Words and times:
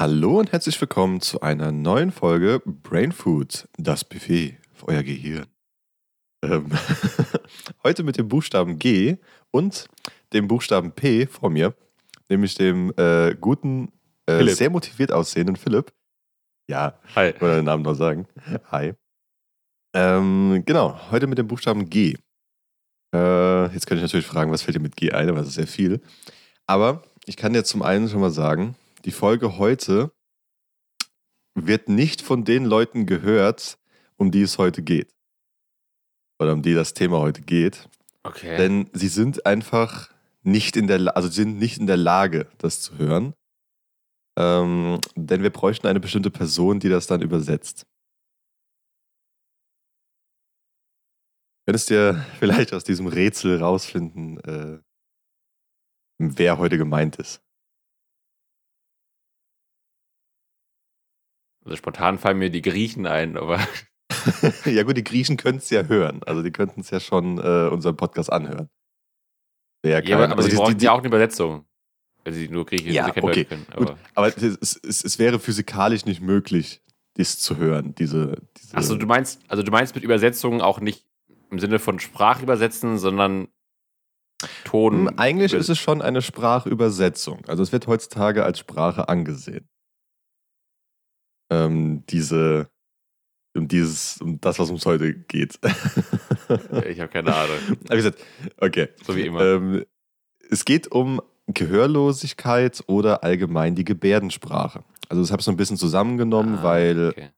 Hallo 0.00 0.38
und 0.38 0.52
herzlich 0.52 0.80
willkommen 0.80 1.20
zu 1.20 1.40
einer 1.40 1.72
neuen 1.72 2.12
Folge 2.12 2.62
Brain 2.64 3.10
Food, 3.10 3.66
das 3.78 4.04
Buffet 4.04 4.56
für 4.72 4.86
euer 4.86 5.02
Gehirn. 5.02 5.46
Ähm, 6.44 6.70
heute 7.82 8.04
mit 8.04 8.16
dem 8.16 8.28
Buchstaben 8.28 8.78
G 8.78 9.16
und 9.50 9.88
dem 10.32 10.46
Buchstaben 10.46 10.92
P 10.92 11.26
vor 11.26 11.50
mir, 11.50 11.74
nämlich 12.28 12.54
dem 12.54 12.92
äh, 12.96 13.34
guten, 13.34 13.90
äh, 14.26 14.38
Philipp. 14.38 14.54
sehr 14.54 14.70
motiviert 14.70 15.10
aussehenden 15.10 15.56
Philipp. 15.56 15.92
Ja, 16.70 17.00
Hi. 17.16 17.30
ich 17.30 17.40
wollte 17.40 17.56
den 17.56 17.64
Namen 17.64 17.82
noch 17.82 17.94
sagen. 17.94 18.28
Hi. 18.70 18.94
Ähm, 19.96 20.62
genau, 20.64 21.10
heute 21.10 21.26
mit 21.26 21.38
dem 21.38 21.48
Buchstaben 21.48 21.90
G. 21.90 22.14
Äh, 23.12 23.64
jetzt 23.74 23.88
könnte 23.88 23.96
ich 23.96 24.02
natürlich 24.02 24.28
fragen, 24.28 24.52
was 24.52 24.62
fällt 24.62 24.76
dir 24.76 24.80
mit 24.80 24.96
G 24.96 25.10
ein, 25.10 25.28
aber 25.28 25.38
das 25.38 25.48
ist 25.48 25.54
sehr 25.54 25.66
viel. 25.66 26.00
Aber 26.68 27.02
ich 27.26 27.36
kann 27.36 27.52
dir 27.52 27.64
zum 27.64 27.82
einen 27.82 28.08
schon 28.08 28.20
mal 28.20 28.30
sagen, 28.30 28.76
die 29.04 29.10
Folge 29.10 29.58
heute 29.58 30.12
wird 31.54 31.88
nicht 31.88 32.22
von 32.22 32.44
den 32.44 32.64
Leuten 32.64 33.06
gehört, 33.06 33.78
um 34.16 34.30
die 34.30 34.42
es 34.42 34.58
heute 34.58 34.82
geht. 34.82 35.14
Oder 36.38 36.52
um 36.52 36.62
die 36.62 36.74
das 36.74 36.94
Thema 36.94 37.18
heute 37.18 37.42
geht. 37.42 37.88
Okay. 38.22 38.56
Denn 38.56 38.90
sie 38.92 39.08
sind 39.08 39.46
einfach 39.46 40.12
nicht 40.42 40.76
in 40.76 40.86
der, 40.86 41.16
also 41.16 41.28
sind 41.28 41.58
nicht 41.58 41.78
in 41.78 41.86
der 41.86 41.96
Lage, 41.96 42.48
das 42.58 42.80
zu 42.80 42.96
hören. 42.98 43.34
Ähm, 44.38 45.00
denn 45.16 45.42
wir 45.42 45.50
bräuchten 45.50 45.86
eine 45.88 46.00
bestimmte 46.00 46.30
Person, 46.30 46.78
die 46.78 46.88
das 46.88 47.06
dann 47.06 47.22
übersetzt. 47.22 47.86
Könntest 51.66 51.90
dir 51.90 52.24
vielleicht 52.38 52.72
aus 52.72 52.84
diesem 52.84 53.08
Rätsel 53.08 53.58
rausfinden, 53.58 54.38
äh, 54.44 54.80
wer 56.18 56.58
heute 56.58 56.78
gemeint 56.78 57.16
ist? 57.16 57.42
Also 61.68 61.76
spontan 61.76 62.18
fallen 62.18 62.38
mir 62.38 62.50
die 62.50 62.62
Griechen 62.62 63.06
ein, 63.06 63.36
aber 63.36 63.60
ja 64.64 64.82
gut, 64.84 64.96
die 64.96 65.04
Griechen 65.04 65.36
können 65.36 65.58
es 65.58 65.70
ja 65.70 65.84
hören. 65.84 66.22
Also 66.24 66.42
die 66.42 66.50
könnten 66.50 66.80
es 66.80 66.90
ja 66.90 66.98
schon 67.00 67.38
äh, 67.38 67.68
unseren 67.70 67.96
Podcast 67.96 68.32
anhören. 68.32 68.68
Wäre 69.82 70.04
ja, 70.04 70.16
aber, 70.16 70.24
aber 70.26 70.36
also 70.38 70.48
sie 70.48 70.50
die- 70.50 70.56
brauchen 70.56 70.78
die- 70.78 70.84
ja 70.84 70.92
auch 70.92 70.98
eine 70.98 71.08
Übersetzung. 71.08 71.64
Wenn 72.24 72.34
sie 72.34 72.48
nur 72.48 72.66
Griechisch 72.66 72.92
Ja, 72.92 73.04
sie 73.14 73.22
okay, 73.22 73.44
können. 73.44 73.66
Gut, 73.76 73.90
Aber, 73.90 73.98
aber 74.14 74.36
es, 74.36 74.42
es, 74.82 75.04
es, 75.04 75.18
wäre 75.18 75.38
physikalisch 75.38 76.04
nicht 76.04 76.20
möglich, 76.20 76.82
das 77.14 77.38
zu 77.38 77.56
hören, 77.56 77.94
diese. 77.94 78.42
diese 78.60 78.76
achso, 78.76 78.96
du 78.96 79.06
meinst, 79.06 79.40
also 79.48 79.62
du 79.62 79.70
meinst 79.70 79.94
mit 79.94 80.04
Übersetzung 80.04 80.60
auch 80.60 80.80
nicht 80.80 81.06
im 81.50 81.58
Sinne 81.58 81.78
von 81.78 81.98
Sprachübersetzen, 82.00 82.98
sondern 82.98 83.48
Ton. 84.64 85.08
Hm, 85.08 85.18
Eigentlich 85.18 85.52
ist 85.52 85.68
es 85.68 85.78
schon 85.78 86.02
eine 86.02 86.22
Sprachübersetzung. 86.22 87.44
Also 87.46 87.62
es 87.62 87.72
wird 87.72 87.86
heutzutage 87.86 88.44
als 88.44 88.58
Sprache 88.58 89.08
angesehen. 89.08 89.68
Ähm, 91.50 92.04
diese, 92.08 92.68
um 93.56 93.68
dieses, 93.68 94.20
um 94.20 94.40
das, 94.40 94.58
was 94.58 94.70
uns 94.70 94.84
heute 94.86 95.14
geht. 95.14 95.58
Ich 96.88 97.00
habe 97.00 97.08
keine 97.08 97.34
Ahnung. 97.34 97.56
Aber 97.84 97.92
wie 97.92 97.96
gesagt, 97.96 98.18
okay. 98.58 98.88
So 99.06 99.16
wie 99.16 99.22
immer. 99.22 99.40
Ähm, 99.42 99.84
es 100.50 100.64
geht 100.64 100.90
um 100.90 101.20
Gehörlosigkeit 101.46 102.82
oder 102.86 103.22
allgemein 103.24 103.74
die 103.74 103.84
Gebärdensprache. 103.84 104.84
Also 105.08 105.22
das 105.22 105.30
habe 105.30 105.40
ich 105.40 105.44
so 105.44 105.50
ein 105.50 105.56
bisschen 105.56 105.76
zusammengenommen, 105.76 106.56
Ah, 106.58 106.62
weil 106.62 107.08
okay. 107.10 107.30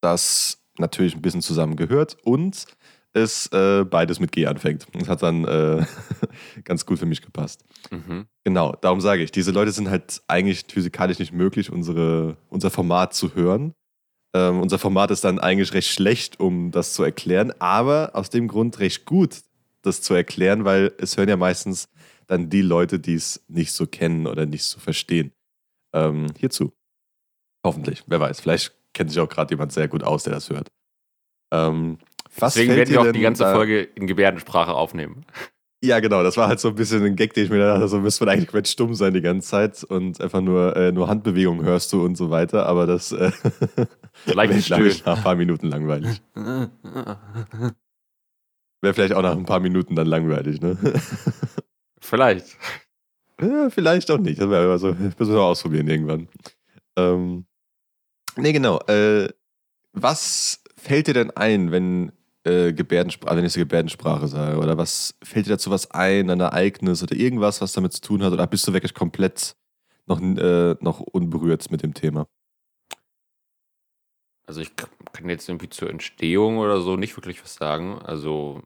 das 0.00 0.58
natürlich 0.78 1.14
ein 1.14 1.22
bisschen 1.22 1.42
zusammengehört 1.42 2.16
und 2.24 2.66
es 3.12 3.46
äh, 3.52 3.84
beides 3.84 4.20
mit 4.20 4.32
G 4.32 4.46
anfängt. 4.46 4.86
Das 4.94 5.08
hat 5.08 5.22
dann 5.22 5.44
äh, 5.44 5.84
ganz 6.64 6.86
gut 6.86 6.98
für 6.98 7.06
mich 7.06 7.22
gepasst. 7.22 7.64
Mhm. 7.90 8.26
Genau, 8.44 8.74
darum 8.80 9.00
sage 9.00 9.22
ich, 9.22 9.30
diese 9.30 9.50
Leute 9.50 9.72
sind 9.72 9.90
halt 9.90 10.22
eigentlich 10.28 10.64
physikalisch 10.68 11.18
nicht 11.18 11.32
möglich, 11.32 11.70
unsere, 11.70 12.36
unser 12.48 12.70
Format 12.70 13.14
zu 13.14 13.34
hören. 13.34 13.74
Ähm, 14.34 14.60
unser 14.60 14.78
Format 14.78 15.10
ist 15.10 15.24
dann 15.24 15.38
eigentlich 15.38 15.74
recht 15.74 15.90
schlecht, 15.90 16.40
um 16.40 16.70
das 16.70 16.94
zu 16.94 17.02
erklären, 17.02 17.52
aber 17.58 18.12
aus 18.14 18.30
dem 18.30 18.48
Grund 18.48 18.78
recht 18.78 19.04
gut, 19.04 19.42
das 19.82 20.00
zu 20.00 20.14
erklären, 20.14 20.64
weil 20.64 20.92
es 20.98 21.16
hören 21.16 21.28
ja 21.28 21.36
meistens 21.36 21.88
dann 22.26 22.48
die 22.48 22.62
Leute, 22.62 22.98
die 22.98 23.14
es 23.14 23.44
nicht 23.48 23.72
so 23.72 23.86
kennen 23.86 24.26
oder 24.26 24.46
nicht 24.46 24.64
so 24.64 24.80
verstehen. 24.80 25.32
Ähm, 25.92 26.28
hierzu. 26.38 26.72
Hoffentlich, 27.64 28.04
wer 28.06 28.20
weiß. 28.20 28.40
Vielleicht 28.40 28.72
kennt 28.94 29.10
sich 29.10 29.20
auch 29.20 29.28
gerade 29.28 29.52
jemand 29.52 29.72
sehr 29.72 29.88
gut 29.88 30.02
aus, 30.02 30.22
der 30.22 30.32
das 30.32 30.48
hört. 30.48 30.68
Ähm, 31.52 31.98
was 32.38 32.54
Deswegen 32.54 32.74
werden 32.76 32.90
wir 32.90 33.00
auch 33.02 33.12
die 33.12 33.20
ganze 33.20 33.42
da- 33.44 33.52
Folge 33.54 33.82
in 33.82 34.06
Gebärdensprache 34.06 34.72
aufnehmen. 34.72 35.24
ja, 35.84 35.98
genau, 36.00 36.22
das 36.22 36.36
war 36.36 36.48
halt 36.48 36.60
so 36.60 36.68
ein 36.68 36.74
bisschen 36.76 37.04
ein 37.04 37.16
Gag, 37.16 37.34
den 37.34 37.44
ich 37.44 37.50
mir 37.50 37.58
dachte, 37.58 37.88
so 37.88 37.98
müsste 37.98 38.24
man 38.24 38.32
eigentlich 38.34 38.46
komplett 38.48 38.68
stumm 38.68 38.94
sein 38.94 39.12
die 39.14 39.20
ganze 39.20 39.48
Zeit 39.48 39.82
und 39.84 40.20
einfach 40.20 40.40
nur, 40.40 40.76
äh, 40.76 40.92
nur 40.92 41.08
Handbewegungen 41.08 41.64
hörst 41.64 41.92
du 41.92 42.04
und 42.04 42.16
so 42.16 42.30
weiter, 42.30 42.66
aber 42.66 42.86
das 42.86 43.10
äh, 43.12 43.30
Leicht 43.32 43.36
wäre, 44.26 44.36
glaube 44.36 44.54
ich, 44.54 44.64
stöhnen. 44.94 45.00
nach 45.04 45.16
ein 45.18 45.22
paar 45.24 45.34
Minuten 45.34 45.66
langweilig. 45.68 46.22
Wäre 46.34 46.70
vielleicht 48.94 49.14
auch 49.14 49.22
nach 49.22 49.36
ein 49.36 49.44
paar 49.46 49.60
Minuten 49.60 49.94
dann 49.94 50.06
langweilig, 50.06 50.60
ne? 50.60 50.76
Vielleicht. 52.00 52.56
ja, 53.40 53.70
vielleicht 53.70 54.10
auch 54.10 54.18
nicht, 54.18 54.40
das 54.40 54.50
wäre 54.50 54.64
aber 54.64 54.78
so, 54.78 54.92
müssen 54.92 55.34
wir 55.34 55.40
ausprobieren 55.40 55.86
irgendwann. 55.86 56.28
Ähm, 56.96 57.46
nee, 58.36 58.52
genau, 58.52 58.80
äh, 58.88 59.28
was 59.92 60.62
fällt 60.76 61.06
dir 61.06 61.14
denn 61.14 61.30
ein, 61.30 61.70
wenn 61.70 62.10
äh, 62.44 62.72
Gebärdensprache, 62.72 63.36
wenn 63.36 63.44
ich 63.44 63.52
so 63.52 63.60
Gebärdensprache 63.60 64.28
sage, 64.28 64.58
oder 64.58 64.76
was 64.76 65.14
fällt 65.22 65.46
dir 65.46 65.50
dazu 65.50 65.70
was 65.70 65.90
ein, 65.90 66.30
ein 66.30 66.40
Ereignis 66.40 67.02
oder 67.02 67.14
irgendwas, 67.14 67.60
was 67.60 67.72
damit 67.72 67.92
zu 67.92 68.00
tun 68.00 68.22
hat, 68.22 68.32
oder 68.32 68.46
bist 68.46 68.66
du 68.66 68.72
wirklich 68.72 68.94
komplett 68.94 69.56
noch, 70.06 70.20
äh, 70.20 70.74
noch 70.80 71.00
unberührt 71.00 71.70
mit 71.70 71.82
dem 71.82 71.94
Thema? 71.94 72.26
Also 74.46 74.60
ich 74.60 74.74
kann 74.76 75.28
jetzt 75.28 75.48
irgendwie 75.48 75.68
zur 75.68 75.88
Entstehung 75.88 76.58
oder 76.58 76.80
so 76.80 76.96
nicht 76.96 77.16
wirklich 77.16 77.42
was 77.42 77.54
sagen. 77.54 78.00
Also 78.02 78.60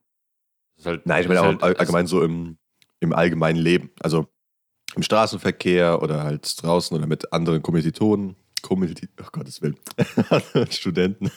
es 0.76 0.82
ist 0.82 0.86
halt, 0.86 1.06
Nein, 1.06 1.22
ich 1.22 1.28
meine 1.28 1.40
auch 1.42 1.44
halt, 1.44 1.62
all- 1.62 1.76
allgemein 1.76 2.06
so 2.06 2.22
im, 2.22 2.58
im 3.00 3.12
allgemeinen 3.12 3.58
Leben, 3.58 3.90
also 4.00 4.26
im 4.94 5.02
Straßenverkehr 5.02 6.00
oder 6.00 6.22
halt 6.22 6.62
draußen 6.62 6.96
oder 6.96 7.06
mit 7.06 7.32
anderen 7.32 7.62
Kommilitonen, 7.62 8.36
Kommilitonen, 8.66 9.12
oh 9.22 9.28
Gottes 9.30 9.62
Willen, 9.62 9.76
Studenten. 10.70 11.30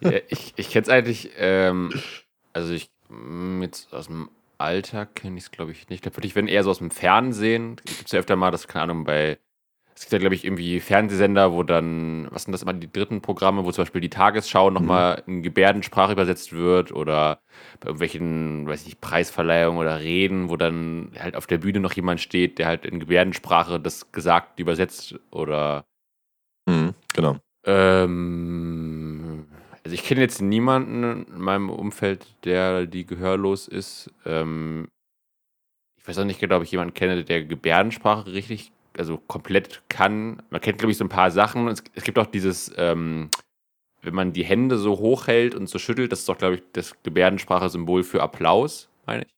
Ja, 0.00 0.12
ich 0.28 0.52
ich 0.54 0.70
kenne 0.70 0.82
es 0.82 0.88
eigentlich, 0.88 1.30
ähm, 1.36 1.92
also 2.52 2.72
ich, 2.72 2.88
mm, 3.08 3.62
jetzt 3.62 3.92
aus 3.92 4.06
dem 4.06 4.30
Alltag 4.58 5.16
kenne 5.16 5.38
ich 5.38 5.44
es, 5.44 5.50
glaube 5.50 5.72
ich, 5.72 5.88
nicht. 5.88 5.98
Ich 5.98 6.02
glaube 6.02 6.18
wirklich, 6.18 6.36
wenn 6.36 6.46
eher 6.46 6.62
so 6.62 6.70
aus 6.70 6.78
dem 6.78 6.92
Fernsehen, 6.92 7.76
gibt 7.84 8.06
es 8.06 8.12
ja 8.12 8.20
öfter 8.20 8.36
mal, 8.36 8.52
das, 8.52 8.68
keine 8.68 8.84
Ahnung, 8.84 9.02
bei, 9.02 9.38
es 9.96 10.02
gibt 10.02 10.12
ja, 10.12 10.18
glaube 10.20 10.36
ich, 10.36 10.44
irgendwie 10.44 10.78
Fernsehsender, 10.78 11.52
wo 11.52 11.64
dann, 11.64 12.28
was 12.30 12.44
sind 12.44 12.52
das 12.52 12.62
immer, 12.62 12.74
die 12.74 12.90
dritten 12.90 13.22
Programme, 13.22 13.64
wo 13.64 13.72
zum 13.72 13.82
Beispiel 13.82 14.00
die 14.00 14.08
Tagesschau 14.08 14.70
nochmal 14.70 15.24
in 15.26 15.42
Gebärdensprache 15.42 16.12
übersetzt 16.12 16.52
wird 16.52 16.92
oder 16.92 17.40
bei 17.80 17.88
irgendwelchen, 17.88 18.68
weiß 18.68 18.82
ich 18.82 18.86
nicht, 18.86 19.00
Preisverleihungen 19.00 19.80
oder 19.80 19.98
Reden, 19.98 20.48
wo 20.48 20.56
dann 20.56 21.10
halt 21.18 21.34
auf 21.34 21.48
der 21.48 21.58
Bühne 21.58 21.80
noch 21.80 21.92
jemand 21.94 22.20
steht, 22.20 22.60
der 22.60 22.68
halt 22.68 22.86
in 22.86 23.00
Gebärdensprache 23.00 23.80
das 23.80 24.12
Gesagte 24.12 24.62
übersetzt 24.62 25.16
oder 25.32 25.86
Mhm, 26.72 26.94
genau. 27.14 27.36
ähm, 27.66 29.46
also 29.84 29.94
ich 29.94 30.04
kenne 30.04 30.20
jetzt 30.20 30.40
niemanden 30.40 31.26
in 31.26 31.40
meinem 31.40 31.70
Umfeld, 31.70 32.26
der 32.44 32.86
die 32.86 33.04
gehörlos 33.04 33.68
ist. 33.68 34.10
Ähm, 34.24 34.88
ich 35.96 36.08
weiß 36.08 36.18
auch 36.18 36.24
nicht 36.24 36.40
genau, 36.40 36.56
ob 36.56 36.62
ich 36.62 36.72
jemanden 36.72 36.94
kenne, 36.94 37.24
der 37.24 37.44
Gebärdensprache 37.44 38.32
richtig, 38.32 38.72
also 38.96 39.18
komplett 39.18 39.82
kann. 39.88 40.42
Man 40.50 40.60
kennt, 40.60 40.78
glaube 40.78 40.92
ich, 40.92 40.98
so 40.98 41.04
ein 41.04 41.08
paar 41.08 41.30
Sachen. 41.30 41.68
Es, 41.68 41.82
es 41.94 42.04
gibt 42.04 42.18
auch 42.18 42.26
dieses, 42.26 42.72
ähm, 42.76 43.30
wenn 44.02 44.14
man 44.14 44.32
die 44.32 44.44
Hände 44.44 44.78
so 44.78 44.98
hochhält 44.98 45.54
und 45.54 45.68
so 45.68 45.78
schüttelt, 45.78 46.10
das 46.10 46.20
ist 46.20 46.28
doch, 46.28 46.38
glaube 46.38 46.56
ich, 46.56 46.62
das 46.72 47.00
Gebärdensprache-Symbol 47.02 48.02
für 48.02 48.22
Applaus, 48.22 48.88
meine 49.06 49.24
ich. 49.24 49.32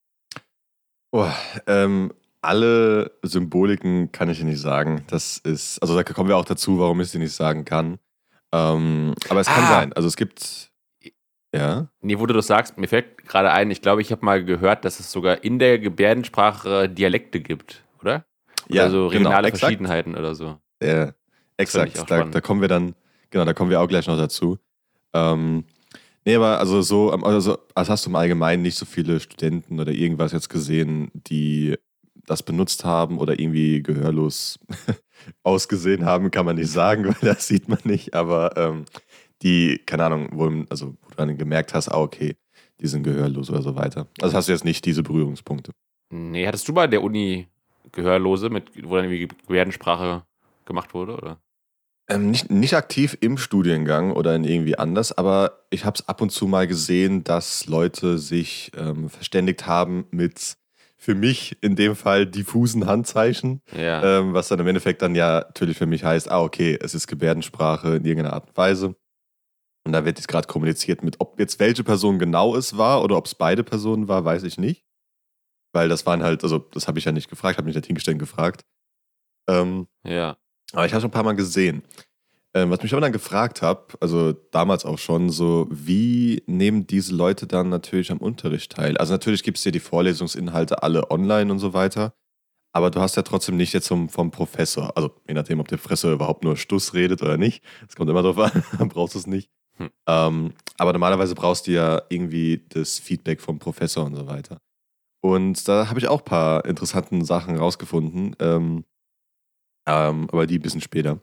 Oh, 1.13 1.31
ähm, 1.67 2.13
alle 2.45 3.13
Symboliken 3.23 4.13
kann 4.13 4.29
ich 4.31 4.39
dir 4.39 4.45
nicht 4.45 4.61
sagen. 4.61 5.05
Das 5.09 5.39
ist, 5.39 5.79
also 5.81 5.95
da 5.97 6.03
kommen 6.05 6.29
wir 6.29 6.37
auch 6.37 6.45
dazu, 6.45 6.79
warum 6.79 7.01
ich 7.01 7.09
sie 7.11 7.19
nicht 7.19 7.33
sagen 7.35 7.65
kann. 7.65 7.99
Ähm, 8.53 9.15
aber 9.29 9.41
es 9.41 9.47
kann 9.49 9.65
Ah. 9.65 9.69
sein. 9.69 9.93
Also 9.95 10.09
es 10.09 10.17
gibt, 10.17 10.71
ja. 11.55 11.89
Nee, 12.01 12.19
wo 12.19 12.27
du 12.27 12.35
das 12.35 12.47
sagst, 12.47 12.79
mir 12.79 12.89
fällt 12.89 13.19
gerade 13.27 13.51
ein, 13.53 13.71
ich 13.71 13.83
glaube, 13.83 14.01
ich 14.03 14.13
habe 14.13 14.25
mal 14.25 14.45
gehört, 14.45 14.85
dass 14.85 15.01
es 15.01 15.11
sogar 15.11 15.43
in 15.45 15.59
der 15.59 15.79
Gebärdensprache 15.79 16.89
Dialekte 16.89 17.41
gibt, 17.41 17.83
oder? 18.01 18.25
Oder 18.69 18.75
Ja, 18.75 18.91
so 18.91 19.09
genau, 19.09 19.09
regionale 19.09 19.49
exakt. 19.49 19.61
Verschiedenheiten 19.61 20.15
oder 20.17 20.35
so. 20.35 20.59
Ich 20.81 20.89
exakt, 21.57 22.11
da, 22.11 22.25
da 22.25 22.41
kommen 22.41 22.61
wir 22.61 22.69
dann, 22.69 22.95
genau, 23.31 23.45
da 23.45 23.55
kommen 23.55 23.71
wir 23.71 23.81
auch 23.81 23.89
gleich 23.89 24.07
noch 24.07 24.17
dazu. 24.19 24.59
Ähm, 25.13 25.65
nee, 26.25 26.35
aber 26.35 26.59
also 26.59 26.83
so, 26.83 27.11
also, 27.13 27.59
also 27.75 27.93
hast 27.93 28.05
du 28.07 28.11
im 28.11 28.17
Allgemeinen 28.17 28.63
nicht 28.63 28.77
so 28.77 28.85
viele 28.85 29.21
Studenten 29.21 29.79
oder 29.81 29.93
irgendwas 29.93 30.33
jetzt 30.33 30.49
gesehen, 30.51 31.11
die 31.15 31.77
das 32.27 32.43
benutzt 32.43 32.85
haben 32.85 33.19
oder 33.19 33.39
irgendwie 33.39 33.83
gehörlos 33.83 34.59
ausgesehen 35.43 36.05
haben, 36.05 36.31
kann 36.31 36.47
man 36.47 36.57
nicht 36.57 36.71
sagen, 36.71 37.05
weil 37.21 37.35
das 37.35 37.47
sieht 37.47 37.69
man 37.69 37.79
nicht, 37.85 38.15
aber 38.15 38.57
ähm, 38.57 38.85
die, 39.43 39.81
keine 39.87 40.05
Ahnung, 40.05 40.29
wo, 40.33 40.51
also, 40.71 40.97
wo 41.03 41.11
du 41.11 41.17
dann 41.17 41.37
gemerkt 41.37 41.75
hast, 41.75 41.89
ah, 41.89 42.01
okay, 42.01 42.37
die 42.81 42.87
sind 42.87 43.03
gehörlos 43.03 43.51
oder 43.51 43.63
so 43.63 43.77
weiter. 43.77 44.09
Also 44.21 44.37
hast 44.37 44.49
du 44.49 44.53
jetzt 44.53 44.65
nicht 44.65 44.85
diese 44.85 45.03
Berührungspunkte. 45.03 45.73
Nee, 46.11 46.47
hattest 46.47 46.69
du 46.69 46.75
bei 46.75 46.87
der 46.87 47.03
Uni 47.03 47.49
Gehörlose, 47.93 48.51
mit, 48.51 48.71
wo 48.89 48.97
dann 48.97 49.05
irgendwie 49.05 49.29
Gebärdensprache 49.29 50.25
gemacht 50.65 50.95
wurde, 50.95 51.17
oder? 51.17 51.41
Ähm, 52.09 52.31
nicht, 52.31 52.51
nicht 52.51 52.75
aktiv 52.75 53.17
im 53.21 53.39
Studiengang 53.39 54.13
oder 54.13 54.35
in 54.35 54.45
irgendwie 54.45 54.77
anders, 54.77 55.17
aber 55.17 55.65
ich 55.71 55.85
habe 55.85 55.95
es 55.95 56.07
ab 56.09 56.21
und 56.21 56.31
zu 56.31 56.47
mal 56.47 56.67
gesehen, 56.67 57.25
dass 57.25 57.67
Leute 57.67 58.19
sich 58.19 58.73
ähm, 58.77 59.09
verständigt 59.09 59.67
haben 59.67 60.07
mit 60.11 60.57
für 61.05 61.15
mich 61.15 61.59
in 61.63 61.77
dem 61.77 61.95
Fall 61.97 62.25
diffusen 62.27 62.87
Handzeichen, 62.87 63.61
Ja. 63.77 64.03
ähm, 64.21 64.33
was 64.33 64.49
dann 64.49 64.59
im 64.59 64.67
Endeffekt 64.67 65.03
dann 65.03 65.15
ja 65.15 65.41
natürlich 65.41 65.77
für 65.77 65.85
mich 65.87 66.03
heißt, 66.03 66.31
ah 66.31 66.41
okay, 66.43 66.79
es 66.81 66.95
ist 66.95 67.07
Gebärdensprache 67.09 67.97
in 67.97 68.05
irgendeiner 68.07 68.33
Art 68.33 68.49
und 68.49 68.57
Weise. 68.57 68.97
Und 69.87 69.93
da 69.93 70.07
wird 70.07 70.19
jetzt 70.19 70.29
gerade 70.29 70.49
kommuniziert 70.49 71.03
mit, 71.03 71.17
ob 71.21 71.39
jetzt 71.39 71.61
welche 71.61 71.85
Person 71.85 72.19
genau 72.19 72.57
es 72.57 72.79
war 72.79 73.03
oder 73.05 73.19
ob 73.19 73.27
es 73.27 73.35
beide 73.35 73.63
Personen 73.63 74.09
war, 74.09 74.25
weiß 74.25 74.45
ich 74.45 74.57
nicht. 74.57 74.83
Weil 75.75 75.91
das 75.91 76.07
waren 76.07 76.23
halt, 76.23 76.43
also 76.43 76.59
das 76.59 76.89
habe 76.89 76.99
ich 76.99 77.05
ja 77.05 77.13
nicht 77.13 77.29
gefragt, 77.29 77.59
habe 77.59 77.67
mich 77.67 77.77
nicht 77.77 77.87
hingestellt 77.87 78.19
gefragt. 78.19 78.63
Ähm, 79.47 79.87
Ja. 80.07 80.39
aber 80.73 80.87
ich 80.87 80.93
habe 80.95 81.03
schon 81.03 81.11
ein 81.11 81.13
paar 81.15 81.23
Mal 81.23 81.37
gesehen. 81.37 81.83
Ähm, 82.57 82.71
was 82.71 82.83
mich 82.83 82.93
aber 82.93 83.01
dann 83.01 83.13
gefragt 83.13 83.63
habe, 83.63 83.95
also 84.01 84.33
damals 84.33 84.85
auch 84.85 84.99
schon, 84.99 85.29
so 85.29 85.67
wie 85.71 86.43
nehmen 86.47 86.87
diese 86.87 87.15
Leute 87.15 87.49
dann 87.49 87.69
natürlich 87.69 88.13
am 88.13 88.19
Unterricht 88.19 88.73
teil? 88.73 88.97
Also 88.97 89.13
natürlich 89.13 89.43
gibt 89.43 89.57
es 89.59 89.65
dir 89.65 89.73
die 89.73 89.81
Vorlesungsinhalte 89.81 90.83
alle 90.83 91.11
online 91.11 91.51
und 91.51 91.59
so 91.59 91.75
weiter, 91.75 92.15
aber 92.73 92.91
du 92.91 93.01
hast 93.01 93.17
ja 93.17 93.23
trotzdem 93.23 93.57
nicht 93.57 93.73
jetzt 93.73 93.89
vom, 93.89 94.09
vom 94.09 94.31
Professor, 94.31 94.97
also 94.97 95.11
je 95.27 95.35
nachdem, 95.35 95.59
ob 95.59 95.69
der 95.69 95.79
Professor 95.79 96.13
überhaupt 96.13 96.45
nur 96.45 96.57
Stuss 96.57 96.95
redet 96.95 97.23
oder 97.23 97.37
nicht, 97.37 97.65
das 97.87 97.97
kommt 97.97 98.09
immer 98.09 98.23
drauf 98.23 98.39
an, 98.39 98.63
dann 98.79 98.89
brauchst 98.89 99.17
du 99.17 99.19
es 99.19 99.27
nicht. 99.27 99.51
Hm. 99.77 99.91
Ähm, 100.07 100.53
aber 100.79 100.93
normalerweise 100.93 101.35
brauchst 101.35 101.67
du 101.67 101.73
ja 101.73 102.03
irgendwie 102.09 102.65
das 102.69 103.01
Feedback 103.01 103.41
vom 103.41 103.59
Professor 103.59 104.05
und 104.05 104.15
so 104.15 104.29
weiter. 104.29 104.59
Und 105.21 105.67
da 105.67 105.89
habe 105.89 105.99
ich 105.99 106.07
auch 106.07 106.21
ein 106.21 106.25
paar 106.25 106.65
interessanten 106.67 107.25
Sachen 107.25 107.57
rausgefunden. 107.57 108.37
Ähm, 108.39 108.85
ähm, 109.87 110.29
aber 110.31 110.47
die 110.47 110.59
ein 110.59 110.63
bisschen 110.63 110.81
später. 110.81 111.19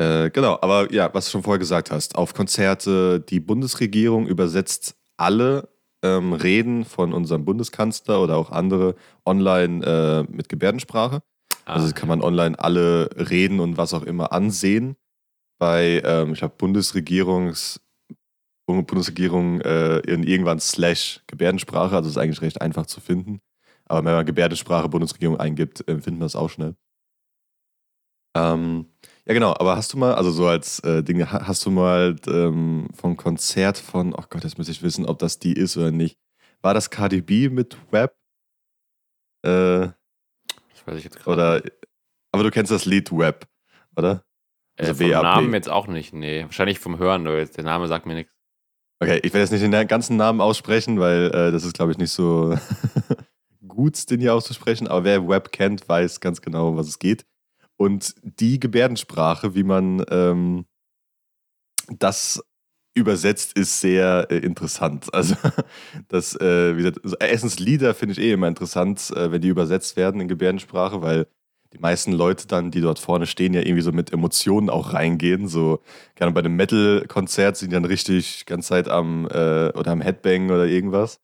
Äh, 0.00 0.30
genau, 0.30 0.58
aber 0.62 0.90
ja, 0.94 1.12
was 1.12 1.26
du 1.26 1.32
schon 1.32 1.42
vorher 1.42 1.58
gesagt 1.58 1.90
hast, 1.90 2.14
auf 2.16 2.32
Konzerte, 2.32 3.20
die 3.20 3.38
Bundesregierung 3.38 4.26
übersetzt 4.26 4.96
alle 5.18 5.68
ähm, 6.02 6.32
Reden 6.32 6.86
von 6.86 7.12
unserem 7.12 7.44
Bundeskanzler 7.44 8.22
oder 8.22 8.38
auch 8.38 8.50
andere 8.50 8.94
online 9.26 9.84
äh, 9.84 10.32
mit 10.32 10.48
Gebärdensprache. 10.48 11.22
Also 11.66 11.88
Ah, 11.88 11.92
kann 11.92 12.08
man 12.08 12.22
online 12.22 12.58
alle 12.58 13.10
Reden 13.14 13.60
und 13.60 13.76
was 13.76 13.92
auch 13.92 14.04
immer 14.04 14.32
ansehen. 14.32 14.96
Bei, 15.58 16.00
ähm, 16.02 16.32
ich 16.32 16.38
glaube, 16.38 16.54
Bundesregierungs 16.56 17.82
Bundesregierung 18.66 19.60
äh, 19.60 19.98
in 19.98 20.22
irgendwann 20.22 20.60
slash 20.60 21.20
Gebärdensprache, 21.26 21.96
also 21.96 22.08
ist 22.08 22.16
eigentlich 22.16 22.40
recht 22.40 22.62
einfach 22.62 22.86
zu 22.86 23.00
finden. 23.00 23.40
Aber 23.84 24.02
wenn 24.04 24.14
man 24.14 24.24
Gebärdensprache 24.24 24.88
Bundesregierung 24.88 25.38
eingibt, 25.38 25.80
äh, 25.80 25.94
findet 25.94 26.12
man 26.12 26.20
das 26.20 26.36
auch 26.36 26.48
schnell. 26.48 26.74
Ähm, 28.36 28.86
ja, 29.26 29.34
genau, 29.34 29.52
aber 29.52 29.76
hast 29.76 29.92
du 29.92 29.98
mal, 29.98 30.14
also 30.14 30.30
so 30.30 30.46
als 30.46 30.80
äh, 30.80 31.02
Ding, 31.02 31.20
ha- 31.30 31.46
hast 31.46 31.64
du 31.66 31.70
mal 31.70 32.16
ähm, 32.26 32.88
vom 32.94 33.16
Konzert 33.16 33.78
von, 33.78 34.14
oh 34.14 34.24
Gott, 34.28 34.44
jetzt 34.44 34.58
muss 34.58 34.68
ich 34.68 34.82
wissen, 34.82 35.06
ob 35.06 35.18
das 35.18 35.38
die 35.38 35.52
ist 35.52 35.76
oder 35.76 35.90
nicht. 35.90 36.18
War 36.62 36.74
das 36.74 36.90
Cardi 36.90 37.20
B 37.22 37.48
mit 37.48 37.76
Web? 37.90 38.14
Äh, 39.42 39.48
das 39.48 40.86
weiß 40.86 40.96
ich 40.98 41.04
jetzt 41.04 41.18
gerade. 41.18 41.30
oder, 41.32 41.70
aber 42.32 42.42
du 42.42 42.50
kennst 42.50 42.70
das 42.72 42.84
Lied 42.84 43.10
Web, 43.16 43.46
oder? 43.96 44.24
Äh, 44.76 44.86
also 44.86 44.94
vom 44.94 45.10
WAP. 45.10 45.22
Namen 45.22 45.54
jetzt 45.54 45.68
auch 45.70 45.86
nicht, 45.86 46.12
nee. 46.12 46.44
Wahrscheinlich 46.44 46.78
vom 46.78 46.98
Hören, 46.98 47.26
jetzt 47.26 47.56
der 47.56 47.64
Name 47.64 47.86
sagt 47.88 48.06
mir 48.06 48.14
nichts. 48.14 48.34
Okay, 49.02 49.16
ich 49.22 49.32
werde 49.32 49.40
jetzt 49.40 49.50
nicht 49.50 49.62
den 49.62 49.88
ganzen 49.88 50.16
Namen 50.18 50.42
aussprechen, 50.42 51.00
weil 51.00 51.30
äh, 51.34 51.52
das 51.52 51.64
ist, 51.64 51.72
glaube 51.74 51.92
ich, 51.92 51.96
nicht 51.98 52.12
so 52.12 52.54
gut, 53.66 54.10
den 54.10 54.20
hier 54.20 54.34
auszusprechen. 54.34 54.88
Aber 54.88 55.04
wer 55.04 55.26
Web 55.26 55.52
kennt, 55.52 55.88
weiß 55.88 56.20
ganz 56.20 56.42
genau, 56.42 56.68
um 56.68 56.76
was 56.76 56.88
es 56.88 56.98
geht. 56.98 57.24
Und 57.80 58.14
die 58.22 58.60
Gebärdensprache, 58.60 59.54
wie 59.54 59.62
man 59.62 60.04
ähm, 60.10 60.66
das 61.88 62.42
übersetzt, 62.94 63.56
ist 63.56 63.80
sehr 63.80 64.26
äh, 64.30 64.36
interessant. 64.38 65.08
Also, 65.14 65.34
das, 66.08 66.38
äh, 66.38 66.76
wie 66.76 66.82
gesagt, 66.82 67.02
also 67.02 67.16
erstens 67.18 67.58
Lieder 67.58 67.94
finde 67.94 68.12
ich 68.12 68.20
eh 68.20 68.32
immer 68.32 68.48
interessant, 68.48 69.10
äh, 69.16 69.32
wenn 69.32 69.40
die 69.40 69.48
übersetzt 69.48 69.96
werden 69.96 70.20
in 70.20 70.28
Gebärdensprache, 70.28 71.00
weil 71.00 71.26
die 71.72 71.78
meisten 71.78 72.12
Leute 72.12 72.46
dann, 72.46 72.70
die 72.70 72.82
dort 72.82 72.98
vorne 72.98 73.26
stehen, 73.26 73.54
ja 73.54 73.62
irgendwie 73.62 73.80
so 73.82 73.92
mit 73.92 74.12
Emotionen 74.12 74.68
auch 74.68 74.92
reingehen. 74.92 75.48
So, 75.48 75.80
gerne 76.16 76.32
bei 76.32 76.40
einem 76.40 76.56
Metal-Konzert 76.56 77.56
sind 77.56 77.70
die 77.70 77.74
dann 77.76 77.86
richtig 77.86 78.44
ganz 78.44 78.66
Zeit 78.66 78.88
am 78.90 79.26
äh, 79.28 79.70
oder 79.70 79.92
am 79.92 80.02
Headbang 80.02 80.50
oder 80.50 80.66
irgendwas. 80.66 81.18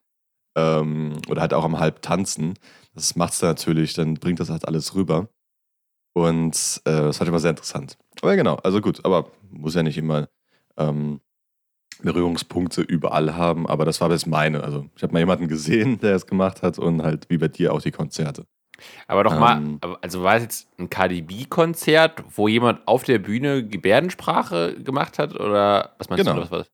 Ähm, 0.57 1.19
oder 1.29 1.43
halt 1.43 1.55
auch 1.55 1.65
am 1.65 1.79
halb 1.81 2.03
tanzen. 2.03 2.55
Das 2.95 3.17
macht's 3.17 3.41
dann 3.41 3.51
natürlich, 3.51 3.95
dann 3.95 4.15
bringt 4.15 4.41
das 4.41 4.51
halt 4.51 4.67
alles 4.69 4.95
rüber. 4.95 5.29
Und 6.17 6.81
äh, 6.87 6.91
das 6.93 7.19
fand 7.19 7.27
ich 7.27 7.29
immer 7.29 7.41
sehr 7.41 7.51
interessant. 7.51 7.99
Aber 8.23 8.31
ja, 8.31 8.37
genau, 8.37 8.55
also 8.57 8.81
gut, 8.81 9.05
aber 9.05 9.31
muss 9.51 9.75
ja 9.75 9.83
nicht 9.83 9.99
immer 9.99 10.29
ähm, 10.79 11.21
Berührungspunkte 12.03 12.81
überall 12.81 13.35
haben, 13.35 13.67
aber 13.67 13.85
das 13.85 14.01
war 14.01 14.09
bis 14.09 14.25
meine. 14.25 14.65
Also 14.65 14.87
ich 14.97 15.03
habe 15.03 15.13
mal 15.13 15.19
jemanden 15.19 15.47
gesehen, 15.47 15.99
der 16.01 16.15
es 16.17 16.27
gemacht 16.27 16.63
hat 16.63 16.79
und 16.79 17.03
halt 17.03 17.29
wie 17.29 17.37
bei 17.37 17.49
dir 17.49 17.75
auch 17.75 17.83
die 17.83 17.91
Konzerte. 17.91 18.47
Aber 19.07 19.25
doch 19.25 19.35
Ähm. 19.35 19.39
mal, 19.41 19.63
aber- 19.83 19.99
also 20.01 20.23
war 20.23 20.37
es 20.37 20.43
jetzt 20.45 20.69
ein 20.79 20.89
KDB-Konzert, 20.89 22.25
wo 22.35 22.49
jemand 22.49 22.89
auf 22.89 23.05
der 23.05 23.19
Bühne 23.19 23.67
Gebärdensprache 23.67 24.83
gemacht 24.83 25.19
hat? 25.19 25.35
Oder 25.39 25.97
was 25.99 26.09
meinst 26.09 26.25
Genau. 26.25 26.37
du? 26.37 26.43
Was 26.45 26.51
war 26.51 26.59
das? 26.61 26.71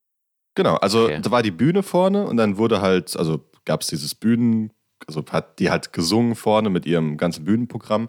Genau, 0.55 0.77
also 0.77 1.07
Okay. 1.07 1.19
da 1.21 1.31
war 1.33 1.43
die 1.43 1.51
Bühne 1.51 1.83
vorne 1.83 2.27
und 2.29 2.37
dann 2.37 2.59
wurde 2.59 2.81
halt, 2.81 3.17
also 3.17 3.41
gab 3.65 3.81
es 3.81 3.89
dieses 3.89 4.15
Bühnen, 4.15 4.73
also 5.09 5.25
hat 5.33 5.59
die 5.59 5.69
halt 5.71 5.93
gesungen 5.93 6.37
vorne 6.37 6.71
mit 6.71 6.87
ihrem 6.87 7.17
ganzen 7.17 7.45
Bühnenprogramm 7.45 8.09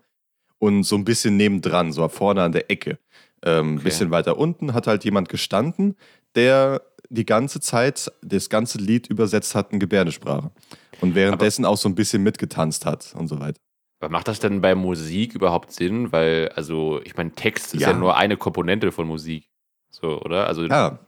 und 0.63 0.83
so 0.83 0.95
ein 0.95 1.03
bisschen 1.03 1.35
nebendran, 1.35 1.91
so 1.91 2.07
vorne 2.07 2.41
an 2.43 2.53
der 2.53 2.71
Ecke. 2.71 2.97
Ähm, 3.45 3.73
Ein 3.73 3.75
Okay. 3.75 3.83
bisschen 3.83 4.11
weiter 4.11 4.37
unten 4.37 4.73
hat 4.73 4.87
halt 4.87 5.03
jemand 5.03 5.27
gestanden, 5.27 5.95
der 6.35 6.81
die 7.09 7.25
ganze 7.25 7.59
Zeit 7.59 8.09
das 8.21 8.49
ganze 8.49 8.77
Lied 8.77 9.07
übersetzt 9.07 9.55
hat 9.55 9.73
in 9.73 9.79
Gebärdensprache. 9.79 10.51
Und 11.01 11.15
währenddessen 11.15 11.65
auch 11.65 11.75
so 11.77 11.89
ein 11.89 11.95
bisschen 11.95 12.23
mitgetanzt 12.23 12.85
hat 12.85 13.13
und 13.17 13.27
so 13.27 13.39
weiter. 13.41 13.59
Aber 13.99 14.09
macht 14.09 14.27
das 14.29 14.39
denn 14.39 14.61
bei 14.61 14.73
Musik 14.73 15.35
überhaupt 15.35 15.71
Sinn? 15.73 16.11
Weil, 16.13 16.49
also, 16.55 17.01
ich 17.03 17.15
meine, 17.17 17.31
Text 17.33 17.73
ist 17.73 17.81
ja. 17.81 17.91
Ja. 17.91 17.97
nur 17.97 18.15
eine 18.15 18.37
Komponente 18.37 18.91
von 18.93 19.05
Musik. 19.07 19.49
So, 19.91 20.21
oder? 20.21 20.47
Also, 20.47 20.65
Ja, 20.65 20.99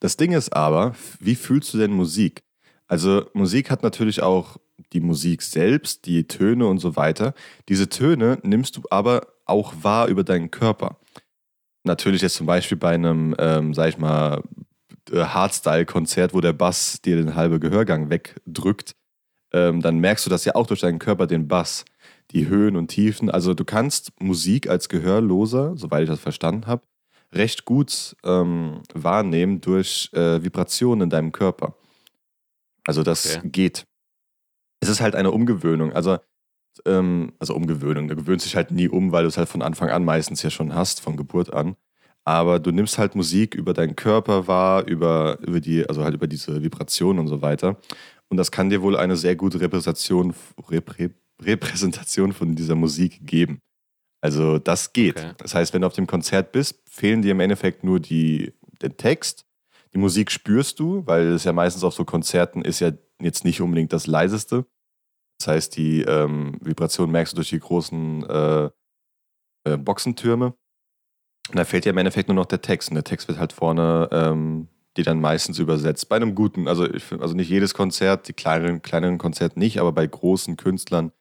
das 0.00 0.16
Ding 0.18 0.32
ist 0.32 0.54
aber, 0.54 0.94
wie 1.20 1.34
fühlst 1.34 1.72
du 1.72 1.78
denn 1.78 1.92
Musik? 1.92 2.42
Also 2.90 3.24
Musik 3.34 3.70
hat 3.70 3.84
natürlich 3.84 4.20
auch 4.20 4.56
die 4.92 4.98
Musik 4.98 5.42
selbst, 5.42 6.06
die 6.06 6.26
Töne 6.26 6.66
und 6.66 6.78
so 6.78 6.96
weiter. 6.96 7.34
Diese 7.68 7.88
Töne 7.88 8.40
nimmst 8.42 8.76
du 8.76 8.82
aber 8.90 9.28
auch 9.46 9.72
wahr 9.82 10.08
über 10.08 10.24
deinen 10.24 10.50
Körper. 10.50 10.98
Natürlich 11.84 12.20
jetzt 12.20 12.34
zum 12.34 12.46
Beispiel 12.46 12.76
bei 12.76 12.90
einem, 12.90 13.36
ähm, 13.38 13.74
sag 13.74 13.90
ich 13.90 13.98
mal, 13.98 14.42
äh, 15.12 15.20
Hardstyle-Konzert, 15.20 16.34
wo 16.34 16.40
der 16.40 16.52
Bass 16.52 17.00
dir 17.00 17.14
den 17.14 17.36
halben 17.36 17.60
Gehörgang 17.60 18.10
wegdrückt, 18.10 18.96
ähm, 19.52 19.80
dann 19.82 20.00
merkst 20.00 20.26
du 20.26 20.30
das 20.30 20.44
ja 20.44 20.56
auch 20.56 20.66
durch 20.66 20.80
deinen 20.80 20.98
Körper, 20.98 21.28
den 21.28 21.46
Bass, 21.46 21.84
die 22.32 22.48
Höhen 22.48 22.74
und 22.74 22.88
Tiefen. 22.88 23.30
Also 23.30 23.54
du 23.54 23.64
kannst 23.64 24.20
Musik 24.20 24.68
als 24.68 24.88
Gehörloser, 24.88 25.76
soweit 25.76 26.02
ich 26.02 26.08
das 26.08 26.18
verstanden 26.18 26.66
habe, 26.66 26.82
recht 27.32 27.64
gut 27.64 28.16
ähm, 28.24 28.82
wahrnehmen 28.92 29.60
durch 29.60 30.10
äh, 30.12 30.42
Vibrationen 30.42 31.04
in 31.04 31.10
deinem 31.10 31.30
Körper. 31.30 31.76
Also 32.90 33.04
das 33.04 33.36
Okay. 33.36 33.48
geht. 33.50 33.84
Es 34.80 34.88
ist 34.88 35.00
halt 35.00 35.14
eine 35.14 35.30
Umgewöhnung. 35.30 35.92
Also, 35.92 36.18
ähm, 36.86 37.32
also 37.38 37.54
Umgewöhnung. 37.54 38.08
Du 38.08 38.16
gewöhnst 38.16 38.46
dich 38.46 38.56
halt 38.56 38.72
nie 38.72 38.88
um, 38.88 39.12
weil 39.12 39.22
du 39.22 39.28
es 39.28 39.36
halt 39.36 39.48
von 39.48 39.62
Anfang 39.62 39.90
an 39.90 40.04
meistens 40.04 40.42
ja 40.42 40.50
schon 40.50 40.74
hast, 40.74 41.00
von 41.00 41.16
Geburt 41.16 41.52
an. 41.52 41.76
Aber 42.24 42.58
du 42.58 42.72
nimmst 42.72 42.98
halt 42.98 43.14
Musik 43.14 43.54
über 43.54 43.74
deinen 43.74 43.94
Körper 43.94 44.48
wahr, 44.48 44.84
über, 44.88 45.38
über 45.46 45.60
die, 45.60 45.88
also 45.88 46.02
halt 46.02 46.14
über 46.14 46.26
diese 46.26 46.64
Vibrationen 46.64 47.20
und 47.20 47.28
so 47.28 47.42
weiter. 47.42 47.76
Und 48.28 48.38
das 48.38 48.50
kann 48.50 48.70
dir 48.70 48.82
wohl 48.82 48.96
eine 48.96 49.16
sehr 49.16 49.36
gute 49.36 49.60
Repräsentation, 49.60 50.34
Reprä, 50.68 51.10
Repräsentation 51.40 52.32
von 52.32 52.56
dieser 52.56 52.74
Musik 52.74 53.24
geben. 53.24 53.60
Also 54.20 54.58
das 54.58 54.92
geht. 54.92 55.16
Okay. 55.16 55.34
Das 55.38 55.54
heißt, 55.54 55.72
wenn 55.74 55.82
du 55.82 55.86
auf 55.86 55.94
dem 55.94 56.08
Konzert 56.08 56.50
bist, 56.50 56.82
fehlen 56.90 57.22
dir 57.22 57.30
im 57.30 57.40
Endeffekt 57.40 57.84
nur 57.84 58.00
die, 58.00 58.52
den 58.82 58.96
Text. 58.96 59.46
Die 59.92 59.98
Musik 59.98 60.30
spürst 60.30 60.78
du, 60.78 61.06
weil 61.06 61.28
es 61.28 61.44
ja 61.44 61.52
meistens 61.52 61.84
auf 61.84 61.94
so 61.94 62.04
Konzerten 62.04 62.62
ist 62.62 62.80
ja 62.80 62.92
jetzt 63.20 63.44
nicht 63.44 63.60
unbedingt 63.60 63.92
das 63.92 64.06
leiseste. 64.06 64.66
Das 65.38 65.48
heißt, 65.48 65.76
die 65.76 66.02
ähm, 66.02 66.58
Vibration 66.60 67.10
merkst 67.10 67.32
du 67.32 67.36
durch 67.36 67.48
die 67.48 67.58
großen 67.58 68.28
äh, 68.28 68.70
äh, 69.64 69.76
Boxentürme. 69.76 70.54
Und 71.48 71.56
da 71.58 71.64
fehlt 71.64 71.84
ja 71.84 71.90
im 71.90 71.98
Endeffekt 71.98 72.28
nur 72.28 72.36
noch 72.36 72.46
der 72.46 72.62
Text. 72.62 72.90
Und 72.90 72.94
der 72.94 73.04
Text 73.04 73.26
wird 73.26 73.38
halt 73.38 73.52
vorne, 73.52 74.08
ähm, 74.12 74.68
die 74.96 75.02
dann 75.02 75.20
meistens 75.20 75.58
übersetzt. 75.58 76.08
Bei 76.08 76.16
einem 76.16 76.34
guten, 76.34 76.68
also, 76.68 76.88
ich, 76.88 77.10
also 77.12 77.34
nicht 77.34 77.48
jedes 77.48 77.74
Konzert, 77.74 78.28
die 78.28 78.32
kleineren, 78.32 78.82
kleineren 78.82 79.18
Konzerte 79.18 79.58
nicht, 79.58 79.80
aber 79.80 79.92
bei 79.92 80.06
großen 80.06 80.56
Künstlern 80.56 81.12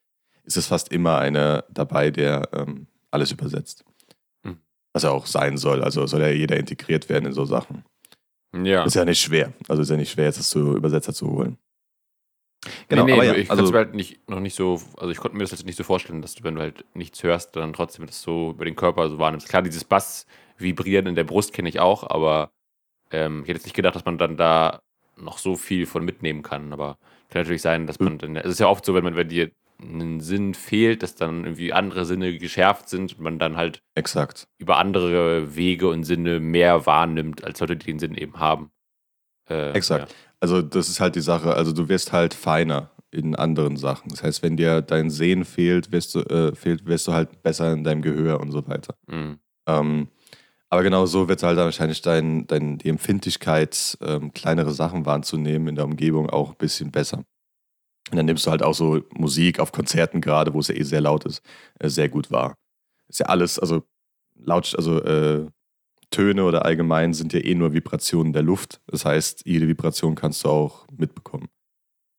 ist 0.43 0.57
es 0.57 0.67
fast 0.67 0.91
immer 0.91 1.17
einer 1.17 1.63
dabei, 1.69 2.11
der 2.11 2.49
ähm, 2.53 2.88
alles 3.11 3.31
übersetzt. 3.31 3.85
Hm. 4.43 4.57
Was 4.93 5.03
ja 5.03 5.11
auch 5.11 5.25
sein 5.25 5.57
soll. 5.57 5.83
Also 5.83 6.05
soll 6.07 6.21
ja 6.21 6.29
jeder 6.29 6.57
integriert 6.57 7.09
werden 7.09 7.25
in 7.25 7.33
so 7.33 7.45
Sachen. 7.45 7.83
Ja. 8.53 8.83
Ist 8.83 8.95
ja 8.95 9.05
nicht 9.05 9.21
schwer. 9.21 9.53
Also 9.67 9.81
ist 9.81 9.89
ja 9.89 9.97
nicht 9.97 10.11
schwer, 10.11 10.25
jetzt 10.25 10.39
das 10.39 10.49
zu 10.49 10.75
Übersetzer 10.75 11.13
zu 11.13 11.29
holen. 11.29 11.57
Genau, 12.89 13.05
nee, 13.05 13.11
nee, 13.11 13.17
aber 13.17 13.25
ja, 13.25 13.33
ich 13.35 13.49
also- 13.49 13.63
konnte 13.63 13.73
mir 13.73 13.85
halt 13.85 13.95
nicht, 13.95 14.29
noch 14.29 14.39
nicht 14.41 14.55
so, 14.55 14.81
also 14.97 15.09
ich 15.09 15.17
konnte 15.17 15.37
mir 15.37 15.43
das 15.43 15.51
jetzt 15.51 15.65
nicht 15.65 15.77
so 15.77 15.83
vorstellen, 15.83 16.21
dass 16.21 16.35
du, 16.35 16.43
wenn 16.43 16.55
du 16.55 16.61
halt 16.61 16.83
nichts 16.93 17.23
hörst, 17.23 17.55
dann 17.55 17.71
trotzdem 17.71 18.05
das 18.05 18.21
so 18.21 18.51
über 18.51 18.65
den 18.65 18.75
Körper 18.75 19.09
so 19.09 19.17
wahrnimmst. 19.17 19.47
Klar, 19.47 19.61
dieses 19.61 19.85
Bass 19.85 20.25
Vibrieren 20.57 21.07
in 21.07 21.15
der 21.15 21.23
Brust 21.23 21.53
kenne 21.53 21.69
ich 21.69 21.79
auch, 21.79 22.03
aber 22.09 22.51
ähm, 23.11 23.43
ich 23.43 23.49
hätte 23.49 23.59
jetzt 23.59 23.65
nicht 23.65 23.75
gedacht, 23.75 23.95
dass 23.95 24.05
man 24.05 24.17
dann 24.17 24.35
da 24.35 24.81
noch 25.15 25.37
so 25.37 25.55
viel 25.55 25.85
von 25.85 26.03
mitnehmen 26.03 26.43
kann. 26.43 26.73
Aber 26.73 26.97
kann 27.29 27.41
natürlich 27.41 27.61
sein, 27.61 27.87
dass 27.87 27.99
man 27.99 28.17
dann. 28.17 28.35
Es 28.35 28.51
ist 28.51 28.59
ja 28.59 28.67
oft 28.67 28.83
so, 28.83 28.93
wenn 28.93 29.03
man, 29.03 29.15
wenn 29.15 29.29
dir 29.29 29.51
ein 29.81 30.19
Sinn 30.19 30.53
fehlt, 30.53 31.03
dass 31.03 31.15
dann 31.15 31.45
irgendwie 31.45 31.74
andere 31.74 32.05
Sinne 32.05 32.38
geschärft 32.38 32.89
sind 32.89 33.17
und 33.17 33.24
man 33.24 33.39
dann 33.39 33.55
halt 33.55 33.81
Exakt. 33.95 34.48
über 34.57 34.77
andere 34.77 35.55
Wege 35.55 35.88
und 35.88 36.03
Sinne 36.03 36.39
mehr 36.39 36.86
wahrnimmt, 36.86 37.43
als 37.43 37.59
Leute, 37.59 37.77
die 37.77 37.86
den 37.86 38.00
Sinn 38.00 38.15
eben 38.15 38.39
haben. 38.39 38.71
Äh, 39.50 39.71
Exakt. 39.71 40.12
Ja. 40.12 40.17
Also 40.41 40.62
das 40.62 40.89
ist 40.89 41.00
halt 41.00 41.15
die 41.15 41.21
Sache. 41.21 41.53
Also 41.53 41.71
du 41.71 41.89
wirst 41.89 42.12
halt 42.12 42.33
feiner 42.33 42.91
in 43.12 43.36
anderen 43.36 43.77
Sachen. 43.77 44.09
Das 44.09 44.24
heißt, 44.24 44.43
wenn 44.43 44.57
dir 44.57 44.81
dein 44.81 45.09
Sehen 45.09 45.45
fehlt, 45.45 45.91
wirst 45.91 46.15
du, 46.15 46.19
äh, 46.21 46.55
fehlt, 46.55 46.86
wirst 46.86 47.07
du 47.07 47.13
halt 47.13 47.41
besser 47.41 47.74
in 47.74 47.83
deinem 47.83 48.01
Gehör 48.01 48.39
und 48.39 48.51
so 48.51 48.67
weiter. 48.67 48.95
Mhm. 49.07 49.39
Ähm, 49.67 50.07
aber 50.69 50.83
genau 50.83 51.05
so 51.07 51.27
wird 51.27 51.41
halt 51.41 51.57
dann 51.57 51.65
wahrscheinlich 51.65 52.01
dein, 52.01 52.45
dein, 52.45 52.77
die 52.77 52.89
Empfindlichkeit, 52.89 53.98
ähm, 54.01 54.33
kleinere 54.33 54.71
Sachen 54.71 55.05
wahrzunehmen 55.05 55.69
in 55.69 55.75
der 55.75 55.86
Umgebung 55.86 56.29
auch 56.29 56.51
ein 56.51 56.57
bisschen 56.57 56.91
besser. 56.91 57.24
Und 58.09 58.17
dann 58.17 58.25
nimmst 58.25 58.45
du 58.45 58.51
halt 58.51 58.63
auch 58.63 58.73
so 58.73 59.01
Musik 59.13 59.59
auf 59.59 59.71
Konzerten 59.71 60.21
gerade, 60.21 60.53
wo 60.53 60.59
es 60.59 60.67
ja 60.67 60.75
eh 60.75 60.83
sehr 60.83 61.01
laut 61.01 61.25
ist, 61.25 61.41
äh, 61.79 61.89
sehr 61.89 62.09
gut 62.09 62.31
wahr. 62.31 62.55
Ist 63.07 63.19
ja 63.19 63.27
alles, 63.27 63.59
also 63.59 63.83
laut, 64.35 64.73
also 64.75 65.01
äh, 65.01 65.47
Töne 66.11 66.43
oder 66.43 66.65
allgemein 66.65 67.13
sind 67.13 67.33
ja 67.33 67.39
eh 67.39 67.55
nur 67.55 67.73
Vibrationen 67.73 68.33
der 68.33 68.41
Luft. 68.41 68.81
Das 68.87 69.05
heißt, 69.05 69.43
jede 69.45 69.67
Vibration 69.67 70.15
kannst 70.15 70.43
du 70.43 70.49
auch 70.49 70.87
mitbekommen. 70.91 71.49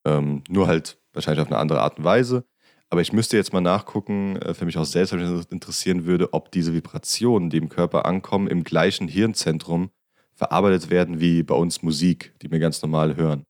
Ähm, 0.07 0.43
nur 0.49 0.69
halt 0.69 0.99
wahrscheinlich 1.13 1.43
auf 1.43 1.49
eine 1.49 1.59
andere 1.59 1.81
Art 1.81 1.99
und 1.99 2.05
Weise. 2.05 2.45
Aber 2.89 3.01
ich 3.01 3.13
müsste 3.13 3.37
jetzt 3.37 3.53
mal 3.53 3.61
nachgucken, 3.61 4.37
äh, 4.37 4.55
für 4.55 4.65
mich 4.65 4.79
auch 4.79 4.85
selbst 4.85 5.13
interessieren 5.13 6.05
würde, 6.05 6.33
ob 6.33 6.51
diese 6.53 6.75
Vibrationen, 6.75 7.51
die 7.51 7.59
im 7.59 7.69
Körper 7.69 8.05
ankommen, 8.05 8.49
im 8.49 8.65
gleichen 8.65 9.09
Hirnzentrum 9.09 9.91
verarbeitet 10.35 10.91
werden 10.91 11.21
wie 11.21 11.43
bei 11.43 11.55
uns 11.55 11.83
Musik, 11.83 12.35
die 12.43 12.51
wir 12.51 12.59
ganz 12.59 12.81
normal 12.83 13.17
hören. 13.17 13.45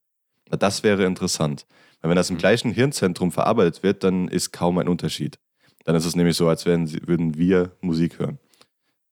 Das 0.49 0.83
wäre 0.83 1.05
interessant. 1.05 1.65
Weil 2.01 2.09
wenn 2.09 2.15
das 2.15 2.29
im 2.29 2.35
mhm. 2.35 2.39
gleichen 2.39 2.71
Hirnzentrum 2.71 3.31
verarbeitet 3.31 3.83
wird, 3.83 4.03
dann 4.03 4.27
ist 4.27 4.51
kaum 4.51 4.77
ein 4.77 4.87
Unterschied. 4.87 5.39
Dann 5.85 5.95
ist 5.95 6.05
es 6.05 6.15
nämlich 6.15 6.37
so, 6.37 6.47
als 6.47 6.65
wären, 6.65 6.91
würden 7.07 7.37
wir 7.37 7.75
Musik 7.81 8.19
hören. 8.19 8.39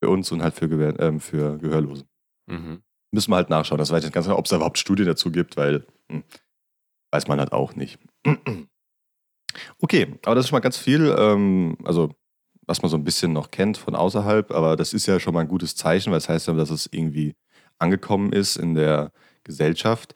Für 0.00 0.08
uns 0.08 0.30
und 0.32 0.42
halt 0.42 0.54
für, 0.54 0.68
Gehör, 0.68 0.98
äh, 0.98 1.18
für 1.18 1.58
Gehörlose. 1.58 2.04
Mhm. 2.46 2.82
Müssen 3.12 3.30
wir 3.30 3.36
halt 3.36 3.50
nachschauen. 3.50 3.78
Das 3.78 3.90
weiß 3.90 4.00
ich 4.00 4.04
nicht 4.06 4.14
ganz 4.14 4.26
genau, 4.26 4.38
ob 4.38 4.44
es 4.44 4.50
da 4.50 4.56
überhaupt 4.56 4.78
Studien 4.78 5.06
dazu 5.06 5.30
gibt, 5.30 5.56
weil 5.56 5.84
hm, 6.08 6.22
weiß 7.10 7.26
man 7.28 7.38
halt 7.38 7.52
auch 7.52 7.74
nicht. 7.74 7.98
Okay, 9.80 10.14
aber 10.24 10.36
das 10.36 10.44
ist 10.44 10.50
schon 10.50 10.56
mal 10.56 10.60
ganz 10.60 10.76
viel, 10.76 11.12
ähm, 11.18 11.76
also 11.82 12.14
was 12.66 12.82
man 12.82 12.90
so 12.90 12.96
ein 12.96 13.02
bisschen 13.02 13.32
noch 13.32 13.50
kennt 13.50 13.78
von 13.78 13.96
außerhalb, 13.96 14.52
aber 14.52 14.76
das 14.76 14.92
ist 14.92 15.06
ja 15.06 15.18
schon 15.18 15.34
mal 15.34 15.40
ein 15.40 15.48
gutes 15.48 15.74
Zeichen, 15.74 16.12
weil 16.12 16.18
es 16.18 16.26
das 16.26 16.34
heißt 16.34 16.46
ja, 16.46 16.54
dass 16.54 16.70
es 16.70 16.88
irgendwie 16.92 17.34
angekommen 17.78 18.32
ist 18.32 18.56
in 18.56 18.74
der 18.74 19.10
Gesellschaft. 19.42 20.14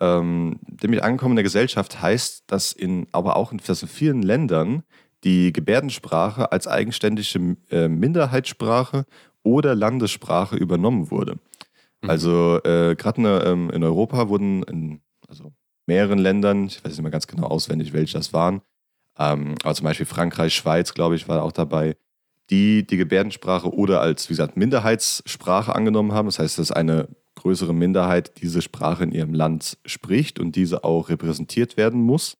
Ähm, 0.00 0.58
nämlich 0.82 1.04
angekommen 1.04 1.32
in 1.32 1.36
der 1.36 1.44
Gesellschaft 1.44 2.00
heißt, 2.00 2.44
dass 2.46 2.72
in, 2.72 3.06
aber 3.12 3.36
auch 3.36 3.52
in, 3.52 3.58
dass 3.58 3.82
in 3.82 3.88
vielen 3.88 4.22
Ländern 4.22 4.82
die 5.24 5.52
Gebärdensprache 5.52 6.52
als 6.52 6.66
eigenständige 6.66 7.56
äh, 7.70 7.88
Minderheitssprache 7.88 9.04
oder 9.42 9.74
Landessprache 9.74 10.56
übernommen 10.56 11.10
wurde. 11.10 11.36
Mhm. 12.00 12.10
Also 12.10 12.60
äh, 12.64 12.94
gerade 12.96 13.20
in, 13.20 13.46
ähm, 13.46 13.70
in, 13.70 13.84
Europa 13.84 14.28
wurden 14.28 14.62
in 14.62 15.00
also 15.28 15.52
mehreren 15.86 16.18
Ländern, 16.18 16.66
ich 16.66 16.82
weiß 16.82 16.92
nicht 16.92 17.02
mehr 17.02 17.10
ganz 17.10 17.26
genau 17.26 17.48
auswendig, 17.48 17.92
welche 17.92 18.16
das 18.16 18.32
waren, 18.32 18.62
ähm, 19.18 19.54
aber 19.62 19.74
zum 19.74 19.84
Beispiel 19.84 20.06
Frankreich, 20.06 20.54
Schweiz, 20.54 20.94
glaube 20.94 21.16
ich, 21.16 21.28
war 21.28 21.42
auch 21.42 21.52
dabei, 21.52 21.96
die 22.48 22.86
die 22.86 22.96
Gebärdensprache 22.96 23.72
oder 23.72 24.00
als, 24.00 24.28
wie 24.28 24.32
gesagt, 24.32 24.56
Minderheitssprache 24.56 25.74
angenommen 25.74 26.12
haben. 26.12 26.26
Das 26.26 26.38
heißt, 26.38 26.58
dass 26.58 26.72
eine 26.72 27.08
größere 27.40 27.72
Minderheit 27.72 28.42
diese 28.42 28.60
Sprache 28.60 29.04
in 29.04 29.12
ihrem 29.12 29.32
Land 29.32 29.78
spricht 29.86 30.38
und 30.38 30.56
diese 30.56 30.84
auch 30.84 31.08
repräsentiert 31.08 31.76
werden 31.76 32.02
muss. 32.02 32.36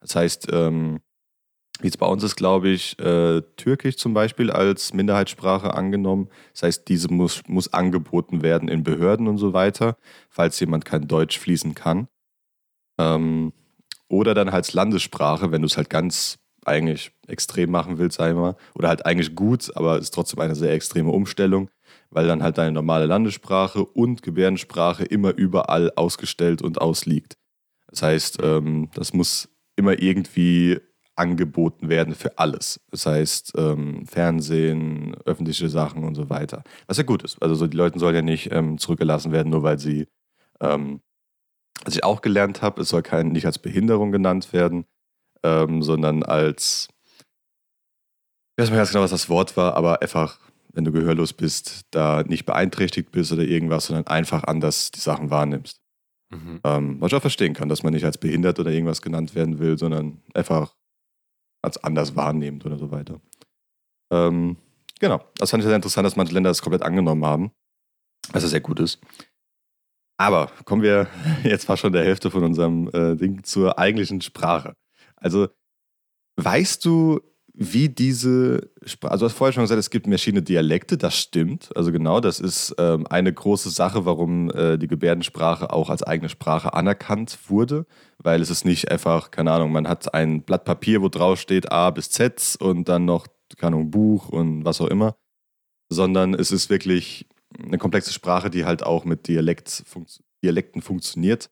Das 0.00 0.16
heißt, 0.16 0.48
ähm, 0.52 1.00
wie 1.80 1.88
es 1.88 1.96
bei 1.96 2.06
uns 2.06 2.22
ist, 2.24 2.36
glaube 2.36 2.70
ich, 2.70 2.98
äh, 2.98 3.42
Türkisch 3.56 3.96
zum 3.96 4.14
Beispiel 4.14 4.50
als 4.50 4.94
Minderheitssprache 4.94 5.74
angenommen. 5.74 6.28
Das 6.52 6.64
heißt, 6.64 6.88
diese 6.88 7.12
muss, 7.12 7.42
muss 7.46 7.72
angeboten 7.72 8.42
werden 8.42 8.68
in 8.68 8.82
Behörden 8.82 9.28
und 9.28 9.38
so 9.38 9.52
weiter, 9.52 9.96
falls 10.28 10.58
jemand 10.58 10.84
kein 10.84 11.06
Deutsch 11.06 11.38
fließen 11.38 11.74
kann. 11.74 12.08
Ähm, 12.98 13.52
oder 14.08 14.34
dann 14.34 14.48
als 14.48 14.72
Landessprache, 14.72 15.52
wenn 15.52 15.62
du 15.62 15.66
es 15.66 15.76
halt 15.76 15.90
ganz 15.90 16.38
eigentlich 16.64 17.12
extrem 17.26 17.70
machen 17.70 17.98
willst, 17.98 18.16
sag 18.16 18.30
ich 18.30 18.36
mal. 18.36 18.56
Oder 18.74 18.88
halt 18.88 19.06
eigentlich 19.06 19.34
gut, 19.34 19.70
aber 19.76 19.96
es 19.96 20.04
ist 20.04 20.14
trotzdem 20.14 20.40
eine 20.40 20.54
sehr 20.54 20.72
extreme 20.72 21.10
Umstellung, 21.10 21.70
weil 22.10 22.26
dann 22.26 22.42
halt 22.42 22.58
deine 22.58 22.72
normale 22.72 23.06
Landessprache 23.06 23.84
und 23.84 24.22
Gebärdensprache 24.22 25.04
immer 25.04 25.36
überall 25.36 25.92
ausgestellt 25.96 26.62
und 26.62 26.80
ausliegt. 26.80 27.34
Das 27.88 28.02
heißt, 28.02 28.38
ähm, 28.42 28.90
das 28.94 29.12
muss 29.12 29.48
immer 29.76 30.00
irgendwie 30.00 30.80
angeboten 31.16 31.88
werden 31.88 32.14
für 32.14 32.38
alles. 32.38 32.80
Das 32.90 33.06
heißt, 33.06 33.52
ähm, 33.56 34.06
Fernsehen, 34.06 35.16
öffentliche 35.24 35.68
Sachen 35.68 36.04
und 36.04 36.14
so 36.14 36.30
weiter. 36.30 36.62
Was 36.86 36.96
ja 36.96 37.02
gut 37.02 37.24
ist. 37.24 37.42
Also 37.42 37.54
so, 37.54 37.66
die 37.66 37.76
Leute 37.76 37.98
sollen 37.98 38.14
ja 38.14 38.22
nicht 38.22 38.52
ähm, 38.52 38.78
zurückgelassen 38.78 39.32
werden, 39.32 39.50
nur 39.50 39.62
weil 39.62 39.78
sie 39.78 40.06
ähm, 40.60 41.00
was 41.84 41.94
ich 41.94 42.04
auch 42.04 42.20
gelernt 42.20 42.62
habe, 42.62 42.82
es 42.82 42.88
soll 42.88 43.02
kein, 43.02 43.28
nicht 43.28 43.46
als 43.46 43.58
Behinderung 43.58 44.12
genannt 44.12 44.52
werden, 44.52 44.84
ähm, 45.42 45.82
sondern 45.82 46.22
als, 46.22 46.88
ich 48.56 48.62
weiß 48.62 48.70
nicht 48.70 48.76
ganz 48.76 48.90
genau, 48.90 49.04
was 49.04 49.10
das 49.10 49.28
Wort 49.28 49.56
war, 49.56 49.74
aber 49.74 50.02
einfach, 50.02 50.40
wenn 50.72 50.84
du 50.84 50.92
gehörlos 50.92 51.32
bist, 51.32 51.82
da 51.90 52.22
nicht 52.22 52.46
beeinträchtigt 52.46 53.10
bist 53.10 53.32
oder 53.32 53.42
irgendwas, 53.42 53.86
sondern 53.86 54.06
einfach 54.06 54.44
anders 54.44 54.90
die 54.90 55.00
Sachen 55.00 55.30
wahrnimmst. 55.30 55.80
Mhm. 56.30 56.60
Ähm, 56.64 57.00
was 57.00 57.10
ich 57.10 57.16
auch 57.16 57.22
verstehen 57.22 57.54
kann, 57.54 57.68
dass 57.68 57.82
man 57.82 57.92
nicht 57.92 58.04
als 58.04 58.18
behindert 58.18 58.58
oder 58.60 58.70
irgendwas 58.70 59.02
genannt 59.02 59.34
werden 59.34 59.58
will, 59.58 59.78
sondern 59.78 60.22
einfach 60.34 60.74
als 61.62 61.82
anders 61.82 62.16
wahrnehmend 62.16 62.64
oder 62.66 62.78
so 62.78 62.90
weiter. 62.90 63.20
Ähm, 64.12 64.56
genau, 65.00 65.24
das 65.36 65.50
fand 65.50 65.62
ich 65.62 65.66
sehr 65.66 65.76
interessant, 65.76 66.06
dass 66.06 66.16
manche 66.16 66.34
Länder 66.34 66.50
das 66.50 66.62
komplett 66.62 66.82
angenommen 66.82 67.24
haben, 67.24 67.50
was 68.32 68.42
ja 68.42 68.48
sehr 68.48 68.60
gut 68.60 68.80
ist. 68.80 69.00
Aber 70.18 70.50
kommen 70.64 70.82
wir 70.82 71.08
jetzt 71.44 71.64
fast 71.64 71.80
schon 71.82 71.92
der 71.92 72.04
Hälfte 72.04 72.30
von 72.30 72.44
unserem 72.44 72.88
äh, 72.92 73.16
Ding 73.16 73.42
zur 73.44 73.78
eigentlichen 73.78 74.20
Sprache. 74.20 74.74
Also, 75.16 75.48
weißt 76.36 76.84
du, 76.84 77.20
wie 77.60 77.88
diese 77.88 78.70
Sprache, 78.84 79.10
also 79.10 79.24
du 79.24 79.30
hast 79.30 79.36
vorher 79.36 79.52
schon 79.52 79.64
gesagt, 79.64 79.80
es 79.80 79.90
gibt 79.90 80.06
verschiedene 80.06 80.42
Dialekte, 80.42 80.96
das 80.96 81.16
stimmt. 81.16 81.70
Also 81.74 81.90
genau, 81.90 82.20
das 82.20 82.38
ist 82.38 82.72
ähm, 82.78 83.04
eine 83.08 83.32
große 83.32 83.70
Sache, 83.70 84.04
warum 84.04 84.48
äh, 84.52 84.78
die 84.78 84.86
Gebärdensprache 84.86 85.72
auch 85.72 85.90
als 85.90 86.04
eigene 86.04 86.28
Sprache 86.28 86.72
anerkannt 86.72 87.36
wurde, 87.48 87.84
weil 88.18 88.40
es 88.40 88.50
ist 88.50 88.64
nicht 88.64 88.92
einfach, 88.92 89.32
keine 89.32 89.50
Ahnung, 89.50 89.72
man 89.72 89.88
hat 89.88 90.14
ein 90.14 90.42
Blatt 90.42 90.64
Papier, 90.64 91.02
wo 91.02 91.08
drauf 91.08 91.40
steht 91.40 91.72
A 91.72 91.90
bis 91.90 92.10
Z 92.10 92.56
und 92.60 92.88
dann 92.88 93.04
noch, 93.06 93.26
keine 93.56 93.74
Ahnung, 93.74 93.90
Buch 93.90 94.28
und 94.28 94.64
was 94.64 94.80
auch 94.80 94.86
immer, 94.86 95.16
sondern 95.88 96.34
es 96.34 96.52
ist 96.52 96.70
wirklich 96.70 97.26
eine 97.60 97.78
komplexe 97.78 98.12
Sprache, 98.12 98.50
die 98.50 98.66
halt 98.66 98.84
auch 98.84 99.04
mit 99.04 99.26
Dialekt 99.26 99.82
funkt, 99.84 100.22
Dialekten 100.44 100.80
funktioniert. 100.80 101.50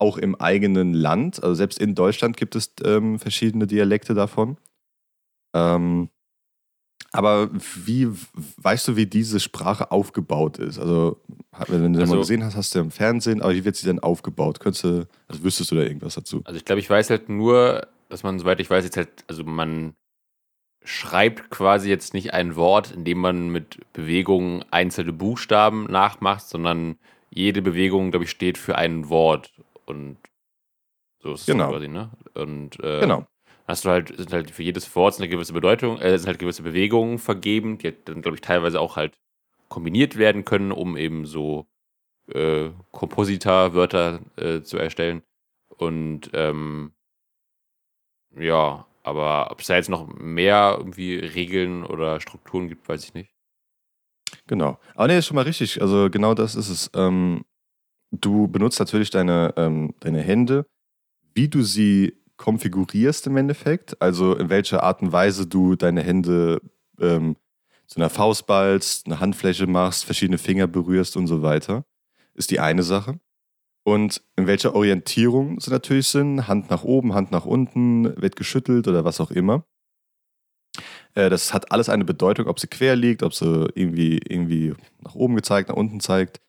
Auch 0.00 0.18
im 0.18 0.34
eigenen 0.34 0.92
Land, 0.92 1.40
also 1.40 1.54
selbst 1.54 1.78
in 1.78 1.94
Deutschland 1.94 2.36
gibt 2.36 2.56
es 2.56 2.72
ähm, 2.84 3.20
verschiedene 3.20 3.68
Dialekte 3.68 4.12
davon. 4.12 4.56
Ähm, 5.56 6.10
aber 7.12 7.48
wie 7.52 8.08
weißt 8.58 8.88
du, 8.88 8.96
wie 8.96 9.06
diese 9.06 9.40
Sprache 9.40 9.90
aufgebaut 9.90 10.58
ist? 10.58 10.78
Also, 10.78 11.20
wenn 11.68 11.92
du 11.94 12.00
also, 12.00 12.14
mal 12.14 12.20
gesehen 12.20 12.44
hast, 12.44 12.56
hast 12.56 12.74
du 12.74 12.80
im 12.80 12.90
Fernsehen, 12.90 13.40
aber 13.40 13.54
wie 13.54 13.64
wird 13.64 13.76
sie 13.76 13.86
denn 13.86 14.00
aufgebaut? 14.00 14.60
Könntest 14.60 14.84
du, 14.84 15.08
also 15.28 15.42
wüsstest 15.42 15.70
du 15.70 15.76
da 15.76 15.82
irgendwas 15.82 16.14
dazu? 16.14 16.42
Also 16.44 16.58
ich 16.58 16.64
glaube, 16.64 16.80
ich 16.80 16.90
weiß 16.90 17.08
halt 17.08 17.28
nur, 17.28 17.86
dass 18.10 18.22
man, 18.22 18.38
soweit 18.38 18.60
ich 18.60 18.68
weiß, 18.68 18.84
jetzt 18.84 18.98
halt, 18.98 19.24
also 19.28 19.44
man 19.44 19.94
schreibt 20.84 21.50
quasi 21.50 21.88
jetzt 21.88 22.12
nicht 22.12 22.34
ein 22.34 22.54
Wort, 22.54 22.92
indem 22.92 23.18
man 23.18 23.48
mit 23.48 23.80
Bewegungen 23.92 24.64
einzelne 24.70 25.12
Buchstaben 25.12 25.84
nachmacht, 25.84 26.46
sondern 26.46 26.98
jede 27.30 27.62
Bewegung, 27.62 28.10
glaube 28.10 28.24
ich, 28.24 28.30
steht 28.30 28.58
für 28.58 28.76
ein 28.76 29.08
Wort. 29.08 29.52
Und 29.86 30.18
so 31.22 31.32
ist 31.32 31.40
es 31.40 31.46
genau. 31.46 31.70
quasi, 31.70 31.88
ne? 31.88 32.10
Und 32.34 32.78
äh, 32.80 33.00
genau. 33.00 33.26
Hast 33.66 33.84
du 33.84 33.90
halt, 33.90 34.16
sind 34.16 34.32
halt 34.32 34.50
für 34.50 34.62
jedes 34.62 34.94
Wort 34.94 35.18
eine 35.18 35.28
gewisse 35.28 35.52
Bedeutung, 35.52 35.98
äh, 36.00 36.16
sind 36.18 36.28
halt 36.28 36.38
gewisse 36.38 36.62
Bewegungen 36.62 37.18
vergeben, 37.18 37.78
die 37.78 37.94
dann, 38.04 38.22
glaube 38.22 38.36
ich, 38.36 38.40
teilweise 38.40 38.80
auch 38.80 38.96
halt 38.96 39.18
kombiniert 39.68 40.16
werden 40.16 40.44
können, 40.44 40.72
um 40.72 40.96
eben 40.96 41.26
so 41.26 41.66
äh, 42.32 42.70
Kompositor-Wörter 42.92 44.20
äh, 44.36 44.62
zu 44.62 44.78
erstellen. 44.78 45.22
Und 45.76 46.30
ähm, 46.32 46.92
ja, 48.38 48.86
aber 49.02 49.50
ob 49.50 49.60
es 49.60 49.66
da 49.66 49.76
jetzt 49.76 49.88
noch 49.88 50.06
mehr 50.08 50.76
irgendwie 50.78 51.16
Regeln 51.16 51.84
oder 51.84 52.20
Strukturen 52.20 52.68
gibt, 52.68 52.88
weiß 52.88 53.04
ich 53.04 53.14
nicht. 53.14 53.32
Genau. 54.46 54.78
Aber 54.94 55.08
nee, 55.08 55.18
ist 55.18 55.26
schon 55.26 55.36
mal 55.36 55.42
richtig. 55.42 55.80
Also 55.80 56.10
genau 56.10 56.34
das 56.34 56.54
ist 56.54 56.68
es. 56.68 56.90
Ähm, 56.94 57.44
du 58.10 58.48
benutzt 58.48 58.78
natürlich 58.78 59.10
deine, 59.10 59.54
ähm, 59.56 59.94
deine 60.00 60.20
Hände, 60.22 60.66
wie 61.34 61.48
du 61.48 61.62
sie 61.62 62.16
konfigurierst 62.36 63.26
im 63.26 63.36
Endeffekt. 63.36 64.00
Also 64.00 64.34
in 64.34 64.48
welcher 64.48 64.82
Art 64.82 65.02
und 65.02 65.12
Weise 65.12 65.46
du 65.46 65.76
deine 65.76 66.02
Hände 66.02 66.60
ähm, 67.00 67.36
zu 67.86 67.98
einer 67.98 68.10
Faust 68.10 68.46
ballst, 68.46 69.06
eine 69.06 69.20
Handfläche 69.20 69.66
machst, 69.66 70.04
verschiedene 70.04 70.38
Finger 70.38 70.66
berührst 70.66 71.16
und 71.16 71.26
so 71.26 71.42
weiter, 71.42 71.84
ist 72.34 72.50
die 72.50 72.60
eine 72.60 72.82
Sache. 72.82 73.18
Und 73.84 74.20
in 74.34 74.48
welcher 74.48 74.74
Orientierung 74.74 75.60
sie 75.60 75.70
natürlich 75.70 76.08
sind, 76.08 76.48
Hand 76.48 76.70
nach 76.70 76.82
oben, 76.82 77.14
Hand 77.14 77.30
nach 77.30 77.46
unten, 77.46 78.20
wird 78.20 78.34
geschüttelt 78.34 78.88
oder 78.88 79.04
was 79.04 79.20
auch 79.20 79.30
immer. 79.30 79.64
Äh, 81.14 81.30
das 81.30 81.54
hat 81.54 81.70
alles 81.70 81.88
eine 81.88 82.04
Bedeutung, 82.04 82.46
ob 82.46 82.58
sie 82.58 82.66
quer 82.66 82.96
liegt, 82.96 83.22
ob 83.22 83.32
sie 83.32 83.68
irgendwie, 83.74 84.18
irgendwie 84.28 84.74
nach 85.00 85.14
oben 85.14 85.36
gezeigt, 85.36 85.68
nach 85.68 85.76
unten 85.76 86.00
zeigt. 86.00 86.40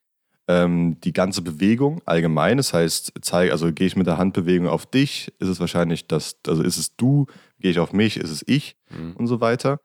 Ähm, 0.49 0.97
die 1.01 1.11
ganze 1.11 1.41
Bewegung 1.41 2.01
allgemein, 2.05 2.57
das 2.57 2.73
heißt, 2.73 3.13
zeige, 3.21 3.51
also 3.51 3.71
gehe 3.73 3.87
ich 3.87 3.97
mit 3.97 4.07
der 4.07 4.17
Handbewegung 4.17 4.67
auf 4.67 4.85
dich, 4.85 5.33
ist 5.39 5.49
es 5.49 5.59
wahrscheinlich 5.59 6.07
das, 6.07 6.37
also 6.47 6.63
ist 6.63 6.77
es 6.77 6.95
du, 6.95 7.25
gehe 7.59 7.71
ich 7.71 7.79
auf 7.79 7.91
mich, 7.91 8.15
ist 8.15 8.29
es 8.29 8.43
ich 8.47 8.77
mhm. 8.89 9.13
und 9.17 9.27
so 9.27 9.41
weiter. 9.41 9.79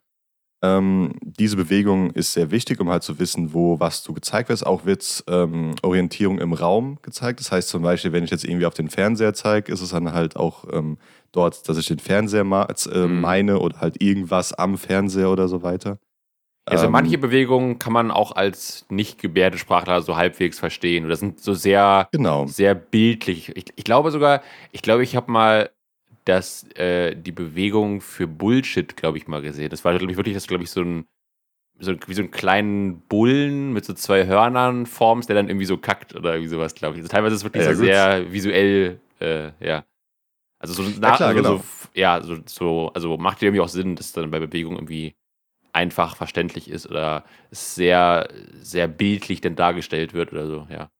Ähm, 0.64 1.14
diese 1.22 1.56
Bewegung 1.56 2.12
ist 2.12 2.32
sehr 2.32 2.52
wichtig, 2.52 2.78
um 2.80 2.88
halt 2.88 3.02
zu 3.02 3.18
wissen, 3.18 3.52
wo 3.52 3.80
was 3.80 4.04
du 4.04 4.14
gezeigt 4.14 4.48
wirst. 4.48 4.64
Auch 4.64 4.86
wird 4.86 5.24
ähm, 5.26 5.74
Orientierung 5.82 6.38
im 6.38 6.52
Raum 6.52 6.98
gezeigt. 7.02 7.40
Das 7.40 7.50
heißt 7.50 7.68
zum 7.68 7.82
Beispiel, 7.82 8.12
wenn 8.12 8.22
ich 8.22 8.30
jetzt 8.30 8.44
irgendwie 8.44 8.66
auf 8.66 8.74
den 8.74 8.88
Fernseher 8.88 9.34
zeige, 9.34 9.72
ist 9.72 9.80
es 9.80 9.90
dann 9.90 10.12
halt 10.12 10.36
auch 10.36 10.64
ähm, 10.72 10.98
dort, 11.32 11.68
dass 11.68 11.78
ich 11.78 11.86
den 11.86 11.98
Fernseher 11.98 12.42
äh, 12.42 13.06
mhm. 13.06 13.20
meine 13.20 13.58
oder 13.58 13.80
halt 13.80 14.00
irgendwas 14.00 14.52
am 14.52 14.78
Fernseher 14.78 15.30
oder 15.30 15.48
so 15.48 15.64
weiter. 15.64 15.98
Also 16.64 16.86
ähm, 16.86 16.92
manche 16.92 17.18
Bewegungen 17.18 17.78
kann 17.78 17.92
man 17.92 18.10
auch 18.10 18.32
als 18.32 18.86
Nicht-Gebärdensprachler 18.88 20.02
so 20.02 20.16
halbwegs 20.16 20.58
verstehen. 20.58 21.04
Oder 21.04 21.16
sind 21.16 21.40
so 21.40 21.54
sehr, 21.54 22.08
genau. 22.12 22.46
sehr 22.46 22.74
bildlich. 22.74 23.56
Ich, 23.56 23.66
ich 23.74 23.84
glaube 23.84 24.10
sogar, 24.10 24.42
ich 24.70 24.82
glaube, 24.82 25.02
ich 25.02 25.16
habe 25.16 25.30
mal 25.30 25.70
dass 26.24 26.64
äh, 26.76 27.16
die 27.16 27.32
Bewegung 27.32 28.00
für 28.00 28.26
Bullshit, 28.26 28.96
glaube 28.96 29.18
ich, 29.18 29.26
mal 29.26 29.42
gesehen. 29.42 29.70
Das 29.70 29.84
war, 29.84 29.96
glaube 29.96 30.10
ich, 30.10 30.16
wirklich, 30.16 30.34
das 30.34 30.46
glaube 30.46 30.64
ich, 30.64 30.70
so 30.70 30.82
ein, 30.82 31.06
so, 31.78 31.94
wie 32.06 32.14
so 32.14 32.22
einen 32.22 32.30
kleinen 32.30 33.00
Bullen 33.08 33.72
mit 33.72 33.84
so 33.84 33.92
zwei 33.92 34.26
Hörnern 34.26 34.86
formst, 34.86 35.28
der 35.28 35.36
dann 35.36 35.48
irgendwie 35.48 35.66
so 35.66 35.76
kackt 35.76 36.14
oder 36.14 36.34
irgendwie 36.34 36.50
sowas, 36.50 36.74
glaube 36.74 36.94
ich. 36.94 37.02
Also 37.02 37.10
teilweise 37.10 37.34
ist 37.34 37.40
es 37.40 37.44
wirklich 37.44 37.64
ja, 37.64 37.72
so 37.72 37.78
gut. 37.78 37.86
sehr 37.86 38.32
visuell, 38.32 39.00
äh, 39.20 39.50
ja. 39.60 39.84
Also 40.60 40.74
so, 40.74 40.82
ja, 40.84 41.16
klar, 41.16 41.20
also 41.30 41.34
genau. 41.34 41.56
so, 41.56 41.64
ja, 41.94 42.22
so, 42.22 42.36
so, 42.46 42.92
also 42.94 43.16
macht 43.16 43.42
irgendwie 43.42 43.60
auch 43.60 43.68
Sinn, 43.68 43.96
dass 43.96 44.12
dann 44.12 44.30
bei 44.30 44.38
Bewegung 44.38 44.76
irgendwie 44.76 45.16
einfach 45.72 46.16
verständlich 46.16 46.70
ist 46.70 46.88
oder 46.88 47.24
sehr, 47.50 48.28
sehr 48.60 48.88
bildlich 48.88 49.40
denn 49.40 49.56
dargestellt 49.56 50.14
wird 50.14 50.32
oder 50.32 50.46
so, 50.46 50.66
ja. 50.70 50.90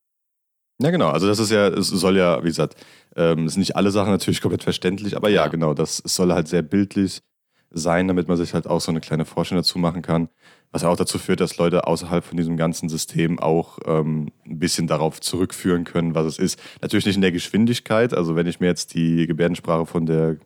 Ja, 0.80 0.90
genau. 0.90 1.10
Also 1.10 1.28
das 1.28 1.38
ist 1.38 1.50
ja, 1.50 1.68
es 1.68 1.88
soll 1.88 2.16
ja, 2.16 2.42
wie 2.42 2.48
gesagt, 2.48 2.76
ähm, 3.14 3.48
sind 3.48 3.60
nicht 3.60 3.76
alle 3.76 3.90
Sachen 3.90 4.10
natürlich 4.10 4.40
komplett 4.40 4.64
verständlich, 4.64 5.16
aber 5.16 5.28
ja, 5.28 5.44
ja, 5.44 5.48
genau, 5.48 5.74
das 5.74 5.98
soll 5.98 6.32
halt 6.32 6.48
sehr 6.48 6.62
bildlich 6.62 7.22
sein, 7.70 8.08
damit 8.08 8.28
man 8.28 8.36
sich 8.36 8.54
halt 8.54 8.66
auch 8.66 8.80
so 8.80 8.90
eine 8.90 9.00
kleine 9.00 9.24
Vorstellung 9.24 9.62
dazu 9.62 9.78
machen 9.78 10.02
kann. 10.02 10.28
Was 10.72 10.84
auch 10.84 10.96
dazu 10.96 11.18
führt, 11.18 11.40
dass 11.40 11.56
Leute 11.58 11.86
außerhalb 11.86 12.24
von 12.24 12.36
diesem 12.36 12.56
ganzen 12.56 12.88
System 12.88 13.38
auch 13.38 13.78
ähm, 13.86 14.32
ein 14.46 14.58
bisschen 14.58 14.86
darauf 14.86 15.20
zurückführen 15.20 15.84
können, 15.84 16.14
was 16.14 16.26
es 16.26 16.38
ist. 16.38 16.60
Natürlich 16.80 17.06
nicht 17.06 17.16
in 17.16 17.22
der 17.22 17.32
Geschwindigkeit. 17.32 18.14
Also 18.14 18.36
wenn 18.36 18.46
ich 18.46 18.60
mir 18.60 18.66
jetzt 18.66 18.94
die 18.94 19.26
Gebärdensprache 19.26 19.86
von 19.86 20.06
der 20.06 20.36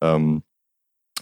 ähm, 0.00 0.42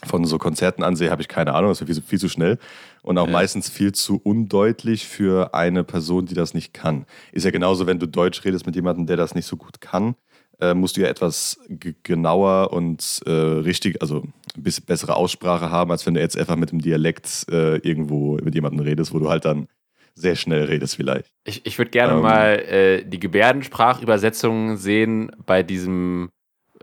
von 0.07 0.25
so 0.25 0.39
Konzerten 0.39 0.83
ansehe, 0.83 1.11
habe 1.11 1.23
ich 1.23 1.29
keine 1.29 1.55
Ahnung, 1.55 1.71
das 1.71 1.81
ist 1.81 1.87
viel, 1.87 2.03
viel 2.03 2.19
zu 2.19 2.29
schnell 2.29 2.59
und 3.03 3.19
auch 3.19 3.27
ja. 3.27 3.33
meistens 3.33 3.69
viel 3.69 3.93
zu 3.93 4.21
undeutlich 4.23 5.07
für 5.07 5.55
eine 5.55 5.85
Person, 5.85 6.27
die 6.27 6.35
das 6.35 6.55
nicht 6.55 6.73
kann. 6.73 7.07
Ist 7.33 7.45
ja 7.45 7.51
genauso, 7.51 7.87
wenn 7.87 7.99
du 7.99 8.07
Deutsch 8.07 8.45
redest 8.45 8.67
mit 8.67 8.75
jemandem, 8.77 9.07
der 9.07 9.17
das 9.17 9.35
nicht 9.35 9.47
so 9.47 9.57
gut 9.57 9.81
kann, 9.81 10.15
äh, 10.61 10.75
musst 10.75 10.97
du 10.97 11.01
ja 11.01 11.09
etwas 11.09 11.59
genauer 12.03 12.73
und 12.73 13.23
äh, 13.27 13.31
richtig, 13.31 14.01
also 14.01 14.25
ein 14.57 14.63
bisschen 14.63 14.85
bessere 14.85 15.17
Aussprache 15.17 15.71
haben, 15.71 15.91
als 15.91 16.07
wenn 16.07 16.15
du 16.15 16.21
jetzt 16.21 16.37
einfach 16.37 16.57
mit 16.57 16.73
dem 16.73 16.81
Dialekt 16.81 17.47
äh, 17.51 17.77
irgendwo 17.79 18.37
mit 18.43 18.55
jemandem 18.55 18.81
redest, 18.81 19.15
wo 19.15 19.19
du 19.19 19.31
halt 19.31 19.45
dann 19.45 19.69
sehr 20.15 20.37
schnell 20.37 20.65
redest 20.65 20.97
vielleicht. 20.97 21.27
Ich, 21.45 21.65
ich 21.65 21.79
würde 21.79 21.91
gerne 21.91 22.15
ähm, 22.15 22.21
mal 22.21 22.59
äh, 22.59 23.05
die 23.05 23.21
Gebärdensprachübersetzung 23.21 24.77
sehen 24.77 25.31
bei 25.47 25.63
diesem 25.63 26.31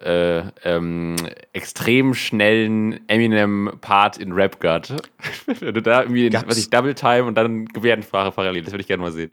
äh, 0.01 0.43
ähm, 0.63 1.15
extrem 1.53 2.13
schnellen 2.13 3.07
Eminem-Part 3.07 4.17
in 4.17 4.31
Rap 4.31 4.59
God. 4.59 4.93
Wenn 5.59 5.73
du 5.73 5.81
da 5.81 6.03
irgendwie, 6.03 6.29
Gab's? 6.29 6.47
was 6.47 6.57
ich, 6.57 6.69
Double 6.69 6.93
Time 6.93 7.23
und 7.25 7.35
dann 7.35 7.65
Gebärdensprache 7.65 8.31
parallel, 8.31 8.63
das 8.63 8.71
würde 8.71 8.81
ich 8.81 8.87
gerne 8.87 9.03
mal 9.03 9.11
sehen. 9.11 9.31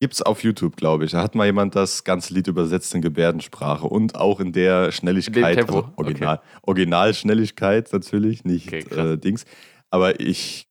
Gibt's 0.00 0.20
auf 0.20 0.42
YouTube, 0.42 0.76
glaube 0.76 1.06
ich. 1.06 1.12
Da 1.12 1.22
hat 1.22 1.34
mal 1.34 1.46
jemand 1.46 1.74
das 1.74 2.04
ganze 2.04 2.34
Lied 2.34 2.48
übersetzt 2.48 2.94
in 2.94 3.00
Gebärdensprache 3.00 3.86
und 3.86 4.14
auch 4.14 4.40
in 4.40 4.52
der 4.52 4.92
Schnelligkeit, 4.92 5.56
in 5.56 5.64
also 5.64 5.88
Original, 5.96 6.36
okay. 6.36 6.58
Originalschnelligkeit 6.62 7.90
natürlich, 7.92 8.44
nicht 8.44 8.68
okay, 8.68 8.94
äh, 8.94 9.16
Dings. 9.16 9.46
Aber 9.90 10.20
ich 10.20 10.66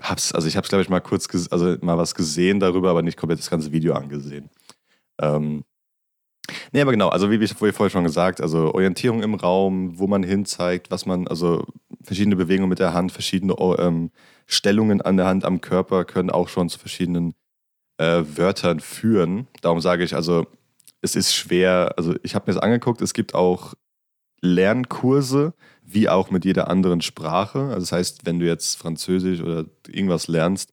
hab's, 0.00 0.32
also 0.32 0.46
ich 0.46 0.58
hab's, 0.58 0.68
glaube 0.68 0.82
ich, 0.82 0.90
mal 0.90 1.00
kurz, 1.00 1.26
also 1.50 1.76
mal 1.80 1.96
was 1.96 2.14
gesehen 2.14 2.60
darüber, 2.60 2.90
aber 2.90 3.00
nicht 3.00 3.16
komplett 3.16 3.38
das 3.38 3.48
ganze 3.48 3.72
Video 3.72 3.94
angesehen. 3.94 4.50
Ähm, 5.20 5.64
Nee, 6.72 6.80
aber 6.80 6.92
genau, 6.92 7.08
also 7.08 7.30
wie 7.30 7.36
ich 7.36 7.52
vorher 7.52 7.90
schon 7.90 8.04
gesagt, 8.04 8.40
also 8.40 8.74
Orientierung 8.74 9.22
im 9.22 9.34
Raum, 9.34 9.98
wo 9.98 10.06
man 10.06 10.22
hinzeigt, 10.22 10.90
was 10.90 11.06
man, 11.06 11.26
also 11.28 11.64
verschiedene 12.02 12.36
Bewegungen 12.36 12.68
mit 12.68 12.78
der 12.78 12.94
Hand, 12.94 13.12
verschiedene 13.12 13.54
ähm, 13.78 14.10
Stellungen 14.46 15.00
an 15.02 15.16
der 15.16 15.26
Hand 15.26 15.44
am 15.44 15.60
Körper 15.60 16.04
können 16.04 16.30
auch 16.30 16.48
schon 16.48 16.68
zu 16.68 16.78
verschiedenen 16.78 17.34
äh, 17.98 18.22
Wörtern 18.24 18.80
führen. 18.80 19.48
Darum 19.60 19.80
sage 19.80 20.04
ich, 20.04 20.14
also 20.14 20.46
es 21.02 21.16
ist 21.16 21.34
schwer, 21.34 21.94
also 21.96 22.14
ich 22.22 22.34
habe 22.34 22.50
mir 22.50 22.54
das 22.54 22.62
angeguckt, 22.62 23.00
es 23.00 23.14
gibt 23.14 23.34
auch 23.34 23.74
Lernkurse, 24.40 25.54
wie 25.82 26.08
auch 26.08 26.30
mit 26.30 26.44
jeder 26.44 26.68
anderen 26.68 27.00
Sprache. 27.00 27.60
Also 27.60 27.80
das 27.80 27.92
heißt, 27.92 28.26
wenn 28.26 28.38
du 28.38 28.46
jetzt 28.46 28.76
Französisch 28.76 29.40
oder 29.40 29.64
irgendwas 29.88 30.28
lernst, 30.28 30.70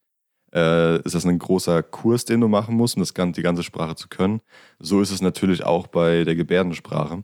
äh, 0.54 0.98
ist 1.02 1.16
das 1.16 1.26
ein 1.26 1.39
großer 1.39 1.84
Kurs, 1.84 2.26
den 2.26 2.42
du 2.42 2.48
machen 2.48 2.76
musst, 2.76 2.96
um 2.96 3.02
das, 3.02 3.13
die 3.13 3.42
ganze 3.42 3.63
Sprache 3.63 3.96
zu 3.96 4.08
können. 4.08 4.42
So 4.80 5.02
ist 5.02 5.12
es 5.12 5.22
natürlich 5.22 5.63
auch 5.63 5.88
bei 5.88 6.24
der 6.24 6.36
Gebärdensprache. 6.36 7.24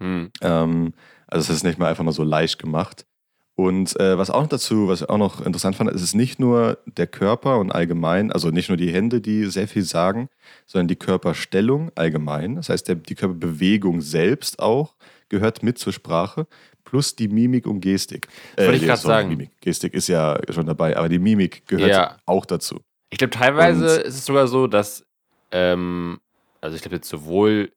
Hm. 0.00 0.30
Ähm, 0.40 0.94
also 1.26 1.50
es 1.50 1.58
ist 1.58 1.64
nicht 1.64 1.78
mal 1.78 1.88
einfach 1.88 2.04
mal 2.04 2.12
so 2.12 2.24
leicht 2.24 2.58
gemacht. 2.58 3.06
Und 3.54 3.98
äh, 3.98 4.16
was 4.16 4.30
auch 4.30 4.42
noch 4.42 4.48
dazu, 4.48 4.86
was 4.86 5.00
ich 5.00 5.08
auch 5.08 5.18
noch 5.18 5.44
interessant 5.44 5.74
fand, 5.74 5.90
ist 5.90 6.02
es 6.02 6.14
nicht 6.14 6.38
nur 6.38 6.78
der 6.86 7.08
Körper 7.08 7.58
und 7.58 7.72
allgemein, 7.72 8.30
also 8.30 8.50
nicht 8.50 8.68
nur 8.68 8.78
die 8.78 8.92
Hände, 8.92 9.20
die 9.20 9.46
sehr 9.46 9.66
viel 9.66 9.82
sagen, 9.82 10.28
sondern 10.64 10.86
die 10.86 10.94
Körperstellung 10.94 11.90
allgemein. 11.96 12.54
Das 12.54 12.68
heißt, 12.68 12.86
der, 12.86 12.94
die 12.94 13.16
Körperbewegung 13.16 14.00
selbst 14.00 14.60
auch 14.60 14.94
gehört 15.28 15.64
mit 15.64 15.76
zur 15.76 15.92
Sprache 15.92 16.46
plus 16.88 17.14
die 17.14 17.28
Mimik 17.28 17.66
und 17.66 17.80
Gestik. 17.80 18.28
Das 18.56 18.66
wollte 18.66 18.78
äh, 18.78 18.80
ich 18.80 18.86
gerade 18.86 19.00
sagen. 19.02 19.28
Mimik. 19.28 19.50
Gestik 19.60 19.92
ist 19.92 20.08
ja 20.08 20.40
schon 20.50 20.66
dabei, 20.66 20.96
aber 20.96 21.08
die 21.08 21.18
Mimik 21.18 21.66
gehört 21.66 21.90
ja. 21.90 22.16
auch 22.24 22.46
dazu. 22.46 22.80
Ich 23.10 23.18
glaube, 23.18 23.30
teilweise 23.30 23.98
und 23.98 24.06
ist 24.06 24.14
es 24.14 24.24
sogar 24.24 24.48
so, 24.48 24.66
dass, 24.66 25.04
ähm, 25.52 26.18
also 26.60 26.76
ich 26.76 26.82
glaube 26.82 26.96
jetzt 26.96 27.08
sowohl 27.08 27.72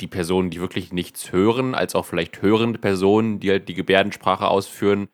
die 0.00 0.06
Personen, 0.06 0.50
die 0.50 0.60
wirklich 0.60 0.92
nichts 0.92 1.32
hören, 1.32 1.74
als 1.74 1.94
auch 1.94 2.04
vielleicht 2.04 2.42
hörende 2.42 2.78
Personen, 2.78 3.40
die 3.40 3.50
halt 3.50 3.68
die 3.68 3.74
Gebärdensprache 3.74 4.46
ausführen, 4.46 5.08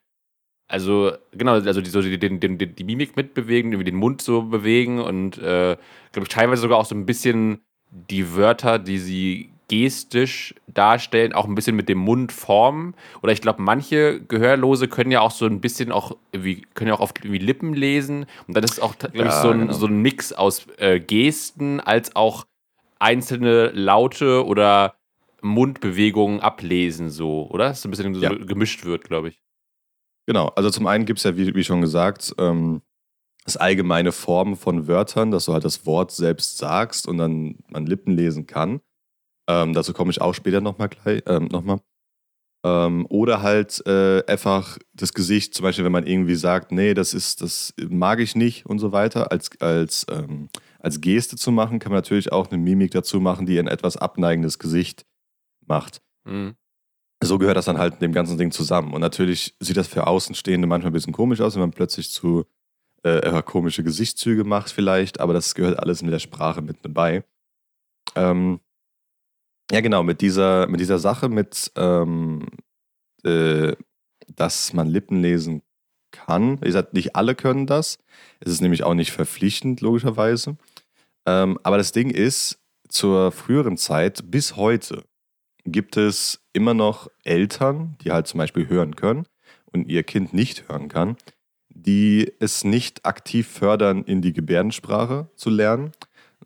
also 0.68 1.12
genau, 1.32 1.52
also 1.52 1.80
die, 1.80 1.90
so 1.90 2.02
die, 2.02 2.18
die, 2.18 2.38
die, 2.40 2.66
die 2.66 2.84
Mimik 2.84 3.16
mitbewegen, 3.16 3.70
irgendwie 3.70 3.90
den 3.90 3.98
Mund 3.98 4.20
so 4.22 4.42
bewegen 4.42 5.00
und 5.00 5.38
äh, 5.38 5.76
glaube 6.10 6.24
ich 6.24 6.28
teilweise 6.28 6.62
sogar 6.62 6.78
auch 6.78 6.86
so 6.86 6.96
ein 6.96 7.06
bisschen 7.06 7.60
die 7.90 8.34
Wörter, 8.34 8.80
die 8.80 8.98
sie 8.98 9.50
gestisch 9.68 10.54
darstellen, 10.68 11.32
auch 11.32 11.46
ein 11.46 11.54
bisschen 11.54 11.76
mit 11.76 11.88
dem 11.88 11.98
Mund 11.98 12.32
formen. 12.32 12.94
Oder 13.22 13.32
ich 13.32 13.40
glaube, 13.40 13.62
manche 13.62 14.20
Gehörlose 14.20 14.88
können 14.88 15.10
ja 15.10 15.20
auch 15.20 15.30
so 15.30 15.46
ein 15.46 15.60
bisschen 15.60 15.92
auch 15.92 16.16
können 16.74 16.88
ja 16.88 16.94
auch 16.94 17.00
oft 17.00 17.18
irgendwie 17.18 17.44
Lippen 17.44 17.74
lesen. 17.74 18.26
Und 18.46 18.56
dann 18.56 18.62
ist 18.62 18.74
es 18.74 18.80
auch, 18.80 18.96
glaube 18.96 19.18
ja, 19.18 19.26
ich, 19.26 19.32
so 19.32 19.50
ein, 19.50 19.60
genau. 19.60 19.72
so 19.72 19.86
ein 19.86 20.02
Mix 20.02 20.32
aus 20.32 20.66
äh, 20.78 21.00
Gesten 21.00 21.80
als 21.80 22.14
auch 22.14 22.46
einzelne 22.98 23.70
Laute 23.70 24.46
oder 24.46 24.94
Mundbewegungen 25.42 26.40
ablesen, 26.40 27.10
so, 27.10 27.48
oder? 27.50 27.68
Dass 27.68 27.80
es 27.80 27.84
ein 27.84 27.90
bisschen 27.90 28.14
so 28.14 28.22
ja. 28.22 28.34
gemischt 28.34 28.84
wird, 28.84 29.04
glaube 29.04 29.28
ich. 29.28 29.42
Genau, 30.26 30.48
also 30.48 30.70
zum 30.70 30.86
einen 30.86 31.04
gibt 31.04 31.18
es 31.18 31.24
ja, 31.24 31.36
wie, 31.36 31.54
wie, 31.54 31.64
schon 31.64 31.80
gesagt, 31.80 32.34
ähm, 32.38 32.82
das 33.44 33.56
allgemeine 33.56 34.10
Formen 34.10 34.56
von 34.56 34.88
Wörtern, 34.88 35.30
dass 35.30 35.44
du 35.44 35.52
halt 35.52 35.64
das 35.64 35.86
Wort 35.86 36.10
selbst 36.10 36.58
sagst 36.58 37.06
und 37.06 37.18
dann 37.18 37.58
man 37.68 37.86
Lippen 37.86 38.12
lesen 38.12 38.46
kann. 38.46 38.80
Ähm, 39.48 39.72
dazu 39.74 39.92
komme 39.92 40.10
ich 40.10 40.20
auch 40.20 40.34
später 40.34 40.60
nochmal 40.60 40.88
gleich, 40.88 41.22
ähm, 41.26 41.46
nochmal. 41.46 41.80
Ähm, 42.64 43.06
oder 43.08 43.42
halt 43.42 43.86
äh, 43.86 44.24
einfach 44.26 44.78
das 44.92 45.12
Gesicht, 45.12 45.54
zum 45.54 45.62
Beispiel, 45.62 45.84
wenn 45.84 45.92
man 45.92 46.06
irgendwie 46.06 46.34
sagt, 46.34 46.72
nee, 46.72 46.94
das 46.94 47.14
ist, 47.14 47.42
das 47.42 47.72
mag 47.88 48.18
ich 48.18 48.34
nicht 48.34 48.66
und 48.66 48.78
so 48.78 48.92
weiter, 48.92 49.30
als, 49.30 49.50
als, 49.60 50.04
ähm, 50.10 50.48
als 50.80 51.00
Geste 51.00 51.36
zu 51.36 51.52
machen, 51.52 51.78
kann 51.78 51.92
man 51.92 51.98
natürlich 51.98 52.32
auch 52.32 52.50
eine 52.50 52.60
Mimik 52.60 52.90
dazu 52.90 53.20
machen, 53.20 53.46
die 53.46 53.58
ein 53.58 53.68
etwas 53.68 53.96
abneigendes 53.96 54.58
Gesicht 54.58 55.06
macht. 55.66 56.02
Mhm. 56.24 56.56
So 57.22 57.38
gehört 57.38 57.56
das 57.56 57.66
dann 57.66 57.78
halt 57.78 58.02
dem 58.02 58.12
ganzen 58.12 58.36
Ding 58.36 58.50
zusammen. 58.50 58.92
Und 58.92 59.00
natürlich 59.00 59.54
sieht 59.60 59.76
das 59.76 59.88
für 59.88 60.06
Außenstehende 60.06 60.66
manchmal 60.66 60.90
ein 60.90 60.94
bisschen 60.94 61.12
komisch 61.12 61.40
aus, 61.40 61.54
wenn 61.54 61.60
man 61.60 61.70
plötzlich 61.70 62.10
zu 62.10 62.44
äh, 63.04 63.42
komische 63.42 63.84
Gesichtszüge 63.84 64.44
macht, 64.44 64.70
vielleicht, 64.70 65.20
aber 65.20 65.32
das 65.32 65.54
gehört 65.54 65.78
alles 65.78 66.02
mit 66.02 66.12
der 66.12 66.18
Sprache 66.18 66.62
mit 66.62 66.84
dabei. 66.84 67.24
Ähm, 68.16 68.60
ja, 69.70 69.80
genau, 69.80 70.02
mit 70.02 70.20
dieser, 70.20 70.66
mit 70.68 70.80
dieser 70.80 70.98
Sache, 70.98 71.28
mit, 71.28 71.72
ähm, 71.76 72.46
äh, 73.24 73.74
dass 74.34 74.72
man 74.72 74.88
Lippen 74.88 75.20
lesen 75.20 75.62
kann. 76.12 76.60
Wie 76.60 76.66
gesagt, 76.66 76.94
nicht 76.94 77.16
alle 77.16 77.34
können 77.34 77.66
das. 77.66 77.98
Es 78.40 78.50
ist 78.50 78.60
nämlich 78.60 78.84
auch 78.84 78.94
nicht 78.94 79.12
verpflichtend, 79.12 79.80
logischerweise. 79.80 80.56
Ähm, 81.26 81.58
aber 81.62 81.78
das 81.78 81.92
Ding 81.92 82.10
ist, 82.10 82.58
zur 82.88 83.32
früheren 83.32 83.76
Zeit 83.76 84.30
bis 84.30 84.56
heute 84.56 85.04
gibt 85.64 85.96
es 85.96 86.40
immer 86.52 86.74
noch 86.74 87.10
Eltern, 87.24 87.96
die 88.00 88.12
halt 88.12 88.26
zum 88.28 88.38
Beispiel 88.38 88.68
hören 88.68 88.94
können 88.94 89.26
und 89.72 89.88
ihr 89.88 90.04
Kind 90.04 90.32
nicht 90.32 90.68
hören 90.68 90.88
kann, 90.88 91.16
die 91.68 92.32
es 92.38 92.64
nicht 92.64 93.04
aktiv 93.04 93.48
fördern, 93.48 94.04
in 94.04 94.22
die 94.22 94.32
Gebärdensprache 94.32 95.28
zu 95.34 95.50
lernen, 95.50 95.92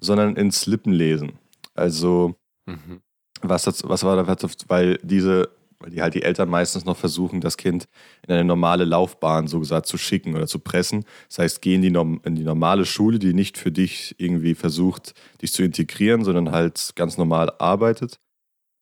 sondern 0.00 0.36
ins 0.36 0.66
Lippenlesen. 0.66 1.38
Also, 1.74 2.34
mhm. 2.66 3.02
Was, 3.42 3.64
das, 3.64 3.82
was 3.88 4.04
war 4.04 4.22
da, 4.22 4.36
weil 4.68 4.98
diese 5.02 5.50
weil 5.80 5.90
die 5.90 6.02
halt 6.02 6.14
die 6.14 6.22
Eltern 6.22 6.48
meistens 6.50 6.84
noch 6.84 6.96
versuchen, 6.96 7.40
das 7.40 7.56
Kind 7.56 7.88
in 8.26 8.34
eine 8.34 8.44
normale 8.44 8.84
Laufbahn 8.84 9.48
so 9.48 9.58
gesagt 9.58 9.86
zu 9.86 9.96
schicken 9.96 10.36
oder 10.36 10.46
zu 10.46 10.58
pressen. 10.58 11.04
Das 11.28 11.38
heißt, 11.38 11.62
geh 11.62 11.74
in 11.74 11.82
die, 11.82 11.88
in 11.88 12.34
die 12.34 12.44
normale 12.44 12.84
Schule, 12.84 13.18
die 13.18 13.32
nicht 13.32 13.56
für 13.56 13.72
dich 13.72 14.14
irgendwie 14.18 14.54
versucht, 14.54 15.14
dich 15.40 15.52
zu 15.52 15.62
integrieren, 15.62 16.22
sondern 16.22 16.52
halt 16.52 16.92
ganz 16.96 17.16
normal 17.16 17.52
arbeitet. 17.58 18.20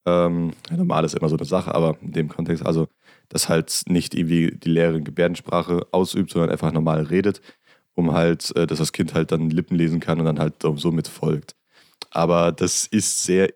Ähm, 0.07 0.53
normal 0.71 1.05
ist 1.05 1.15
immer 1.15 1.29
so 1.29 1.37
eine 1.37 1.47
Sache, 1.47 1.75
aber 1.75 1.97
in 2.03 2.13
dem 2.13 2.29
Kontext, 2.29 2.67
also 2.67 2.89
dass 3.29 3.49
halt 3.49 3.83
nicht 3.87 4.15
irgendwie 4.15 4.57
die 4.57 4.71
Lehrerin 4.71 5.05
Gebärdensprache 5.05 5.87
ausübt, 5.93 6.31
sondern 6.31 6.51
einfach 6.51 6.73
normal 6.73 7.03
redet, 7.03 7.41
um 7.95 8.13
halt, 8.13 8.55
äh, 8.57 8.67
dass 8.67 8.79
das 8.79 8.93
Kind 8.93 9.15
halt 9.15 9.31
dann 9.31 9.51
Lippen 9.51 9.77
lesen 9.77 10.01
kann 10.01 10.19
und 10.19 10.25
dann 10.25 10.41
halt 10.41 10.55
somit 10.77 11.09
folgt. 11.09 11.55
Aber 12.11 12.53
das 12.53 12.87
ist 12.87 13.23
sehr 13.25 13.51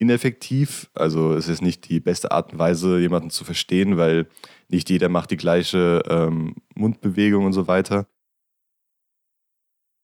ineffektiv. 0.00 0.90
Also 0.94 1.34
es 1.34 1.46
ist 1.46 1.62
nicht 1.62 1.88
die 1.88 2.00
beste 2.00 2.32
Art 2.32 2.52
und 2.52 2.58
Weise, 2.58 2.98
jemanden 2.98 3.30
zu 3.30 3.44
verstehen, 3.44 3.96
weil 3.96 4.28
nicht 4.68 4.90
jeder 4.90 5.08
macht 5.08 5.30
die 5.30 5.36
gleiche 5.36 6.02
ähm, 6.08 6.56
Mundbewegung 6.74 7.44
und 7.44 7.52
so 7.52 7.68
weiter. 7.68 8.08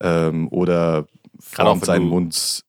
Ähm, 0.03 0.49
oder 0.53 1.07
formt 1.41 1.85
seinen 1.85 2.09
Mund. 2.09 2.63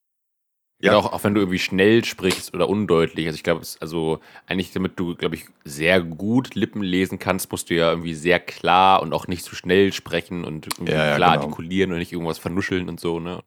Ja, 0.79 0.95
auch, 0.95 1.11
auch 1.11 1.23
wenn 1.23 1.33
du 1.33 1.41
irgendwie 1.41 1.59
schnell 1.59 2.05
sprichst 2.05 2.53
oder 2.53 2.69
undeutlich. 2.69 3.25
Also 3.25 3.35
ich 3.35 3.43
glaube, 3.43 3.65
also 3.79 4.19
eigentlich, 4.45 4.71
damit 4.71 4.99
du, 4.99 5.15
glaube 5.15 5.35
ich, 5.35 5.47
sehr 5.65 6.01
gut 6.01 6.55
Lippen 6.55 6.83
lesen 6.83 7.19
kannst, 7.19 7.51
musst 7.51 7.69
du 7.69 7.73
ja 7.73 7.89
irgendwie 7.89 8.13
sehr 8.13 8.39
klar 8.39 9.01
und 9.01 9.11
auch 9.11 9.27
nicht 9.27 9.43
zu 9.43 9.55
schnell 9.55 9.91
sprechen 9.91 10.45
und 10.45 10.67
ja, 10.87 11.07
ja, 11.07 11.15
klar 11.15 11.33
genau. 11.33 11.45
artikulieren 11.45 11.91
und 11.91 11.97
nicht 11.97 12.13
irgendwas 12.13 12.37
vernuscheln 12.37 12.87
und 12.89 12.99
so, 12.99 13.19
ne? 13.19 13.43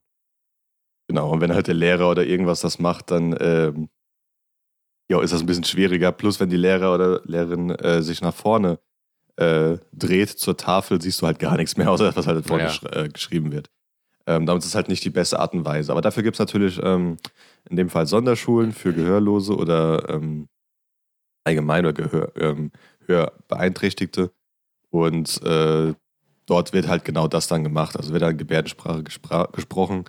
Genau, 1.10 1.28
und 1.32 1.40
wenn 1.40 1.52
halt 1.52 1.66
der 1.66 1.74
Lehrer 1.74 2.08
oder 2.08 2.24
irgendwas 2.24 2.60
das 2.60 2.78
macht, 2.78 3.10
dann 3.10 3.36
ähm, 3.40 3.88
ja, 5.10 5.20
ist 5.20 5.32
das 5.32 5.40
ein 5.40 5.46
bisschen 5.46 5.64
schwieriger. 5.64 6.12
Plus, 6.12 6.38
wenn 6.38 6.50
die 6.50 6.56
Lehrer 6.56 6.94
oder 6.94 7.20
Lehrerin 7.24 7.70
äh, 7.70 8.00
sich 8.00 8.20
nach 8.20 8.32
vorne 8.32 8.78
äh, 9.34 9.78
dreht 9.92 10.28
zur 10.28 10.56
Tafel, 10.56 11.02
siehst 11.02 11.20
du 11.20 11.26
halt 11.26 11.40
gar 11.40 11.56
nichts 11.56 11.76
mehr, 11.76 11.90
außer 11.90 12.04
das, 12.04 12.14
was 12.14 12.28
halt 12.28 12.46
vorne 12.46 12.70
ja. 12.70 12.90
äh, 12.92 13.08
geschrieben 13.08 13.50
wird. 13.50 13.70
Ähm, 14.24 14.46
damit 14.46 14.62
ist 14.62 14.68
es 14.68 14.76
halt 14.76 14.88
nicht 14.88 15.04
die 15.04 15.10
beste 15.10 15.40
Art 15.40 15.52
und 15.52 15.64
Weise. 15.64 15.90
Aber 15.90 16.00
dafür 16.00 16.22
gibt 16.22 16.36
es 16.36 16.38
natürlich 16.38 16.78
ähm, 16.80 17.16
in 17.68 17.74
dem 17.74 17.90
Fall 17.90 18.06
Sonderschulen 18.06 18.70
für 18.70 18.92
Gehörlose 18.92 19.56
oder 19.56 20.08
ähm, 20.10 20.46
allgemein 21.42 21.86
oder 21.86 21.92
Gehör, 21.92 22.30
ähm, 22.36 22.70
Hörbeeinträchtigte. 23.06 24.30
Und 24.90 25.42
äh, 25.42 25.92
dort 26.46 26.72
wird 26.72 26.86
halt 26.86 27.04
genau 27.04 27.26
das 27.26 27.48
dann 27.48 27.64
gemacht. 27.64 27.96
Also 27.96 28.12
wird 28.12 28.22
dann 28.22 28.38
Gebärdensprache 28.38 29.02
gesprochen 29.02 30.04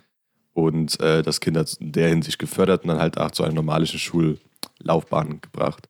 und 0.52 1.00
äh, 1.00 1.22
das 1.22 1.40
Kinder 1.40 1.64
in 1.80 1.92
der 1.92 2.08
Hinsicht 2.08 2.38
gefördert 2.38 2.82
und 2.82 2.88
dann 2.88 2.98
halt 2.98 3.18
auch 3.18 3.30
zu 3.30 3.42
einer 3.42 3.54
normalen 3.54 3.86
Schullaufbahn 3.86 5.40
gebracht. 5.40 5.88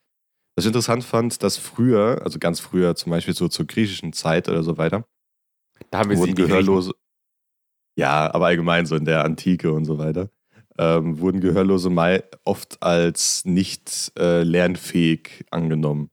Was 0.54 0.64
ich 0.64 0.68
interessant 0.68 1.04
fand, 1.04 1.42
dass 1.42 1.56
früher, 1.56 2.20
also 2.22 2.38
ganz 2.38 2.60
früher, 2.60 2.94
zum 2.94 3.10
Beispiel 3.10 3.34
so 3.34 3.48
zur 3.48 3.66
griechischen 3.66 4.12
Zeit 4.12 4.48
oder 4.48 4.62
so 4.62 4.76
weiter, 4.76 5.06
da 5.90 5.98
haben 5.98 6.10
wir 6.10 6.18
wurden 6.18 6.34
Gehörlose. 6.34 6.92
Ja, 7.96 8.32
aber 8.32 8.46
allgemein 8.46 8.86
so 8.86 8.96
in 8.96 9.04
der 9.04 9.24
Antike 9.24 9.72
und 9.72 9.84
so 9.84 9.98
weiter, 9.98 10.30
ähm, 10.78 11.18
wurden 11.18 11.40
Gehörlose 11.40 11.90
mal 11.90 12.24
oft 12.44 12.82
als 12.82 13.44
nicht 13.44 14.12
äh, 14.18 14.42
lernfähig 14.42 15.44
angenommen. 15.50 16.10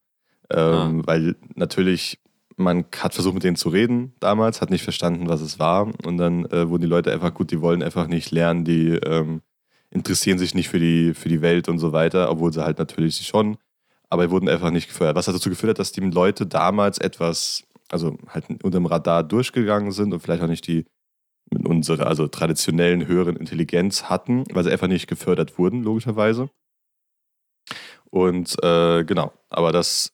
Ähm, 0.50 1.02
ah. 1.02 1.06
Weil 1.06 1.36
natürlich 1.54 2.18
man 2.60 2.84
hat 2.98 3.14
versucht, 3.14 3.34
mit 3.34 3.44
denen 3.44 3.56
zu 3.56 3.68
reden 3.68 4.14
damals, 4.20 4.60
hat 4.60 4.70
nicht 4.70 4.84
verstanden, 4.84 5.28
was 5.28 5.40
es 5.40 5.58
war. 5.58 5.92
Und 6.04 6.18
dann 6.18 6.44
äh, 6.46 6.68
wurden 6.68 6.82
die 6.82 6.88
Leute 6.88 7.12
einfach 7.12 7.34
gut, 7.34 7.50
die 7.50 7.60
wollen 7.60 7.82
einfach 7.82 8.06
nicht 8.06 8.30
lernen, 8.30 8.64
die 8.64 8.90
ähm, 8.94 9.42
interessieren 9.90 10.38
sich 10.38 10.54
nicht 10.54 10.68
für 10.68 10.78
die, 10.78 11.14
für 11.14 11.28
die 11.28 11.42
Welt 11.42 11.68
und 11.68 11.78
so 11.78 11.92
weiter, 11.92 12.30
obwohl 12.30 12.52
sie 12.52 12.64
halt 12.64 12.78
natürlich 12.78 13.16
schon, 13.26 13.56
aber 14.08 14.30
wurden 14.30 14.48
einfach 14.48 14.70
nicht 14.70 14.88
gefördert. 14.88 15.16
Was 15.16 15.26
dazu 15.26 15.50
geführt 15.50 15.70
hat, 15.70 15.78
dass 15.78 15.92
die 15.92 16.00
Leute 16.00 16.46
damals 16.46 16.98
etwas, 16.98 17.64
also 17.90 18.16
halt 18.28 18.48
unter 18.48 18.78
dem 18.78 18.86
Radar 18.86 19.24
durchgegangen 19.24 19.92
sind 19.92 20.12
und 20.12 20.20
vielleicht 20.20 20.42
auch 20.42 20.48
nicht 20.48 20.66
die 20.66 20.86
mit 21.52 21.66
unserer, 21.66 22.06
also 22.06 22.28
traditionellen 22.28 23.08
höheren 23.08 23.36
Intelligenz 23.36 24.04
hatten, 24.04 24.44
weil 24.52 24.62
sie 24.62 24.70
einfach 24.70 24.86
nicht 24.86 25.08
gefördert 25.08 25.58
wurden, 25.58 25.82
logischerweise. 25.82 26.48
Und 28.10 28.56
äh, 28.62 29.04
genau, 29.04 29.32
aber 29.48 29.72
das 29.72 30.12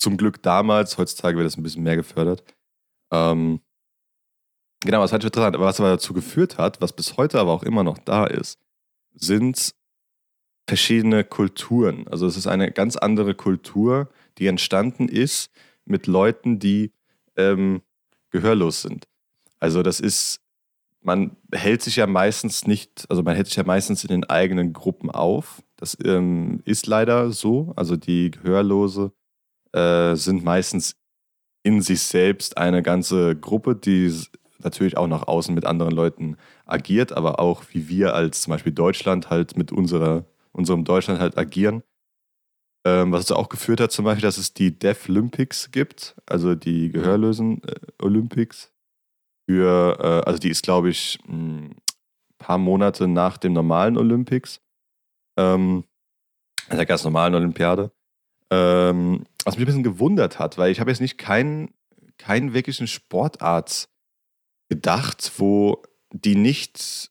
zum 0.00 0.16
Glück 0.16 0.42
damals, 0.42 0.98
heutzutage 0.98 1.36
wird 1.36 1.46
das 1.46 1.56
ein 1.56 1.62
bisschen 1.62 1.82
mehr 1.82 1.96
gefördert. 1.96 2.42
Ähm, 3.12 3.60
genau, 4.80 5.00
was 5.00 5.12
halt 5.12 5.22
interessant, 5.22 5.58
was 5.58 5.78
aber 5.78 5.90
dazu 5.90 6.14
geführt 6.14 6.58
hat, 6.58 6.80
was 6.80 6.92
bis 6.92 7.16
heute 7.16 7.38
aber 7.38 7.52
auch 7.52 7.62
immer 7.62 7.84
noch 7.84 7.98
da 7.98 8.24
ist, 8.26 8.58
sind 9.14 9.74
verschiedene 10.66 11.22
Kulturen. 11.22 12.08
Also 12.08 12.26
es 12.26 12.36
ist 12.36 12.46
eine 12.46 12.72
ganz 12.72 12.96
andere 12.96 13.34
Kultur, 13.34 14.08
die 14.38 14.46
entstanden 14.46 15.08
ist 15.08 15.50
mit 15.84 16.06
Leuten, 16.06 16.58
die 16.58 16.92
ähm, 17.36 17.82
gehörlos 18.30 18.82
sind. 18.82 19.06
Also 19.58 19.82
das 19.82 20.00
ist, 20.00 20.40
man 21.02 21.36
hält 21.52 21.82
sich 21.82 21.96
ja 21.96 22.06
meistens 22.06 22.66
nicht, 22.66 23.04
also 23.10 23.22
man 23.22 23.34
hält 23.34 23.48
sich 23.48 23.56
ja 23.56 23.64
meistens 23.64 24.04
in 24.04 24.08
den 24.08 24.24
eigenen 24.24 24.72
Gruppen 24.72 25.10
auf. 25.10 25.62
Das 25.76 25.96
ähm, 26.04 26.62
ist 26.64 26.86
leider 26.86 27.32
so. 27.32 27.72
Also 27.76 27.96
die 27.96 28.30
Gehörlose 28.30 29.12
äh, 29.72 30.14
sind 30.14 30.44
meistens 30.44 30.96
in 31.62 31.82
sich 31.82 32.02
selbst 32.02 32.56
eine 32.56 32.82
ganze 32.82 33.36
Gruppe, 33.36 33.76
die 33.76 34.12
natürlich 34.58 34.96
auch 34.96 35.06
nach 35.06 35.26
außen 35.26 35.54
mit 35.54 35.64
anderen 35.64 35.92
Leuten 35.92 36.36
agiert, 36.66 37.12
aber 37.12 37.40
auch 37.40 37.64
wie 37.72 37.88
wir 37.88 38.14
als 38.14 38.42
zum 38.42 38.52
Beispiel 38.52 38.72
Deutschland 38.72 39.30
halt 39.30 39.56
mit 39.56 39.72
unserer, 39.72 40.24
unserem 40.52 40.84
Deutschland 40.84 41.20
halt 41.20 41.36
agieren. 41.36 41.82
Ähm, 42.86 43.12
was 43.12 43.26
dazu 43.26 43.36
auch 43.36 43.50
geführt 43.50 43.80
hat, 43.80 43.92
zum 43.92 44.06
Beispiel, 44.06 44.22
dass 44.22 44.38
es 44.38 44.54
die 44.54 44.78
Deaf 44.78 45.08
Olympics 45.08 45.70
gibt, 45.70 46.16
also 46.24 46.54
die 46.54 46.88
mhm. 46.88 46.92
Gehörlösen 46.92 47.62
äh, 47.64 47.74
Olympics. 48.00 48.72
Für, 49.48 49.98
äh, 50.00 50.26
also 50.28 50.38
die 50.38 50.48
ist, 50.48 50.62
glaube 50.62 50.88
ich, 50.88 51.18
ein 51.28 51.76
paar 52.38 52.56
Monate 52.56 53.06
nach 53.06 53.36
dem 53.36 53.52
normalen 53.52 53.98
Olympics. 53.98 54.62
Ähm, 55.36 55.84
der 56.70 56.86
ganz 56.86 57.04
normalen 57.04 57.34
Olympiade. 57.34 57.90
Ähm, 58.50 59.24
was 59.44 59.56
mich 59.56 59.64
ein 59.64 59.66
bisschen 59.66 59.82
gewundert 59.82 60.38
hat, 60.38 60.58
weil 60.58 60.70
ich 60.70 60.80
habe 60.80 60.90
jetzt 60.90 61.00
nicht 61.00 61.18
keinen, 61.18 61.72
keinen 62.18 62.52
wirklichen 62.52 62.86
Sportart 62.86 63.88
gedacht, 64.68 65.32
wo 65.38 65.82
die 66.12 66.34
nicht 66.36 67.10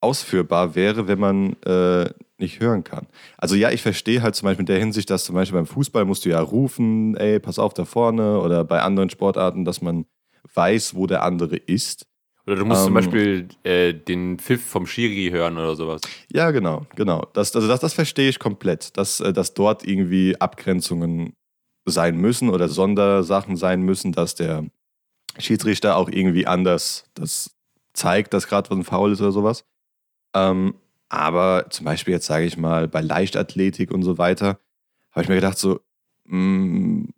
ausführbar 0.00 0.74
wäre, 0.74 1.06
wenn 1.08 1.18
man 1.18 1.52
äh, 1.62 2.10
nicht 2.38 2.60
hören 2.60 2.84
kann. 2.84 3.06
Also 3.36 3.54
ja, 3.54 3.70
ich 3.70 3.82
verstehe 3.82 4.22
halt 4.22 4.34
zum 4.34 4.46
Beispiel 4.46 4.62
in 4.62 4.66
der 4.66 4.78
Hinsicht, 4.78 5.10
dass 5.10 5.24
zum 5.24 5.34
Beispiel 5.34 5.58
beim 5.58 5.66
Fußball 5.66 6.04
musst 6.04 6.24
du 6.24 6.30
ja 6.30 6.40
rufen, 6.40 7.16
ey, 7.16 7.38
pass 7.38 7.58
auf 7.58 7.74
da 7.74 7.84
vorne 7.84 8.40
oder 8.40 8.64
bei 8.64 8.80
anderen 8.80 9.10
Sportarten, 9.10 9.64
dass 9.64 9.82
man 9.82 10.06
weiß, 10.54 10.94
wo 10.94 11.06
der 11.06 11.22
andere 11.22 11.56
ist. 11.56 12.06
Oder 12.50 12.58
du 12.58 12.64
musst 12.64 12.80
ähm, 12.80 12.86
zum 12.86 12.94
Beispiel 12.94 13.48
äh, 13.62 13.94
den 13.94 14.40
Pfiff 14.40 14.66
vom 14.66 14.84
Schiri 14.84 15.30
hören 15.30 15.56
oder 15.56 15.76
sowas. 15.76 16.00
Ja, 16.32 16.50
genau, 16.50 16.84
genau. 16.96 17.24
Das, 17.32 17.54
also 17.54 17.68
das, 17.68 17.78
das 17.78 17.94
verstehe 17.94 18.28
ich 18.28 18.40
komplett, 18.40 18.96
dass, 18.96 19.20
äh, 19.20 19.32
dass 19.32 19.54
dort 19.54 19.86
irgendwie 19.86 20.34
Abgrenzungen 20.40 21.34
sein 21.84 22.16
müssen 22.16 22.48
oder 22.48 22.68
Sondersachen 22.68 23.56
sein 23.56 23.82
müssen, 23.82 24.10
dass 24.10 24.34
der 24.34 24.64
Schiedsrichter 25.38 25.96
auch 25.96 26.08
irgendwie 26.08 26.48
anders 26.48 27.04
das 27.14 27.54
zeigt, 27.92 28.34
dass 28.34 28.48
gerade 28.48 28.68
was 28.68 28.78
ein 28.78 28.84
Foul 28.84 29.12
ist 29.12 29.20
oder 29.20 29.30
sowas. 29.30 29.64
Ähm, 30.34 30.74
aber 31.08 31.66
zum 31.70 31.84
Beispiel 31.84 32.14
jetzt 32.14 32.26
sage 32.26 32.46
ich 32.46 32.56
mal 32.56 32.88
bei 32.88 33.00
Leichtathletik 33.00 33.92
und 33.92 34.02
so 34.02 34.18
weiter, 34.18 34.58
habe 35.12 35.22
ich 35.22 35.28
mir 35.28 35.36
gedacht 35.36 35.58
so, 35.58 35.78
mh, 36.24 36.36
mm, 36.36 37.08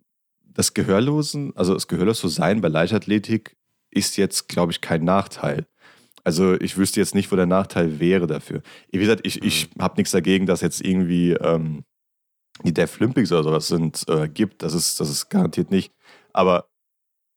das 0.43 0.75
Gehörlosen, 0.75 1.53
also 1.55 1.73
das 1.73 1.87
Gehörlos 1.87 2.19
zu 2.19 2.27
sein 2.27 2.61
bei 2.61 2.67
Leichtathletik 2.67 3.55
ist 3.95 4.17
jetzt, 4.17 4.49
glaube 4.49 4.71
ich, 4.71 4.81
kein 4.81 5.03
Nachteil. 5.03 5.65
Also 6.23 6.53
ich 6.59 6.77
wüsste 6.77 6.99
jetzt 6.99 7.15
nicht, 7.15 7.31
wo 7.31 7.35
der 7.35 7.45
Nachteil 7.45 7.99
wäre 7.99 8.27
dafür. 8.27 8.61
Wie 8.91 8.99
gesagt, 8.99 9.21
ich, 9.25 9.43
ich 9.43 9.69
mhm. 9.75 9.81
habe 9.81 9.95
nichts 9.97 10.11
dagegen, 10.11 10.45
dass 10.45 10.61
jetzt 10.61 10.81
irgendwie 10.81 11.31
ähm, 11.31 11.83
die 12.63 12.73
Deaf 12.73 12.99
Olympics 12.99 13.31
oder 13.31 13.43
sowas 13.43 13.67
sind, 13.67 14.07
äh, 14.07 14.29
gibt. 14.29 14.63
Das 14.63 14.73
ist, 14.73 14.99
das 14.99 15.09
ist 15.09 15.29
garantiert 15.29 15.71
nicht. 15.71 15.91
Aber 16.31 16.69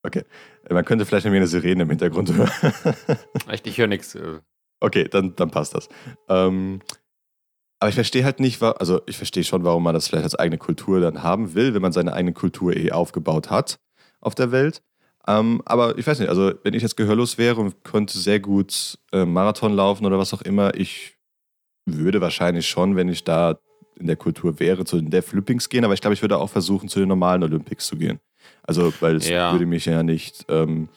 okay, 0.04 0.24
man 0.70 0.84
könnte 0.84 1.04
vielleicht 1.04 1.26
eine 1.26 1.46
Sirene 1.46 1.82
im 1.82 1.90
Hintergrund 1.90 2.32
hören. 2.32 2.50
Echt, 3.48 3.66
ich 3.66 3.78
höre 3.78 3.88
nichts. 3.88 4.14
Äh. 4.14 4.40
Okay, 4.80 5.08
dann, 5.08 5.34
dann 5.36 5.50
passt 5.50 5.74
das. 5.74 5.88
Ähm, 6.28 6.80
aber 7.78 7.88
ich 7.88 7.94
verstehe 7.94 8.24
halt 8.24 8.40
nicht, 8.40 8.62
also 8.62 9.02
ich 9.06 9.16
verstehe 9.16 9.44
schon, 9.44 9.64
warum 9.64 9.82
man 9.82 9.94
das 9.94 10.08
vielleicht 10.08 10.24
als 10.24 10.34
eigene 10.34 10.58
Kultur 10.58 11.00
dann 11.00 11.22
haben 11.22 11.54
will, 11.54 11.74
wenn 11.74 11.82
man 11.82 11.92
seine 11.92 12.12
eigene 12.12 12.32
Kultur 12.32 12.74
eh 12.74 12.90
aufgebaut 12.92 13.50
hat 13.50 13.78
auf 14.20 14.34
der 14.34 14.50
Welt. 14.50 14.82
Ähm, 15.26 15.62
aber 15.64 15.98
ich 15.98 16.06
weiß 16.06 16.20
nicht, 16.20 16.28
also 16.28 16.52
wenn 16.62 16.74
ich 16.74 16.82
jetzt 16.82 16.96
gehörlos 16.96 17.36
wäre 17.38 17.60
und 17.60 17.82
könnte 17.82 18.16
sehr 18.18 18.40
gut 18.40 18.98
äh, 19.12 19.24
Marathon 19.24 19.72
laufen 19.74 20.06
oder 20.06 20.18
was 20.18 20.32
auch 20.32 20.42
immer, 20.42 20.74
ich 20.74 21.16
würde 21.84 22.20
wahrscheinlich 22.20 22.68
schon, 22.68 22.96
wenn 22.96 23.08
ich 23.08 23.24
da 23.24 23.58
in 23.98 24.06
der 24.06 24.16
Kultur 24.16 24.60
wäre, 24.60 24.84
zu 24.84 25.00
den 25.00 25.10
Deaf 25.10 25.32
Olympics 25.32 25.68
gehen, 25.68 25.84
aber 25.84 25.94
ich 25.94 26.00
glaube, 26.00 26.14
ich 26.14 26.22
würde 26.22 26.38
auch 26.38 26.50
versuchen, 26.50 26.88
zu 26.88 27.00
den 27.00 27.08
normalen 27.08 27.42
Olympics 27.42 27.86
zu 27.86 27.96
gehen. 27.96 28.20
Also, 28.62 28.92
weil 29.00 29.16
es 29.16 29.28
ja. 29.28 29.52
würde 29.52 29.66
mich 29.66 29.86
ja 29.86 30.02
nicht 30.02 30.44
ähm, 30.48 30.88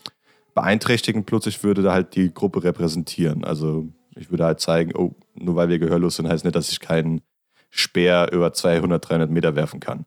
beeinträchtigen, 0.54 1.24
plus 1.24 1.48
ich 1.48 1.64
würde 1.64 1.82
da 1.82 1.94
halt 1.94 2.16
die 2.16 2.34
Gruppe 2.34 2.64
repräsentieren. 2.64 3.46
Also 3.46 3.88
ich 4.16 4.30
würde 4.30 4.44
halt 4.44 4.60
zeigen, 4.60 4.94
oh, 4.96 5.16
nur 5.36 5.56
weil 5.56 5.70
wir 5.70 5.80
gehörlos 5.80 6.18
sind, 6.18 6.28
heißt 6.28 6.44
nicht, 6.44 6.56
dass 6.56 6.72
ich 6.72 6.80
keinen 6.80 7.22
Speer 7.70 8.32
über 8.32 8.52
200, 8.52 9.08
300 9.08 9.30
Meter 9.30 9.56
werfen 9.56 9.80
kann. 9.80 10.06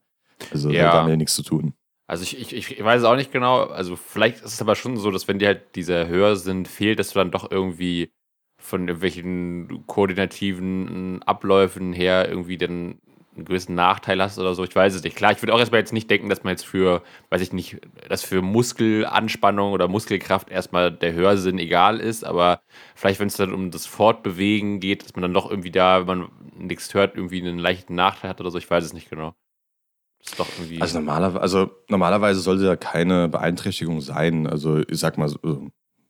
Also 0.51 0.71
ja. 0.71 0.85
da 0.85 0.93
haben 0.95 1.09
wir 1.09 1.17
nichts 1.17 1.35
zu 1.35 1.43
tun. 1.43 1.75
Also 2.13 2.25
ich, 2.25 2.53
ich, 2.53 2.71
ich 2.79 2.85
weiß 2.85 3.01
es 3.01 3.07
auch 3.07 3.17
nicht 3.17 3.33
genau. 3.33 3.65
Also 3.65 3.97
vielleicht 3.97 4.37
ist 4.45 4.53
es 4.53 4.61
aber 4.61 4.77
schon 4.77 4.99
so, 4.99 5.11
dass 5.11 5.29
wenn 5.29 5.39
die 5.39 5.47
halt 5.47 5.75
dieser 5.77 6.07
höher 6.09 6.37
sind, 6.37 6.69
fehlt, 6.69 6.99
dass 6.99 7.11
du 7.13 7.19
dann 7.19 7.31
doch 7.31 7.51
irgendwie 7.51 8.13
von 8.59 8.87
irgendwelchen 8.87 9.87
koordinativen 9.87 11.23
Abläufen 11.23 11.95
her 11.95 12.29
irgendwie 12.29 12.59
dann 12.59 12.99
einen 13.35 13.47
gewissen 13.47 13.75
Nachteil 13.75 14.21
hast 14.23 14.39
oder 14.39 14.55
so. 14.55 14.63
Ich 14.65 14.77
weiß 14.77 14.95
es 14.95 15.03
nicht. 15.03 15.17
Klar, 15.17 15.33
ich 15.33 15.41
würde 15.43 15.55
auch 15.55 15.59
erstmal 15.59 15.81
jetzt 15.81 15.95
nicht 15.95 16.11
denken, 16.11 16.29
dass 16.29 16.45
man 16.45 16.51
jetzt 16.53 16.67
für, 16.67 17.03
weiß 17.31 17.41
ich 17.41 17.55
nicht, 17.55 17.79
dass 18.11 18.23
für 18.23 18.43
Muskelanspannung 18.43 19.73
oder 19.73 19.89
Muskelkraft 19.89 20.51
erstmal 20.51 20.93
der 20.93 21.15
Hörsinn 21.15 21.59
egal 21.59 21.99
ist, 21.99 22.25
aber 22.25 22.61
vielleicht, 22.95 23.21
wenn 23.21 23.29
es 23.29 23.37
dann 23.37 23.55
um 23.55 23.71
das 23.71 23.87
Fortbewegen 23.87 24.81
geht, 24.81 25.03
dass 25.05 25.15
man 25.17 25.23
dann 25.23 25.33
doch 25.35 25.51
irgendwie 25.51 25.71
da, 25.71 26.07
wenn 26.07 26.19
man 26.19 26.29
nichts 26.59 26.93
hört, 26.93 27.17
irgendwie 27.17 27.41
einen 27.41 27.59
leichten 27.59 27.95
Nachteil 27.95 28.29
hat 28.31 28.41
oder 28.43 28.51
so. 28.51 28.59
Ich 28.59 28.71
weiß 28.71 28.85
es 28.85 28.93
nicht 28.93 29.09
genau. 29.09 29.35
Ist 30.25 30.39
doch 30.39 30.49
irgendwie. 30.59 30.81
Also, 30.81 30.99
normaler, 30.99 31.41
also 31.41 31.71
normalerweise 31.89 32.41
sollte 32.41 32.65
da 32.65 32.77
keine 32.77 33.29
Beeinträchtigung 33.29 34.01
sein. 34.01 34.47
Also 34.47 34.79
ich 34.79 34.99
sag 34.99 35.19
mal, 35.19 35.33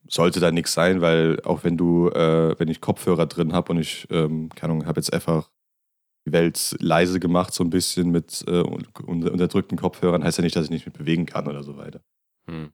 sollte 0.09 0.41
da 0.41 0.51
nichts 0.51 0.75
sein, 0.75 1.01
weil 1.01 1.41
auch 1.43 1.65
wenn 1.65 1.77
du, 1.77 2.09
äh, 2.09 2.59
wenn 2.59 2.69
ich 2.69 2.81
Kopfhörer 2.81 3.27
drin 3.27 3.53
habe 3.53 3.73
und 3.73 3.79
ich, 3.79 4.07
ähm, 4.11 4.51
keine 4.55 4.73
Ahnung, 4.73 4.87
habe 4.87 5.01
jetzt 5.01 5.13
einfach 5.13 5.51
die 6.27 6.33
Welt 6.33 6.77
leise 6.79 7.19
gemacht, 7.19 7.53
so 7.53 7.65
ein 7.65 7.71
bisschen 7.71 8.11
mit 8.11 8.45
äh, 8.47 8.61
unterdrückten 8.61 9.79
Kopfhörern, 9.79 10.23
heißt 10.23 10.39
ja 10.39 10.45
nicht, 10.45 10.55
dass 10.55 10.67
ich 10.67 10.71
nicht 10.71 10.87
mit 10.87 10.97
bewegen 10.97 11.27
kann 11.27 11.49
oder 11.49 11.63
so 11.63 11.77
weiter. 11.77 12.01
Hm. 12.47 12.73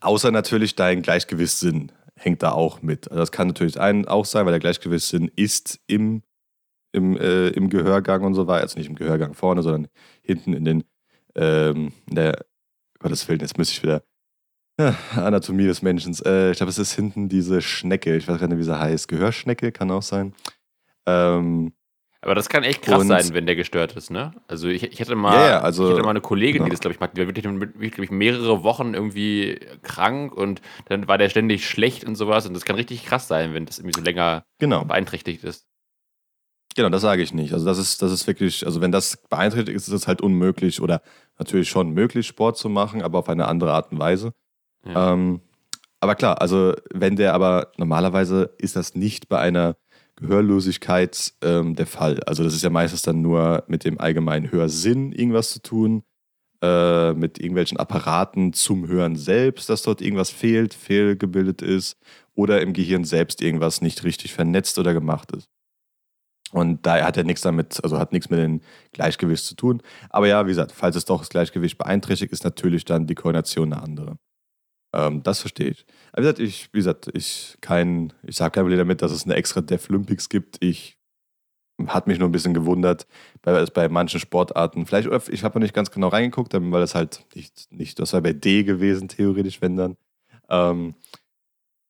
Außer 0.00 0.30
natürlich 0.30 0.74
dein 0.74 1.02
Gleichgewichtssinn 1.02 1.92
hängt 2.16 2.42
da 2.42 2.52
auch 2.52 2.82
mit. 2.82 3.10
Also 3.10 3.20
das 3.20 3.32
kann 3.32 3.48
natürlich 3.48 3.80
ein, 3.80 4.06
auch 4.06 4.26
sein, 4.26 4.44
weil 4.44 4.52
der 4.52 4.60
Gleichgewichtssinn 4.60 5.30
ist 5.34 5.80
im, 5.86 6.22
im, 6.92 7.16
äh, 7.16 7.48
im 7.48 7.68
Gehörgang 7.68 8.22
und 8.24 8.34
so 8.34 8.46
weiter. 8.46 8.62
Also 8.62 8.78
nicht 8.78 8.88
im 8.88 8.94
Gehörgang 8.94 9.34
vorne, 9.34 9.62
sondern 9.62 9.88
hinten 10.22 10.52
in 10.52 10.64
den, 10.64 10.84
ähm, 11.34 11.92
in 12.08 12.16
der, 12.16 12.44
Gottes 12.98 13.28
Willen, 13.28 13.40
jetzt 13.40 13.58
müsste 13.58 13.72
ich 13.72 13.82
wieder, 13.82 14.02
ja, 14.78 14.94
Anatomie 15.16 15.66
des 15.66 15.82
Menschen. 15.82 16.14
Äh, 16.24 16.52
ich 16.52 16.58
glaube, 16.58 16.70
es 16.70 16.78
ist 16.78 16.94
hinten 16.94 17.28
diese 17.28 17.60
Schnecke, 17.60 18.16
ich 18.16 18.28
weiß 18.28 18.38
gar 18.40 18.48
nicht, 18.48 18.58
wie 18.58 18.62
sie 18.62 18.78
heißt. 18.78 19.08
Gehörschnecke 19.08 19.72
kann 19.72 19.90
auch 19.90 20.02
sein. 20.02 20.34
Ähm, 21.06 21.72
aber 22.24 22.36
das 22.36 22.48
kann 22.48 22.62
echt 22.62 22.82
krass 22.82 23.04
sein, 23.04 23.34
wenn 23.34 23.46
der 23.46 23.56
gestört 23.56 23.96
ist, 23.96 24.10
ne? 24.10 24.32
Also 24.46 24.68
ich, 24.68 24.84
ich 24.84 25.00
hatte 25.00 25.16
mal, 25.16 25.34
ja, 25.34 25.60
also, 25.60 25.86
ich 25.86 25.92
hatte 25.94 26.04
mal 26.04 26.10
eine 26.10 26.20
Kollegin, 26.20 26.58
genau. 26.58 26.66
die 26.66 26.70
das, 26.70 26.78
glaube 26.78 26.94
ich, 26.94 27.00
macht, 27.00 27.16
die 27.16 27.20
war 27.20 27.26
wirklich, 27.26 27.44
wirklich 27.44 28.10
mehrere 28.12 28.62
Wochen 28.62 28.94
irgendwie 28.94 29.58
krank 29.82 30.32
und 30.32 30.62
dann 30.86 31.08
war 31.08 31.18
der 31.18 31.30
ständig 31.30 31.68
schlecht 31.68 32.04
und 32.04 32.14
sowas. 32.14 32.46
Und 32.46 32.54
das 32.54 32.64
kann 32.64 32.76
richtig 32.76 33.04
krass 33.04 33.26
sein, 33.26 33.54
wenn 33.54 33.66
das 33.66 33.80
irgendwie 33.80 33.98
so 33.98 34.04
länger 34.04 34.44
genau. 34.60 34.84
beeinträchtigt 34.84 35.42
ist. 35.42 35.66
Genau, 36.74 36.88
das 36.88 37.02
sage 37.02 37.22
ich 37.22 37.34
nicht. 37.34 37.52
Also 37.52 37.66
das 37.66 37.78
ist, 37.78 38.00
das 38.00 38.12
ist 38.12 38.26
wirklich, 38.26 38.64
also 38.64 38.80
wenn 38.80 38.92
das 38.92 39.18
beeinträchtigt 39.28 39.76
ist, 39.76 39.88
ist 39.88 39.94
es 39.94 40.08
halt 40.08 40.22
unmöglich 40.22 40.80
oder 40.80 41.02
natürlich 41.38 41.68
schon 41.68 41.90
möglich, 41.90 42.26
Sport 42.26 42.56
zu 42.56 42.68
machen, 42.68 43.02
aber 43.02 43.18
auf 43.18 43.28
eine 43.28 43.46
andere 43.46 43.72
Art 43.72 43.92
und 43.92 43.98
Weise. 43.98 44.32
Ja. 44.86 45.12
Ähm, 45.12 45.40
aber 46.00 46.14
klar, 46.14 46.40
also 46.40 46.74
wenn 46.92 47.16
der 47.16 47.34
aber 47.34 47.72
normalerweise 47.76 48.54
ist 48.58 48.74
das 48.76 48.94
nicht 48.94 49.28
bei 49.28 49.38
einer 49.38 49.76
Gehörlosigkeit 50.16 51.34
ähm, 51.42 51.74
der 51.74 51.86
Fall. 51.86 52.20
Also 52.24 52.42
das 52.42 52.54
ist 52.54 52.62
ja 52.62 52.70
meistens 52.70 53.02
dann 53.02 53.22
nur 53.22 53.64
mit 53.66 53.84
dem 53.84 54.00
allgemeinen 54.00 54.50
Hörsinn 54.50 55.12
irgendwas 55.12 55.50
zu 55.50 55.60
tun, 55.62 56.02
äh, 56.62 57.12
mit 57.12 57.38
irgendwelchen 57.38 57.78
Apparaten 57.78 58.52
zum 58.52 58.88
Hören 58.88 59.16
selbst, 59.16 59.68
dass 59.68 59.82
dort 59.82 60.00
irgendwas 60.00 60.30
fehlt, 60.30 60.74
fehlgebildet 60.74 61.62
ist 61.62 61.98
oder 62.34 62.62
im 62.62 62.72
Gehirn 62.72 63.04
selbst 63.04 63.42
irgendwas 63.42 63.80
nicht 63.80 64.04
richtig 64.04 64.32
vernetzt 64.32 64.78
oder 64.78 64.94
gemacht 64.94 65.32
ist. 65.32 65.51
Und 66.52 66.86
da 66.86 67.02
hat 67.04 67.16
er 67.16 67.24
nichts 67.24 67.40
damit, 67.40 67.82
also 67.82 67.98
hat 67.98 68.12
nichts 68.12 68.30
mit 68.30 68.38
dem 68.38 68.60
Gleichgewicht 68.92 69.44
zu 69.44 69.56
tun. 69.56 69.82
Aber 70.10 70.28
ja, 70.28 70.44
wie 70.46 70.50
gesagt, 70.50 70.72
falls 70.72 70.96
es 70.96 71.06
doch 71.06 71.20
das 71.20 71.30
Gleichgewicht 71.30 71.78
beeinträchtigt, 71.78 72.32
ist 72.32 72.44
natürlich 72.44 72.84
dann 72.84 73.06
die 73.06 73.14
Koordination 73.14 73.72
eine 73.72 73.82
andere. 73.82 74.18
Ähm, 74.94 75.22
das 75.22 75.40
verstehe 75.40 75.70
ich. 75.70 75.86
Aber 76.12 76.22
wie 76.22 76.24
gesagt, 76.24 76.38
ich, 76.40 76.68
wie 76.72 76.78
gesagt, 76.78 77.10
ich, 77.14 77.56
kein, 77.60 78.12
ich 78.22 78.36
sage 78.36 78.52
kein 78.52 78.64
Problem 78.64 78.78
damit, 78.78 79.00
dass 79.02 79.12
es 79.12 79.24
eine 79.24 79.34
extra 79.34 79.62
Deaf 79.62 79.88
Olympics 79.88 80.28
gibt. 80.28 80.62
Ich 80.62 80.98
hat 81.86 82.06
mich 82.06 82.18
nur 82.18 82.28
ein 82.28 82.32
bisschen 82.32 82.54
gewundert, 82.54 83.06
weil 83.42 83.56
es 83.56 83.70
bei 83.70 83.88
manchen 83.88 84.20
Sportarten, 84.20 84.86
vielleicht, 84.86 85.08
ich 85.28 85.42
habe 85.42 85.58
noch 85.58 85.62
nicht 85.62 85.74
ganz 85.74 85.90
genau 85.90 86.08
reingeguckt, 86.08 86.52
weil 86.54 86.80
das 86.80 86.94
halt 86.94 87.24
nicht, 87.34 87.72
nicht, 87.72 87.98
das 87.98 88.12
wäre 88.12 88.22
bei 88.22 88.32
D 88.32 88.62
gewesen, 88.62 89.08
theoretisch, 89.08 89.60
wenn 89.62 89.76
dann. 89.76 89.96
Ähm, 90.48 90.94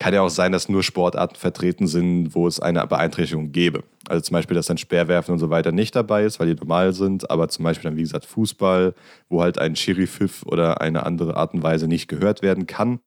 kann 0.02 0.12
ja 0.12 0.22
auch 0.22 0.30
sein, 0.30 0.50
dass 0.50 0.68
nur 0.68 0.82
Sportarten 0.82 1.36
vertreten 1.36 1.86
sind, 1.86 2.34
wo 2.34 2.48
es 2.48 2.58
eine 2.58 2.84
Beeinträchtigung 2.88 3.52
gäbe. 3.52 3.84
Also 4.08 4.22
zum 4.22 4.34
Beispiel, 4.34 4.56
dass 4.56 4.66
dann 4.66 4.76
Speerwerfen 4.76 5.32
und 5.32 5.38
so 5.38 5.48
weiter 5.48 5.70
nicht 5.70 5.94
dabei 5.94 6.24
ist, 6.24 6.40
weil 6.40 6.52
die 6.52 6.60
normal 6.60 6.92
sind, 6.92 7.30
aber 7.30 7.48
zum 7.48 7.62
Beispiel 7.64 7.88
dann, 7.88 7.96
wie 7.96 8.02
gesagt, 8.02 8.26
Fußball, 8.26 8.94
wo 9.28 9.42
halt 9.42 9.58
ein 9.58 9.76
Schiri-Pfiff 9.76 10.42
oder 10.42 10.80
eine 10.80 11.06
andere 11.06 11.36
Art 11.36 11.54
und 11.54 11.62
Weise 11.62 11.86
nicht 11.86 12.08
gehört 12.08 12.42
werden 12.42 12.66
kann, 12.66 12.98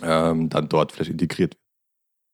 ähm, 0.00 0.48
dann 0.48 0.68
dort 0.68 0.92
vielleicht 0.92 1.10
integriert 1.10 1.54
wird. 1.54 1.62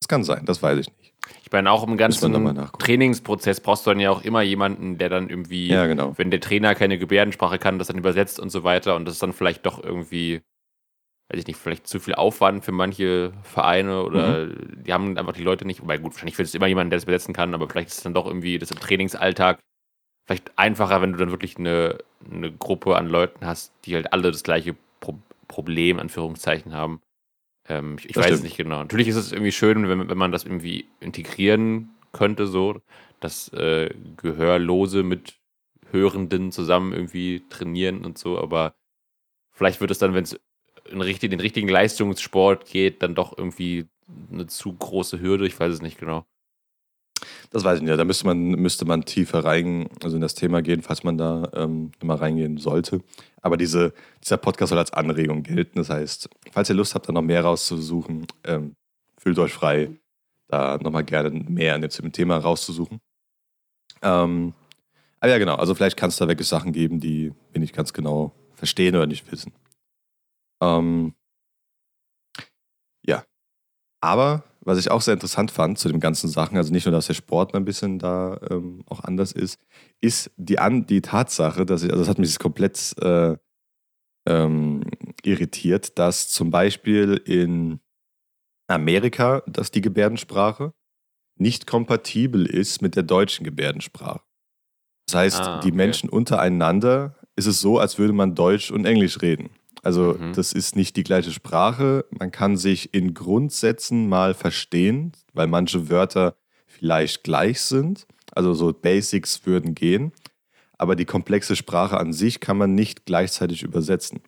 Das 0.03 0.09
kann 0.09 0.25
sein, 0.25 0.45
das 0.45 0.63
weiß 0.63 0.81
ich 0.81 0.89
nicht. 0.99 1.15
Ich 1.43 1.51
meine, 1.51 1.71
auch 1.71 1.89
im 1.89 1.97
ganzen 1.97 2.69
Trainingsprozess 2.79 3.61
brauchst 3.61 3.87
du 3.87 3.91
dann 3.93 4.01
ja 4.01 4.11
auch 4.11 4.21
immer 4.21 4.43
jemanden, 4.43 4.99
der 4.99 5.09
dann 5.09 5.31
irgendwie, 5.31 5.69
ja, 5.69 5.87
genau. 5.87 6.13
wenn 6.19 6.31
der 6.31 6.41
Trainer 6.41 6.75
keine 6.75 6.99
Gebärdensprache 6.99 7.59
kann, 7.59 7.79
das 7.79 7.89
dann 7.89 7.97
übersetzt 7.97 8.39
und 8.39 8.51
so 8.51 8.63
weiter 8.63 8.95
und 8.95 9.07
das 9.07 9.15
ist 9.15 9.23
dann 9.23 9.33
vielleicht 9.33 9.65
doch 9.65 9.83
irgendwie 9.83 10.43
weiß 11.29 11.41
ich 11.41 11.47
nicht, 11.47 11.59
vielleicht 11.59 11.87
zu 11.87 12.01
viel 12.01 12.15
Aufwand 12.15 12.65
für 12.65 12.73
manche 12.73 13.33
Vereine 13.43 14.03
oder 14.03 14.47
mhm. 14.47 14.85
die 14.85 14.93
haben 14.93 15.17
einfach 15.17 15.33
die 15.33 15.43
Leute 15.43 15.67
nicht, 15.67 15.87
weil 15.87 15.99
gut, 15.99 16.13
wahrscheinlich 16.13 16.37
wird 16.39 16.49
es 16.49 16.55
immer 16.55 16.67
jemanden, 16.67 16.91
der 16.91 16.99
das 16.99 17.07
besetzen 17.07 17.35
kann, 17.35 17.55
aber 17.55 17.69
vielleicht 17.69 17.89
ist 17.89 17.99
es 17.99 18.03
dann 18.03 18.15
doch 18.15 18.27
irgendwie 18.27 18.59
das 18.59 18.71
im 18.71 18.79
Trainingsalltag 18.79 19.61
vielleicht 20.27 20.59
einfacher, 20.59 21.03
wenn 21.03 21.13
du 21.13 21.19
dann 21.19 21.31
wirklich 21.31 21.59
eine, 21.59 21.99
eine 22.31 22.53
Gruppe 22.53 22.97
an 22.97 23.09
Leuten 23.09 23.47
hast, 23.47 23.73
die 23.85 23.95
halt 23.95 24.13
alle 24.13 24.31
das 24.31 24.43
gleiche 24.43 24.75
Pro 25.01 25.19
Problem, 25.47 25.99
Anführungszeichen, 25.99 26.73
haben. 26.73 27.03
Ähm, 27.69 27.97
ich, 27.99 28.11
ich 28.11 28.17
weiß 28.17 28.31
es 28.31 28.43
nicht 28.43 28.57
genau. 28.57 28.79
Natürlich 28.79 29.09
ist 29.09 29.17
es 29.17 29.31
irgendwie 29.31 29.53
schön, 29.53 29.87
wenn, 29.89 30.09
wenn 30.09 30.19
man 30.19 30.33
das 30.33 30.45
irgendwie 30.45 30.87
integrieren 31.01 31.91
könnte, 32.13 32.47
so, 32.47 32.81
dass 33.21 33.53
äh, 33.53 33.95
Gehörlose 34.17 35.03
mit 35.03 35.39
Hörenden 35.91 36.51
zusammen 36.51 36.95
irgendwie 36.95 37.45
trainieren 37.51 38.07
und 38.07 38.17
so, 38.17 38.39
aber 38.39 38.75
vielleicht 39.53 39.81
wird 39.81 39.91
es 39.91 39.99
dann, 39.99 40.15
wenn 40.15 40.25
es 40.25 40.41
in 40.89 41.01
richtig, 41.01 41.31
den 41.31 41.41
richtigen 41.41 41.69
Leistungssport 41.69 42.67
geht, 42.67 43.03
dann 43.03 43.15
doch 43.15 43.37
irgendwie 43.37 43.87
eine 44.33 44.47
zu 44.47 44.73
große 44.73 45.21
Hürde. 45.21 45.47
Ich 45.47 45.59
weiß 45.59 45.73
es 45.73 45.83
nicht 45.83 45.99
genau. 45.99 46.27
Das 47.51 47.65
weiß 47.65 47.79
ich 47.79 47.85
nicht. 47.85 47.99
Da 47.99 48.05
müsste 48.05 48.27
man, 48.27 48.39
müsste 48.51 48.85
man 48.85 49.05
tiefer 49.05 49.45
rein, 49.45 49.89
also 50.03 50.17
in 50.17 50.23
das 50.23 50.35
Thema 50.35 50.63
gehen, 50.63 50.83
falls 50.83 51.05
man 51.05 51.17
da 51.17 51.51
ähm, 51.55 51.93
mal 52.03 52.17
reingehen 52.17 52.59
sollte. 52.59 53.01
Aber 53.41 53.57
diese, 53.57 53.95
dieser 54.23 54.37
Podcast 54.37 54.71
soll 54.71 54.79
als 54.79 54.93
Anregung 54.93 55.43
gelten. 55.43 55.79
Das 55.79 55.91
heißt, 55.91 56.29
falls 56.53 56.69
ihr 56.69 56.77
Lust 56.77 56.95
habt, 56.95 57.09
da 57.09 57.13
noch 57.13 57.23
mehr 57.23 57.43
rauszusuchen, 57.43 58.27
ähm, 58.45 58.75
fühlt 59.19 59.39
euch 59.39 59.53
frei, 59.53 59.91
da 60.49 60.79
nochmal 60.79 61.05
gerne 61.05 61.31
mehr 61.31 61.75
an 61.75 61.83
dem 61.83 62.13
Thema 62.13 62.39
rauszusuchen. 62.39 63.01
Ähm, 64.03 64.53
aber 65.21 65.31
ja, 65.31 65.39
genau. 65.39 65.55
Also 65.55 65.75
vielleicht 65.75 65.97
kann 65.97 66.11
es 66.11 66.17
da 66.17 66.29
wirklich 66.29 66.49
Sachen 66.49 66.73
geben, 66.73 67.01
die 67.01 67.33
wir 67.53 67.61
nicht 67.61 67.75
ganz 67.75 67.93
genau 67.93 68.33
verstehen 68.55 68.95
oder 68.97 69.07
nicht 69.07 69.31
wissen. 69.33 69.53
Ähm, 70.65 71.15
ja. 73.07 73.25
Aber 74.01 74.45
was 74.61 74.79
ich 74.79 74.91
auch 74.91 75.03
sehr 75.03 75.15
interessant 75.15 75.51
fand 75.51 75.79
zu 75.79 75.89
den 75.89 76.01
ganzen 76.01 76.29
Sachen, 76.29 76.57
also 76.57 76.73
nicht 76.73 76.87
nur, 76.87 76.93
dass 76.93 77.07
der 77.07 77.15
Sport 77.15 77.55
ein 77.55 77.65
bisschen 77.65 77.99
da 77.99 78.41
ähm, 78.51 78.83
auch 78.87 79.01
anders 79.01 79.33
ist, 79.33 79.61
ist 80.01 80.31
die, 80.37 80.59
An 80.59 80.87
die 80.87 81.03
Tatsache, 81.03 81.67
dass 81.67 81.83
ich, 81.83 81.91
also 81.91 82.03
das 82.03 82.09
hat 82.09 82.19
mich 82.19 82.39
komplett 82.39 82.95
äh, 83.01 83.37
ähm, 84.27 84.85
irritiert, 85.23 85.99
dass 85.99 86.29
zum 86.31 86.51
Beispiel 86.51 87.21
in 87.27 87.81
Amerika, 88.67 89.43
dass 89.47 89.71
die 89.71 89.83
Gebärdensprache 89.83 90.73
nicht 91.37 91.67
kompatibel 91.67 92.47
ist 92.47 92.81
mit 92.81 92.97
der 92.97 93.03
deutschen 93.03 93.45
Gebärdensprache. 93.45 94.23
Das 95.07 95.17
heißt, 95.17 95.41
ah, 95.41 95.59
okay. 95.59 95.69
die 95.69 95.77
Menschen 95.77 96.09
untereinander 96.09 97.17
ist 97.37 97.47
es 97.47 97.61
so, 97.61 97.79
als 97.79 97.99
würde 97.99 98.13
man 98.15 98.35
Deutsch 98.35 98.71
und 98.71 98.87
Englisch 98.87 99.21
reden. 99.21 99.51
Also 99.85 100.17
mhm. 100.19 100.33
das 100.33 100.53
ist 100.53 100.77
nicht 100.77 100.97
die 100.97 101.05
gleiche 101.05 101.31
Sprache. 101.31 102.07
Man 102.11 102.31
kann 102.31 102.57
sich 102.57 102.95
in 102.95 103.15
Grundsätzen 103.15 104.09
mal 104.09 104.35
verstehen, 104.35 105.13
weil 105.33 105.47
manche 105.47 105.91
Wörter 105.91 106.37
vielleicht 106.67 107.23
gleich 107.23 107.61
sind. 107.61 108.07
Also 108.33 108.55
so 108.55 108.73
Basics 108.73 109.47
würden 109.47 109.75
gehen. 109.75 110.13
Aber 110.79 110.97
die 110.97 111.05
komplexe 111.05 111.55
Sprache 111.55 111.99
an 111.99 112.13
sich 112.13 112.41
kann 112.41 112.57
man 112.57 112.75
nicht 112.75 113.07
gleichzeitig 113.07 113.63
übersetzen. 113.63 114.21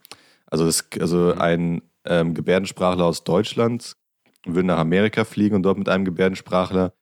Also, 0.47 0.64
das, 0.64 0.87
also 1.01 1.35
mhm. 1.35 1.40
ein 1.40 1.83
ähm, 2.05 2.35
Gebärdensprachler 2.35 3.05
aus 3.05 3.25
Deutschland 3.25 3.97
würde 4.45 4.69
nach 4.69 4.79
Amerika 4.79 5.25
fliegen 5.25 5.57
und 5.57 5.64
dort 5.64 5.79
mit 5.79 5.88
einem 5.88 6.05
Gebärdensprachler 6.05 6.92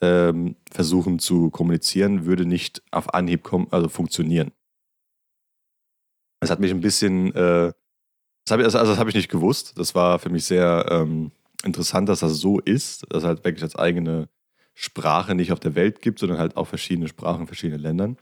ähm, 0.00 0.56
versuchen 0.70 1.18
zu 1.18 1.50
kommunizieren, 1.50 2.26
würde 2.26 2.44
nicht 2.44 2.82
auf 2.90 3.14
Anhieb 3.14 3.44
kommen, 3.44 3.68
also 3.70 3.88
funktionieren. 3.88 4.50
Das 6.40 6.50
hat 6.50 6.60
mich 6.60 6.70
ein 6.70 6.80
bisschen, 6.80 7.34
äh, 7.34 7.72
das 8.48 8.52
habe 8.52 8.64
also, 8.64 8.78
also 8.78 8.96
hab 8.96 9.08
ich 9.08 9.14
nicht 9.14 9.30
gewusst. 9.30 9.78
Das 9.78 9.94
war 9.94 10.18
für 10.18 10.30
mich 10.30 10.44
sehr 10.44 10.86
ähm, 10.90 11.32
interessant, 11.64 12.08
dass 12.08 12.20
das 12.20 12.38
so 12.38 12.58
ist, 12.60 13.04
dass 13.10 13.22
es 13.22 13.28
halt 13.28 13.44
wirklich 13.44 13.62
als 13.62 13.76
eigene 13.76 14.28
Sprache 14.74 15.34
nicht 15.34 15.52
auf 15.52 15.60
der 15.60 15.74
Welt 15.74 16.00
gibt, 16.00 16.18
sondern 16.18 16.38
halt 16.38 16.56
auch 16.56 16.66
verschiedene 16.66 17.08
Sprachen 17.08 17.42
in 17.42 17.46
verschiedenen 17.46 17.82
Ländern. 17.82 18.16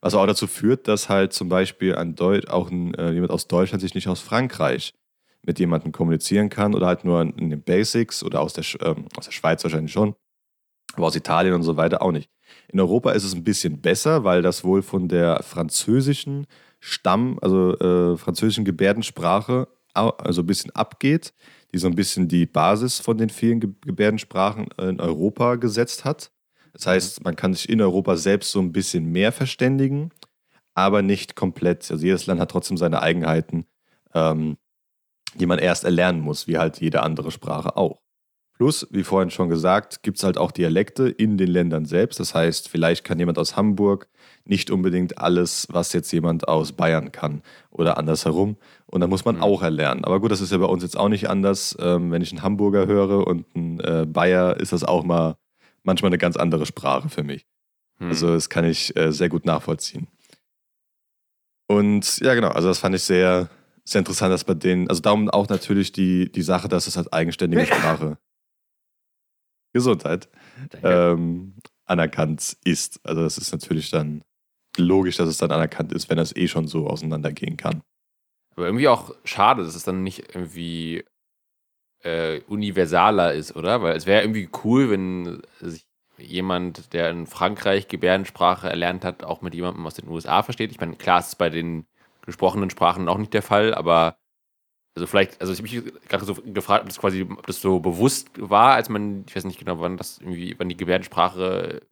Was 0.00 0.14
auch 0.14 0.26
dazu 0.26 0.46
führt, 0.46 0.88
dass 0.88 1.08
halt 1.08 1.32
zum 1.32 1.48
Beispiel 1.48 1.94
ein 1.94 2.14
Deut 2.14 2.48
auch 2.48 2.70
ein, 2.70 2.94
äh, 2.94 3.12
jemand 3.12 3.30
aus 3.30 3.46
Deutschland 3.46 3.80
sich 3.80 3.94
nicht 3.94 4.08
aus 4.08 4.20
Frankreich 4.20 4.94
mit 5.42 5.58
jemandem 5.58 5.92
kommunizieren 5.92 6.48
kann 6.48 6.74
oder 6.74 6.86
halt 6.86 7.04
nur 7.04 7.20
in 7.20 7.50
den 7.50 7.62
Basics 7.62 8.22
oder 8.22 8.40
aus 8.40 8.54
der, 8.54 8.64
ähm, 8.82 9.06
aus 9.16 9.26
der 9.26 9.32
Schweiz 9.32 9.62
wahrscheinlich 9.62 9.92
schon, 9.92 10.14
aber 10.94 11.06
aus 11.06 11.16
Italien 11.16 11.54
und 11.54 11.62
so 11.62 11.76
weiter 11.76 12.02
auch 12.02 12.12
nicht. 12.12 12.30
In 12.68 12.80
Europa 12.80 13.12
ist 13.12 13.24
es 13.24 13.34
ein 13.34 13.44
bisschen 13.44 13.80
besser, 13.80 14.24
weil 14.24 14.42
das 14.42 14.64
wohl 14.64 14.82
von 14.82 15.08
der 15.08 15.42
französischen 15.42 16.46
Stamm, 16.80 17.38
also 17.42 17.76
äh, 17.78 18.16
französischen 18.16 18.64
Gebärdensprache, 18.64 19.68
also 19.94 20.42
ein 20.42 20.46
bisschen 20.46 20.70
abgeht, 20.74 21.34
die 21.72 21.78
so 21.78 21.88
ein 21.88 21.96
bisschen 21.96 22.28
die 22.28 22.46
Basis 22.46 23.00
von 23.00 23.18
den 23.18 23.30
vielen 23.30 23.60
Gebärdensprachen 23.60 24.68
in 24.78 25.00
Europa 25.00 25.56
gesetzt 25.56 26.04
hat. 26.04 26.30
Das 26.72 26.86
mhm. 26.86 26.90
heißt, 26.90 27.24
man 27.24 27.36
kann 27.36 27.54
sich 27.54 27.68
in 27.68 27.80
Europa 27.80 28.16
selbst 28.16 28.52
so 28.52 28.60
ein 28.60 28.72
bisschen 28.72 29.06
mehr 29.06 29.32
verständigen, 29.32 30.10
aber 30.74 31.02
nicht 31.02 31.34
komplett. 31.34 31.90
Also 31.90 32.04
jedes 32.04 32.26
Land 32.26 32.40
hat 32.40 32.50
trotzdem 32.50 32.76
seine 32.76 33.02
Eigenheiten, 33.02 33.66
ähm, 34.14 34.56
die 35.34 35.46
man 35.46 35.58
erst 35.58 35.84
erlernen 35.84 36.20
muss, 36.20 36.46
wie 36.46 36.58
halt 36.58 36.80
jede 36.80 37.02
andere 37.02 37.30
Sprache 37.30 37.76
auch. 37.76 38.00
Plus, 38.54 38.88
wie 38.90 39.04
vorhin 39.04 39.30
schon 39.30 39.48
gesagt, 39.48 40.02
gibt 40.02 40.18
es 40.18 40.24
halt 40.24 40.36
auch 40.36 40.50
Dialekte 40.50 41.08
in 41.08 41.38
den 41.38 41.48
Ländern 41.48 41.84
selbst. 41.84 42.18
Das 42.18 42.34
heißt, 42.34 42.68
vielleicht 42.68 43.04
kann 43.04 43.18
jemand 43.18 43.38
aus 43.38 43.56
Hamburg 43.56 44.08
nicht 44.48 44.70
unbedingt 44.70 45.18
alles, 45.18 45.66
was 45.70 45.92
jetzt 45.92 46.10
jemand 46.12 46.48
aus 46.48 46.72
Bayern 46.72 47.12
kann 47.12 47.42
oder 47.70 47.98
andersherum. 47.98 48.56
Und 48.86 49.00
da 49.00 49.06
muss 49.06 49.24
man 49.24 49.36
mhm. 49.36 49.42
auch 49.42 49.62
erlernen. 49.62 50.04
Aber 50.04 50.20
gut, 50.20 50.30
das 50.30 50.40
ist 50.40 50.52
ja 50.52 50.58
bei 50.58 50.66
uns 50.66 50.82
jetzt 50.82 50.96
auch 50.96 51.08
nicht 51.08 51.28
anders. 51.28 51.76
Ähm, 51.80 52.10
wenn 52.10 52.22
ich 52.22 52.32
einen 52.32 52.42
Hamburger 52.42 52.86
höre 52.86 53.26
und 53.26 53.46
einen 53.54 53.80
äh, 53.80 54.06
Bayer, 54.06 54.56
ist 54.58 54.72
das 54.72 54.84
auch 54.84 55.04
mal 55.04 55.36
manchmal 55.82 56.08
eine 56.08 56.18
ganz 56.18 56.36
andere 56.36 56.66
Sprache 56.66 57.08
für 57.08 57.22
mich. 57.22 57.46
Mhm. 57.98 58.08
Also 58.08 58.28
das 58.28 58.48
kann 58.48 58.64
ich 58.64 58.96
äh, 58.96 59.12
sehr 59.12 59.28
gut 59.28 59.44
nachvollziehen. 59.44 60.08
Und 61.66 62.18
ja, 62.20 62.34
genau, 62.34 62.48
also 62.48 62.68
das 62.68 62.78
fand 62.78 62.94
ich 62.94 63.02
sehr, 63.02 63.50
sehr 63.84 63.98
interessant, 63.98 64.32
dass 64.32 64.44
bei 64.44 64.54
denen, 64.54 64.88
also 64.88 65.02
darum 65.02 65.28
auch 65.28 65.48
natürlich 65.48 65.92
die, 65.92 66.32
die 66.32 66.42
Sache, 66.42 66.68
dass 66.68 66.86
es 66.86 66.96
halt 66.96 67.12
eigenständige 67.12 67.66
Sprache 67.66 68.18
Gesundheit 69.74 70.28
ähm, 70.82 71.54
anerkannt 71.84 72.56
ist. 72.64 73.00
Also 73.04 73.22
das 73.22 73.38
ist 73.38 73.52
natürlich 73.52 73.90
dann 73.90 74.22
logisch, 74.78 75.16
dass 75.16 75.28
es 75.28 75.38
dann 75.38 75.50
anerkannt 75.50 75.92
ist, 75.92 76.08
wenn 76.08 76.16
das 76.16 76.34
eh 76.34 76.48
schon 76.48 76.66
so 76.66 76.86
auseinandergehen 76.86 77.56
kann. 77.56 77.82
Aber 78.56 78.66
irgendwie 78.66 78.88
auch 78.88 79.14
schade, 79.24 79.62
dass 79.62 79.74
es 79.74 79.84
dann 79.84 80.02
nicht 80.02 80.34
irgendwie 80.34 81.04
äh, 82.02 82.40
universaler 82.48 83.32
ist, 83.34 83.54
oder? 83.54 83.82
Weil 83.82 83.96
es 83.96 84.06
wäre 84.06 84.22
irgendwie 84.22 84.48
cool, 84.64 84.90
wenn 84.90 85.42
sich 85.60 85.86
jemand, 86.18 86.92
der 86.92 87.10
in 87.10 87.26
Frankreich 87.26 87.88
Gebärdensprache 87.88 88.68
erlernt 88.68 89.04
hat, 89.04 89.24
auch 89.24 89.42
mit 89.42 89.54
jemandem 89.54 89.86
aus 89.86 89.94
den 89.94 90.08
USA 90.08 90.42
versteht. 90.42 90.72
Ich 90.72 90.80
meine, 90.80 90.96
klar 90.96 91.20
ist 91.20 91.28
es 91.28 91.36
bei 91.36 91.50
den 91.50 91.86
gesprochenen 92.22 92.70
Sprachen 92.70 93.08
auch 93.08 93.18
nicht 93.18 93.32
der 93.32 93.42
Fall, 93.42 93.74
aber 93.74 94.16
also 94.96 95.06
vielleicht, 95.06 95.40
also 95.40 95.52
ich 95.52 95.60
habe 95.60 95.68
mich 95.68 96.08
gerade 96.08 96.24
so 96.24 96.34
gefragt, 96.34 96.82
ob 96.82 96.88
das 96.88 96.98
quasi, 96.98 97.22
ob 97.22 97.46
das 97.46 97.60
so 97.60 97.78
bewusst 97.78 98.30
war, 98.34 98.74
als 98.74 98.88
man, 98.88 99.24
ich 99.28 99.36
weiß 99.36 99.44
nicht 99.44 99.60
genau, 99.60 99.78
wann 99.78 99.96
das 99.96 100.18
irgendwie, 100.18 100.56
wann 100.58 100.68
die 100.68 100.76
Gebärdensprache 100.76 101.82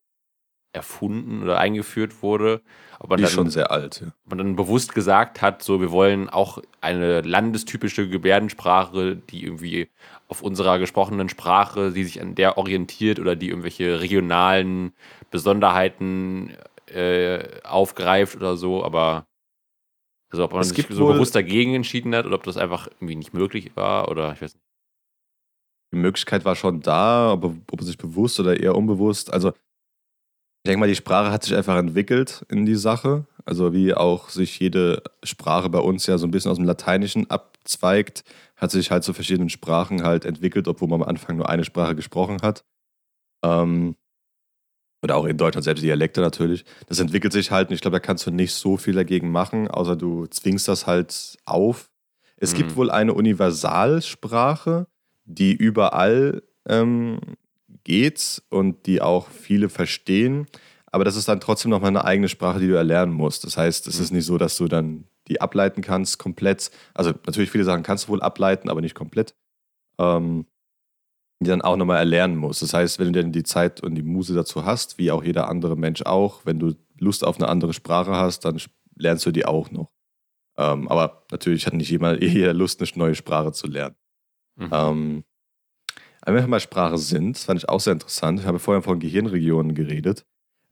erfunden 0.77 1.43
oder 1.43 1.59
eingeführt 1.59 2.23
wurde. 2.23 2.61
Aber 2.99 3.17
die 3.17 3.25
ist 3.25 3.33
schon 3.33 3.51
sehr 3.51 3.71
alt. 3.71 4.01
Ja. 4.01 4.13
Man 4.25 4.39
dann 4.39 4.57
bewusst 4.57 4.95
gesagt 4.95 5.43
hat, 5.43 5.63
so 5.63 5.81
wir 5.81 5.91
wollen 5.91 6.29
auch 6.29 6.63
eine 6.81 7.21
landestypische 7.23 8.09
Gebärdensprache, 8.09 9.17
die 9.17 9.45
irgendwie 9.45 9.89
auf 10.29 10.43
unserer 10.43 10.79
gesprochenen 10.79 11.29
Sprache, 11.29 11.93
die 11.93 12.05
sich 12.05 12.21
an 12.21 12.35
der 12.35 12.59
orientiert 12.59 13.19
oder 13.19 13.37
die 13.37 13.49
irgendwelche 13.49 14.01
regionalen 14.01 14.93
Besonderheiten 15.31 16.57
äh, 16.87 17.61
aufgreift 17.65 18.37
oder 18.37 18.57
so. 18.57 18.85
Aber 18.85 19.27
also 20.31 20.45
ob 20.45 20.53
man 20.53 20.63
es 20.63 20.71
sich 20.71 20.87
so 20.91 21.07
bewusst 21.07 21.35
dagegen 21.35 21.75
entschieden 21.75 22.15
hat 22.15 22.27
oder 22.27 22.37
ob 22.37 22.45
das 22.45 22.57
einfach 22.57 22.89
irgendwie 23.01 23.17
nicht 23.17 23.35
möglich 23.35 23.73
war 23.75 24.09
oder 24.11 24.33
ich 24.33 24.43
weiß 24.43 24.55
nicht. 24.55 24.65
Die 25.93 25.99
Möglichkeit 25.99 26.45
war 26.45 26.57
schon 26.57 26.81
da, 26.81 27.31
aber 27.31 27.55
ob 27.71 27.81
es 27.81 27.87
sich 27.87 27.97
bewusst 27.97 28.41
oder 28.41 28.59
eher 28.59 28.75
unbewusst. 28.75 29.33
Also 29.33 29.53
ich 30.67 30.69
denke 30.69 30.81
mal, 30.81 30.89
die 30.89 30.97
Sprache 30.97 31.31
hat 31.31 31.45
sich 31.45 31.55
einfach 31.55 31.77
entwickelt 31.77 32.45
in 32.49 32.67
die 32.67 32.75
Sache. 32.75 33.25
Also 33.45 33.73
wie 33.73 33.95
auch 33.95 34.31
sich 34.31 34.59
jede 34.59 35.01
Sprache 35.23 35.71
bei 35.71 35.79
uns 35.79 36.09
ja 36.09 36.19
so 36.19 36.27
ein 36.27 36.33
bisschen 36.33 36.51
aus 36.51 36.57
dem 36.57 36.67
Lateinischen 36.67 37.31
abzweigt, 37.31 38.25
hat 38.57 38.73
sich 38.73 38.91
halt 38.91 39.05
zu 39.05 39.13
verschiedenen 39.13 39.49
Sprachen 39.49 40.03
halt 40.03 40.25
entwickelt, 40.25 40.67
obwohl 40.67 40.89
man 40.89 41.03
am 41.03 41.09
Anfang 41.09 41.37
nur 41.37 41.49
eine 41.49 41.63
Sprache 41.63 41.95
gesprochen 41.95 42.43
hat. 42.43 42.65
Ähm, 43.45 43.95
oder 45.05 45.15
auch 45.15 45.27
in 45.27 45.37
Deutschland 45.37 45.63
selbst 45.63 45.85
Dialekte 45.85 46.21
natürlich. 46.21 46.65
Das 46.89 46.99
entwickelt 46.99 47.33
sich 47.33 47.53
halt 47.53 47.69
und 47.69 47.77
ich 47.77 47.81
glaube, 47.81 47.95
da 47.95 48.01
kannst 48.01 48.27
du 48.27 48.33
nicht 48.33 48.53
so 48.53 48.77
viel 48.77 48.95
dagegen 48.95 49.31
machen, 49.31 49.69
außer 49.69 49.95
du 49.95 50.27
zwingst 50.27 50.67
das 50.67 50.89
halt 50.89 51.39
auf. 51.45 51.93
Es 52.39 52.55
mhm. 52.55 52.57
gibt 52.57 52.75
wohl 52.75 52.91
eine 52.91 53.15
Universalsprache, 53.15 54.89
die 55.27 55.53
überall 55.53 56.43
ähm, 56.69 57.21
geht 57.87 58.43
und 58.51 58.87
die 58.87 59.01
auch 59.01 59.29
viele 59.31 59.69
verstehen. 59.69 60.49
Aber 60.91 61.05
das 61.05 61.15
ist 61.15 61.29
dann 61.29 61.41
trotzdem 61.41 61.71
nochmal 61.71 61.91
eine 61.91 62.05
eigene 62.05 62.29
Sprache, 62.29 62.59
die 62.59 62.67
du 62.67 62.75
erlernen 62.75 63.13
musst. 63.13 63.45
Das 63.45 63.57
heißt, 63.57 63.87
es 63.87 63.99
mhm. 63.99 64.05
ist 64.05 64.11
nicht 64.11 64.25
so, 64.27 64.39
dass 64.39 64.57
du 64.57 64.67
dann 64.67 65.05
die 65.29 65.41
ableiten 65.41 65.83
kannst 65.83 66.19
komplett. 66.19 66.71
Also 66.95 67.13
natürlich 67.27 67.51
viele 67.51 67.65
Sachen 67.65 67.85
kannst 67.85 68.05
du 68.05 68.09
wohl 68.09 68.23
ableiten, 68.23 68.69
aber 68.69 68.81
nicht 68.81 68.97
komplett. 68.97 69.37
Ähm, 69.99 70.47
die 71.41 71.49
dann 71.49 71.63
auch 71.63 71.77
nochmal 71.77 71.99
erlernen 71.99 72.37
musst. 72.37 72.63
Das 72.63 72.75
heißt, 72.75 72.99
wenn 72.99 73.13
du 73.13 73.13
denn 73.13 73.31
die 73.31 73.43
Zeit 73.43 73.83
und 73.83 73.95
die 73.95 74.03
Muse 74.03 74.35
dazu 74.35 74.65
hast, 74.65 74.99
wie 74.99 75.11
auch 75.11 75.23
jeder 75.23 75.49
andere 75.49 75.77
Mensch 75.77 76.03
auch, 76.03 76.45
wenn 76.45 76.59
du 76.59 76.75
Lust 76.99 77.25
auf 77.25 77.37
eine 77.37 77.49
andere 77.49 77.73
Sprache 77.73 78.13
hast, 78.13 78.45
dann 78.45 78.61
lernst 78.97 79.27
du 79.27 79.31
die 79.31 79.45
auch 79.45 79.71
noch. 79.71 79.93
Ähm, 80.57 80.89
aber 80.89 81.27
natürlich 81.31 81.67
hat 81.67 81.75
nicht 81.75 81.91
jemand 81.91 82.23
eher 82.23 82.55
Lust, 82.55 82.81
eine 82.81 82.91
neue 82.95 83.15
Sprache 83.15 83.53
zu 83.53 83.67
lernen. 83.67 83.97
Mhm. 84.57 84.71
Ähm, 84.73 85.25
wenn 86.35 86.43
wir 86.43 86.49
mal 86.49 86.61
Sprache 86.61 86.99
sind, 86.99 87.37
das 87.37 87.45
fand 87.45 87.61
ich 87.61 87.69
auch 87.69 87.81
sehr 87.81 87.93
interessant. 87.93 88.41
Ich 88.41 88.47
habe 88.47 88.59
vorher 88.59 88.83
von 88.83 88.99
Gehirnregionen 88.99 89.75
geredet. 89.75 90.25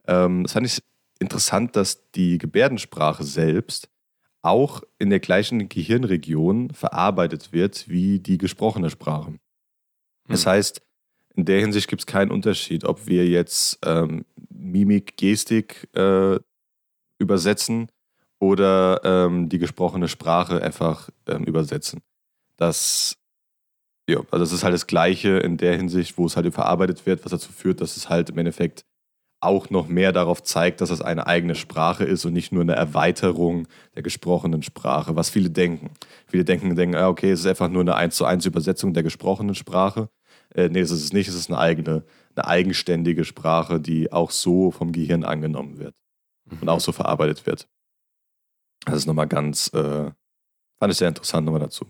Ähm, 0.07 0.43
das 0.43 0.53
fand 0.53 0.65
ich 0.65 0.79
interessant, 1.19 1.75
dass 1.75 2.11
die 2.11 2.37
Gebärdensprache 2.37 3.23
selbst 3.23 3.89
auch 4.41 4.83
in 4.99 5.09
der 5.09 5.19
gleichen 5.19 5.69
Gehirnregion 5.69 6.71
verarbeitet 6.71 7.51
wird 7.51 7.89
wie 7.89 8.19
die 8.19 8.37
gesprochene 8.37 8.89
Sprache. 8.89 9.35
Das 10.27 10.45
hm. 10.45 10.51
heißt, 10.51 10.81
in 11.35 11.45
der 11.45 11.59
Hinsicht 11.59 11.87
gibt 11.87 12.01
es 12.01 12.05
keinen 12.05 12.31
Unterschied, 12.31 12.85
ob 12.85 13.07
wir 13.07 13.27
jetzt 13.27 13.79
ähm, 13.83 14.25
Mimik, 14.49 15.17
Gestik 15.17 15.89
äh, 15.93 16.39
übersetzen 17.17 17.89
oder 18.39 19.01
ähm, 19.03 19.49
die 19.49 19.57
gesprochene 19.57 20.07
Sprache 20.07 20.61
einfach 20.61 21.09
ähm, 21.27 21.43
übersetzen. 21.43 22.01
Das, 22.57 23.17
ja, 24.07 24.19
also 24.31 24.39
das 24.39 24.51
ist 24.51 24.63
halt 24.63 24.73
das 24.73 24.87
Gleiche 24.87 25.37
in 25.37 25.57
der 25.57 25.75
Hinsicht, 25.75 26.17
wo 26.17 26.25
es 26.25 26.35
halt 26.35 26.53
verarbeitet 26.53 27.05
wird, 27.05 27.25
was 27.25 27.31
dazu 27.31 27.51
führt, 27.51 27.81
dass 27.81 27.97
es 27.97 28.09
halt 28.09 28.29
im 28.29 28.37
Endeffekt 28.37 28.85
auch 29.41 29.69
noch 29.69 29.87
mehr 29.87 30.11
darauf 30.11 30.43
zeigt, 30.43 30.81
dass 30.81 30.89
es 30.89 31.01
eine 31.01 31.27
eigene 31.27 31.55
Sprache 31.55 32.03
ist 32.03 32.25
und 32.25 32.33
nicht 32.33 32.51
nur 32.51 32.63
eine 32.63 32.75
Erweiterung 32.75 33.67
der 33.95 34.01
gesprochenen 34.01 34.63
Sprache, 34.63 35.15
was 35.15 35.29
viele 35.29 35.49
denken. 35.49 35.91
Viele 36.27 36.45
denken, 36.45 36.75
denken 36.75 36.95
ah, 36.95 37.09
okay, 37.09 37.31
es 37.31 37.41
ist 37.41 37.45
einfach 37.45 37.69
nur 37.69 37.81
eine 37.81 37.95
1 37.95 38.15
zu 38.15 38.25
1 38.25 38.45
Übersetzung 38.45 38.93
der 38.93 39.03
gesprochenen 39.03 39.55
Sprache. 39.55 40.09
Äh, 40.53 40.69
nee, 40.69 40.79
es 40.79 40.91
ist 40.91 41.03
es 41.03 41.13
nicht, 41.13 41.27
es 41.27 41.35
ist 41.35 41.49
eine 41.49 41.59
eigene, 41.59 42.03
eine 42.35 42.47
eigenständige 42.47 43.23
Sprache, 43.23 43.79
die 43.79 44.11
auch 44.11 44.31
so 44.31 44.71
vom 44.71 44.91
Gehirn 44.91 45.23
angenommen 45.23 45.77
wird 45.77 45.95
mhm. 46.45 46.59
und 46.61 46.69
auch 46.69 46.79
so 46.79 46.91
verarbeitet 46.91 47.45
wird. 47.45 47.67
Das 48.85 48.95
ist 48.95 49.05
nochmal 49.05 49.27
ganz, 49.27 49.67
äh, 49.73 50.11
fand 50.77 50.91
ich 50.91 50.97
sehr 50.97 51.09
interessant 51.09 51.45
nochmal 51.45 51.61
dazu. 51.61 51.85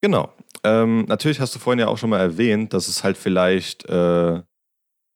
Genau. 0.00 0.32
Ähm, 0.64 1.04
natürlich 1.06 1.40
hast 1.40 1.54
du 1.54 1.58
vorhin 1.58 1.80
ja 1.80 1.88
auch 1.88 1.98
schon 1.98 2.10
mal 2.10 2.20
erwähnt, 2.20 2.72
dass 2.72 2.88
es 2.88 3.04
halt 3.04 3.16
vielleicht 3.16 3.84
äh, 3.86 4.42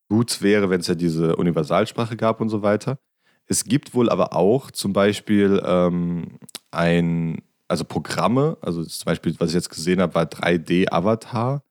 gut 0.08 0.42
wäre, 0.42 0.70
wenn 0.70 0.80
es 0.80 0.86
ja 0.86 0.94
diese 0.94 1.36
Universalsprache 1.36 2.16
gab 2.16 2.40
und 2.40 2.48
so 2.48 2.62
weiter. 2.62 2.98
Es 3.46 3.64
gibt 3.64 3.94
wohl 3.94 4.08
aber 4.08 4.32
auch 4.32 4.70
zum 4.70 4.92
Beispiel 4.92 5.62
ähm, 5.64 6.38
ein, 6.70 7.42
also 7.68 7.84
Programme, 7.84 8.56
also 8.60 8.82
zum 8.84 9.04
Beispiel, 9.04 9.34
was 9.38 9.50
ich 9.50 9.54
jetzt 9.54 9.70
gesehen 9.70 10.00
habe, 10.00 10.14
war 10.14 10.24
3D-Avatar, 10.24 11.62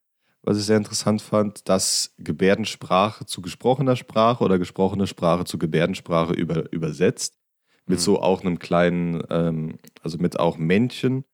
was 0.43 0.57
ich 0.57 0.66
sehr 0.66 0.78
interessant 0.78 1.22
fand, 1.22 1.68
dass 1.70 2.14
Gebärdensprache 2.18 3.26
zu 3.26 3.41
gesprochener 3.41 3.95
Sprache 3.95 4.43
oder 4.43 4.59
gesprochene 4.59 5.07
Sprache 5.07 5.45
zu 5.45 5.57
Gebärdensprache 5.57 6.34
über, 6.34 6.72
übersetzt. 6.72 7.38
Mit 7.86 7.99
mhm. 7.99 8.03
so 8.03 8.22
auch 8.22 8.41
einem 8.41 8.59
kleinen, 8.59 9.24
ähm, 9.30 9.78
also 10.01 10.18
mit 10.18 10.39
auch 10.39 10.57
Männchen 10.57 11.26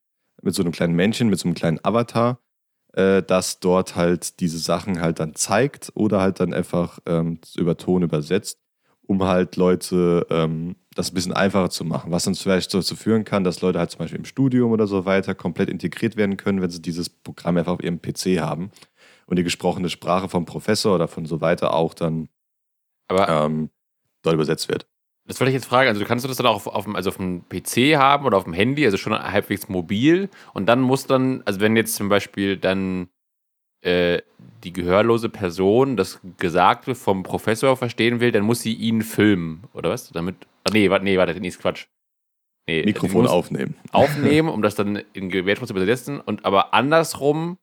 mit 0.41 0.55
so 0.55 0.63
einem 0.63 0.71
kleinen 0.71 0.95
Männchen, 0.95 1.29
mit 1.29 1.39
so 1.39 1.47
einem 1.47 1.55
kleinen 1.55 1.79
Avatar, 1.83 2.39
äh, 2.93 3.23
das 3.23 3.59
dort 3.59 3.95
halt 3.95 4.39
diese 4.39 4.59
Sachen 4.59 5.01
halt 5.01 5.19
dann 5.19 5.35
zeigt 5.35 5.91
oder 5.95 6.21
halt 6.21 6.39
dann 6.39 6.53
einfach 6.53 6.99
ähm, 7.05 7.39
über 7.55 7.77
Ton 7.77 8.03
übersetzt, 8.03 8.59
um 9.01 9.23
halt 9.23 9.55
Leute 9.55 10.25
ähm, 10.29 10.75
das 10.95 11.11
ein 11.11 11.13
bisschen 11.15 11.33
einfacher 11.33 11.69
zu 11.69 11.85
machen. 11.85 12.11
Was 12.11 12.25
dann 12.25 12.35
vielleicht 12.35 12.73
dazu 12.73 12.95
führen 12.95 13.25
kann, 13.25 13.43
dass 13.43 13.61
Leute 13.61 13.79
halt 13.79 13.91
zum 13.91 13.99
Beispiel 13.99 14.19
im 14.19 14.25
Studium 14.25 14.71
oder 14.71 14.87
so 14.87 15.05
weiter 15.05 15.35
komplett 15.35 15.69
integriert 15.69 16.17
werden 16.17 16.37
können, 16.37 16.61
wenn 16.61 16.69
sie 16.69 16.81
dieses 16.81 17.09
Programm 17.09 17.57
einfach 17.57 17.73
auf 17.73 17.83
ihrem 17.83 18.01
PC 18.01 18.39
haben 18.39 18.71
und 19.27 19.37
die 19.37 19.43
gesprochene 19.43 19.89
Sprache 19.89 20.29
vom 20.29 20.45
Professor 20.45 20.95
oder 20.95 21.07
von 21.07 21.25
so 21.25 21.41
weiter 21.41 21.73
auch 21.73 21.93
dann 21.93 22.29
Aber 23.07 23.29
ähm, 23.29 23.69
dort 24.23 24.35
übersetzt 24.35 24.69
wird. 24.69 24.87
Das 25.29 25.39
wollte 25.39 25.51
ich 25.51 25.53
jetzt 25.53 25.67
fragen. 25.67 25.87
Also, 25.89 26.03
kannst 26.05 26.25
du 26.25 26.27
das 26.27 26.37
dann 26.37 26.47
auch 26.47 26.55
auf, 26.55 26.67
auf, 26.67 26.85
dem, 26.85 26.95
also 26.95 27.11
auf 27.11 27.17
dem 27.17 27.43
PC 27.47 27.95
haben 27.97 28.25
oder 28.25 28.35
auf 28.35 28.45
dem 28.45 28.53
Handy, 28.53 28.83
also 28.83 28.97
schon 28.97 29.13
halbwegs 29.13 29.69
mobil? 29.69 30.27
Und 30.55 30.65
dann 30.65 30.81
muss 30.81 31.05
dann, 31.05 31.43
also 31.45 31.59
wenn 31.59 31.75
jetzt 31.75 31.93
zum 31.93 32.09
Beispiel 32.09 32.57
dann 32.57 33.09
äh, 33.81 34.23
die 34.63 34.73
gehörlose 34.73 35.29
Person 35.29 35.97
das 35.97 36.19
Gesagte 36.37 36.95
vom 36.95 37.21
Professor 37.21 37.77
verstehen 37.77 38.19
will, 38.19 38.31
dann 38.31 38.43
muss 38.43 38.61
sie 38.61 38.73
ihn 38.73 39.03
filmen, 39.03 39.65
oder 39.73 39.91
was? 39.91 40.09
Damit. 40.09 40.35
Ach 40.63 40.73
nee, 40.73 40.89
warte, 40.89 41.05
nee, 41.05 41.15
warte, 41.15 41.39
nee, 41.39 41.47
ist 41.47 41.61
Quatsch. 41.61 41.85
Nee, 42.67 42.83
Mikrofon 42.85 43.21
muss 43.21 43.31
aufnehmen. 43.31 43.75
aufnehmen, 43.91 44.49
um 44.49 44.63
das 44.63 44.73
dann 44.73 44.95
in 45.13 45.29
Gebärdensprache 45.29 45.67
zu 45.67 45.73
übersetzen. 45.73 46.19
Und 46.19 46.43
aber 46.43 46.73
andersrum 46.73 47.59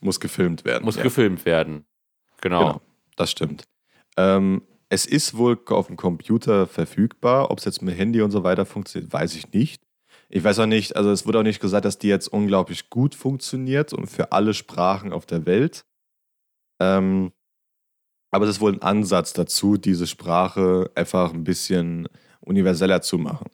Muss 0.00 0.18
gefilmt 0.18 0.64
werden. 0.64 0.84
muss 0.84 0.96
ja. 0.96 1.04
gefilmt 1.04 1.44
werden. 1.44 1.84
Genau. 2.40 2.60
Genau, 2.60 2.80
das 3.14 3.30
stimmt. 3.30 3.68
Ähm, 4.16 4.62
es 4.90 5.06
ist 5.06 5.36
wohl 5.36 5.58
auf 5.66 5.86
dem 5.86 5.96
Computer 5.96 6.66
verfügbar. 6.66 7.50
Ob 7.50 7.58
es 7.58 7.64
jetzt 7.64 7.80
mit 7.80 7.96
Handy 7.96 8.20
und 8.20 8.32
so 8.32 8.42
weiter 8.42 8.66
funktioniert, 8.66 9.12
weiß 9.12 9.34
ich 9.36 9.52
nicht. 9.52 9.82
Ich 10.28 10.44
weiß 10.44 10.58
auch 10.58 10.66
nicht, 10.66 10.96
also 10.96 11.10
es 11.10 11.26
wurde 11.26 11.38
auch 11.38 11.44
nicht 11.44 11.60
gesagt, 11.60 11.84
dass 11.84 11.98
die 11.98 12.08
jetzt 12.08 12.28
unglaublich 12.28 12.90
gut 12.90 13.14
funktioniert 13.14 13.92
und 13.92 14.08
für 14.08 14.32
alle 14.32 14.52
Sprachen 14.52 15.12
auf 15.12 15.26
der 15.26 15.46
Welt. 15.46 15.84
Ähm, 16.80 17.32
aber 18.32 18.44
es 18.44 18.52
ist 18.52 18.60
wohl 18.60 18.72
ein 18.72 18.82
Ansatz 18.82 19.32
dazu, 19.32 19.76
diese 19.76 20.06
Sprache 20.06 20.90
einfach 20.94 21.32
ein 21.32 21.44
bisschen 21.44 22.08
universeller 22.40 23.02
zu 23.02 23.18
machen. 23.18 23.50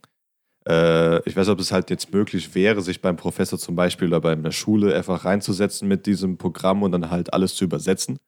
Äh, 0.69 1.27
ich 1.29 1.37
weiß 1.37 1.49
ob 1.49 1.61
es 1.61 1.73
halt 1.73 1.91
jetzt 1.91 2.13
möglich 2.13 2.55
wäre, 2.55 2.83
sich 2.83 3.01
beim 3.01 3.17
Professor 3.17 3.59
zum 3.59 3.75
Beispiel 3.77 4.09
oder 4.09 4.21
bei 4.21 4.35
der 4.35 4.53
Schule 4.53 4.95
einfach 4.95 5.25
reinzusetzen 5.25 5.89
mit 5.89 6.07
diesem 6.07 6.39
Programm 6.39 6.83
und 6.83 6.93
dann 6.93 7.11
halt 7.11 7.33
alles 7.33 7.55
zu 7.55 7.65
übersetzen. 7.65 8.19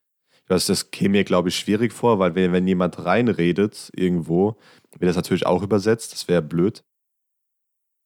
Weiß, 0.49 0.67
das 0.67 0.91
käme 0.91 1.11
mir, 1.11 1.25
glaube 1.25 1.51
ich, 1.51 1.57
schwierig 1.57 1.93
vor, 1.93 2.19
weil 2.19 2.35
wenn, 2.35 2.53
wenn 2.53 2.67
jemand 2.67 3.05
reinredet 3.05 3.91
irgendwo, 3.95 4.57
wird 4.99 5.09
das 5.09 5.17
natürlich 5.17 5.47
auch 5.47 5.63
übersetzt. 5.63 6.13
Das 6.13 6.29
wäre 6.29 6.43
blöd. 6.43 6.85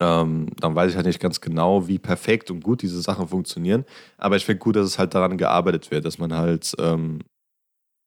Ähm, 0.02 0.48
dann 0.58 0.74
weiß 0.74 0.90
ich 0.90 0.96
halt 0.96 1.06
nicht 1.06 1.20
ganz 1.20 1.40
genau, 1.40 1.86
wie 1.86 2.00
perfekt 2.00 2.50
und 2.50 2.64
gut 2.64 2.82
diese 2.82 3.00
Sachen 3.00 3.28
funktionieren. 3.28 3.84
Aber 4.18 4.36
ich 4.36 4.44
finde 4.44 4.58
gut, 4.58 4.74
dass 4.74 4.86
es 4.86 4.98
halt 4.98 5.14
daran 5.14 5.38
gearbeitet 5.38 5.92
wird, 5.92 6.04
dass 6.04 6.18
man 6.18 6.34
halt 6.34 6.74
ähm, 6.78 7.20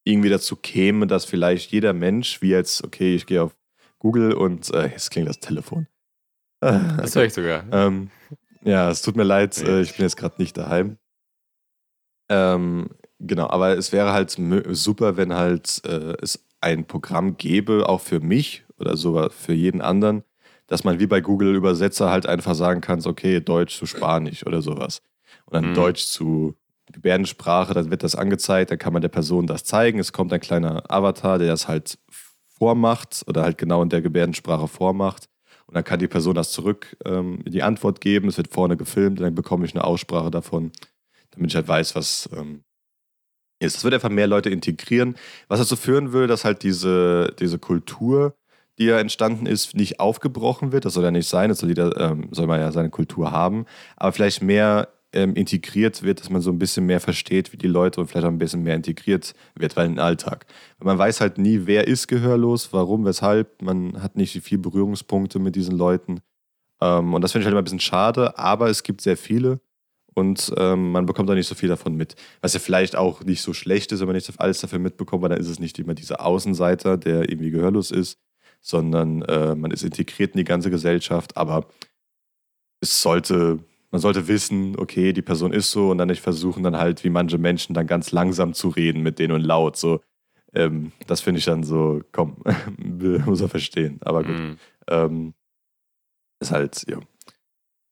irgendwie 0.05 0.29
dazu 0.29 0.57
käme, 0.57 1.07
dass 1.07 1.23
vielleicht 1.25 1.71
jeder 1.71 1.93
Mensch, 1.93 2.41
wie 2.41 2.49
jetzt, 2.49 2.83
okay, 2.83 3.15
ich 3.15 3.25
gehe 3.25 3.41
auf 3.41 3.55
Google 3.99 4.33
und 4.33 4.73
äh, 4.73 4.87
jetzt 4.87 5.11
klingt 5.11 5.29
das 5.29 5.39
Telefon. 5.39 5.87
Das 6.61 7.15
höre 7.15 7.25
ich 7.25 7.33
sogar. 7.33 7.65
Ähm, 7.71 8.09
ja, 8.63 8.89
es 8.89 9.03
tut 9.03 9.15
mir 9.15 9.23
leid, 9.23 9.57
äh, 9.61 9.81
ich 9.81 9.95
bin 9.95 10.05
jetzt 10.05 10.17
gerade 10.17 10.35
nicht 10.39 10.57
daheim. 10.57 10.97
Ähm, 12.29 12.89
genau, 13.19 13.49
aber 13.49 13.77
es 13.77 13.91
wäre 13.91 14.13
halt 14.13 14.37
super, 14.71 15.17
wenn 15.17 15.33
halt 15.33 15.81
äh, 15.85 16.15
es 16.21 16.45
ein 16.61 16.85
Programm 16.85 17.37
gäbe, 17.37 17.87
auch 17.87 18.01
für 18.01 18.19
mich 18.19 18.63
oder 18.77 18.97
sogar 18.97 19.29
für 19.29 19.53
jeden 19.53 19.81
anderen, 19.81 20.23
dass 20.67 20.83
man 20.83 20.99
wie 20.99 21.07
bei 21.07 21.21
Google 21.21 21.55
Übersetzer 21.55 22.09
halt 22.09 22.25
einfach 22.25 22.55
sagen 22.55 22.81
kann, 22.81 23.01
so, 23.01 23.11
okay, 23.11 23.39
Deutsch 23.39 23.77
zu 23.77 23.85
Spanisch 23.85 24.45
oder 24.45 24.61
sowas. 24.61 25.01
Und 25.45 25.53
dann 25.53 25.71
Mhm. 25.71 25.73
Deutsch 25.75 26.05
zu 26.05 26.55
Gebärdensprache, 26.91 27.73
dann 27.73 27.91
wird 27.91 28.03
das 28.03 28.15
angezeigt, 28.15 28.71
dann 28.71 28.77
kann 28.79 28.93
man 28.93 29.01
der 29.01 29.09
Person 29.09 29.47
das 29.47 29.63
zeigen. 29.63 29.99
Es 29.99 30.13
kommt 30.13 30.31
ein 30.33 30.39
kleiner 30.39 30.83
Avatar, 30.89 31.39
der 31.39 31.47
das 31.47 31.67
halt 31.67 31.97
vormacht 32.57 33.23
oder 33.27 33.43
halt 33.43 33.57
genau 33.57 33.81
in 33.81 33.89
der 33.89 34.01
Gebärdensprache 34.01 34.67
vormacht. 34.67 35.27
Und 35.67 35.75
dann 35.75 35.83
kann 35.83 35.99
die 35.99 36.07
Person 36.07 36.35
das 36.35 36.51
zurück 36.51 36.95
ähm, 37.05 37.43
die 37.45 37.63
Antwort 37.63 38.01
geben. 38.01 38.27
Es 38.27 38.37
wird 38.37 38.53
vorne 38.53 38.77
gefilmt 38.77 39.19
und 39.19 39.23
dann 39.25 39.35
bekomme 39.35 39.65
ich 39.65 39.73
eine 39.73 39.83
Aussprache 39.83 40.29
davon, 40.31 40.71
damit 41.31 41.51
ich 41.51 41.55
halt 41.55 41.67
weiß, 41.67 41.95
was 41.95 42.29
ähm, 42.35 42.63
ist. 43.59 43.75
Das 43.75 43.83
wird 43.83 43.93
einfach 43.93 44.09
mehr 44.09 44.27
Leute 44.27 44.49
integrieren, 44.49 45.15
was 45.47 45.59
dazu 45.59 45.75
führen 45.75 46.13
will, 46.13 46.27
dass 46.27 46.45
halt 46.45 46.63
diese, 46.63 47.33
diese 47.39 47.59
Kultur, 47.59 48.35
die 48.77 48.85
ja 48.85 48.99
entstanden 48.99 49.45
ist, 49.45 49.75
nicht 49.75 49.99
aufgebrochen 49.99 50.71
wird. 50.71 50.85
Das 50.85 50.93
soll 50.93 51.03
ja 51.03 51.11
nicht 51.11 51.27
sein, 51.27 51.49
das 51.49 51.59
soll, 51.59 51.69
jeder, 51.69 51.99
ähm, 51.99 52.29
soll 52.31 52.47
man 52.47 52.59
ja 52.59 52.71
seine 52.71 52.89
Kultur 52.89 53.31
haben, 53.31 53.65
aber 53.95 54.11
vielleicht 54.11 54.41
mehr 54.41 54.89
ähm, 55.13 55.33
integriert 55.33 56.03
wird, 56.03 56.19
dass 56.19 56.29
man 56.29 56.41
so 56.41 56.51
ein 56.51 56.59
bisschen 56.59 56.85
mehr 56.85 56.99
versteht, 56.99 57.53
wie 57.53 57.57
die 57.57 57.67
Leute 57.67 58.01
und 58.01 58.07
vielleicht 58.07 58.25
auch 58.25 58.31
ein 58.31 58.37
bisschen 58.37 58.63
mehr 58.63 58.75
integriert 58.75 59.33
wird, 59.55 59.75
weil 59.77 59.85
in 59.85 59.93
den 59.93 59.99
Alltag. 59.99 60.45
Man 60.79 60.97
weiß 60.97 61.21
halt 61.21 61.37
nie, 61.37 61.61
wer 61.65 61.87
ist 61.87 62.07
gehörlos, 62.07 62.73
warum, 62.73 63.05
weshalb. 63.05 63.61
Man 63.61 64.03
hat 64.03 64.17
nicht 64.17 64.43
viel 64.43 64.57
Berührungspunkte 64.57 65.39
mit 65.39 65.55
diesen 65.55 65.77
Leuten. 65.77 66.19
Ähm, 66.81 67.13
und 67.13 67.21
das 67.21 67.31
finde 67.31 67.43
ich 67.43 67.45
halt 67.45 67.53
immer 67.53 67.61
ein 67.61 67.63
bisschen 67.63 67.79
schade, 67.79 68.37
aber 68.37 68.69
es 68.69 68.83
gibt 68.83 69.01
sehr 69.01 69.15
viele 69.15 69.61
und 70.15 70.53
ähm, 70.57 70.91
man 70.93 71.05
bekommt 71.05 71.29
auch 71.29 71.35
nicht 71.35 71.47
so 71.47 71.55
viel 71.55 71.69
davon 71.69 71.95
mit. 71.95 72.15
Was 72.41 72.53
ja 72.53 72.59
vielleicht 72.59 72.95
auch 72.95 73.23
nicht 73.23 73.41
so 73.41 73.53
schlecht 73.53 73.91
ist, 73.91 73.99
wenn 73.99 74.07
man 74.07 74.15
nicht 74.15 74.39
alles 74.39 74.59
dafür 74.61 74.79
mitbekommt, 74.79 75.21
weil 75.21 75.29
dann 75.29 75.39
ist 75.39 75.49
es 75.49 75.59
nicht 75.59 75.77
immer 75.77 75.93
dieser 75.93 76.25
Außenseiter, 76.25 76.97
der 76.97 77.29
irgendwie 77.29 77.51
gehörlos 77.51 77.91
ist, 77.91 78.17
sondern 78.61 79.21
äh, 79.23 79.55
man 79.55 79.71
ist 79.71 79.83
integriert 79.83 80.31
in 80.31 80.37
die 80.37 80.45
ganze 80.45 80.71
Gesellschaft, 80.71 81.35
aber 81.35 81.67
es 82.81 83.01
sollte, 83.01 83.59
man 83.91 83.99
sollte 83.99 84.29
wissen, 84.29 84.79
okay, 84.79 85.11
die 85.11 85.21
Person 85.21 85.51
ist 85.51 85.71
so 85.71 85.91
und 85.91 85.97
dann 85.97 86.07
nicht 86.07 86.21
versuchen, 86.21 86.63
dann 86.63 86.77
halt 86.77 87.03
wie 87.03 87.09
manche 87.09 87.37
Menschen 87.37 87.73
dann 87.73 87.85
ganz 87.85 88.11
langsam 88.13 88.53
zu 88.53 88.69
reden 88.69 89.03
mit 89.03 89.19
denen 89.19 89.33
und 89.33 89.41
laut. 89.41 89.75
So, 89.75 89.99
ähm, 90.53 90.93
das 91.07 91.19
finde 91.19 91.39
ich 91.39 91.45
dann 91.45 91.63
so, 91.63 92.01
komm, 92.13 92.37
muss 92.77 93.41
er 93.41 93.49
verstehen. 93.49 93.99
Aber 94.01 94.23
gut. 94.23 94.37
Mhm. 94.37 94.57
Ähm, 94.87 95.33
ist 96.39 96.51
halt, 96.51 96.85
ja. 96.87 96.99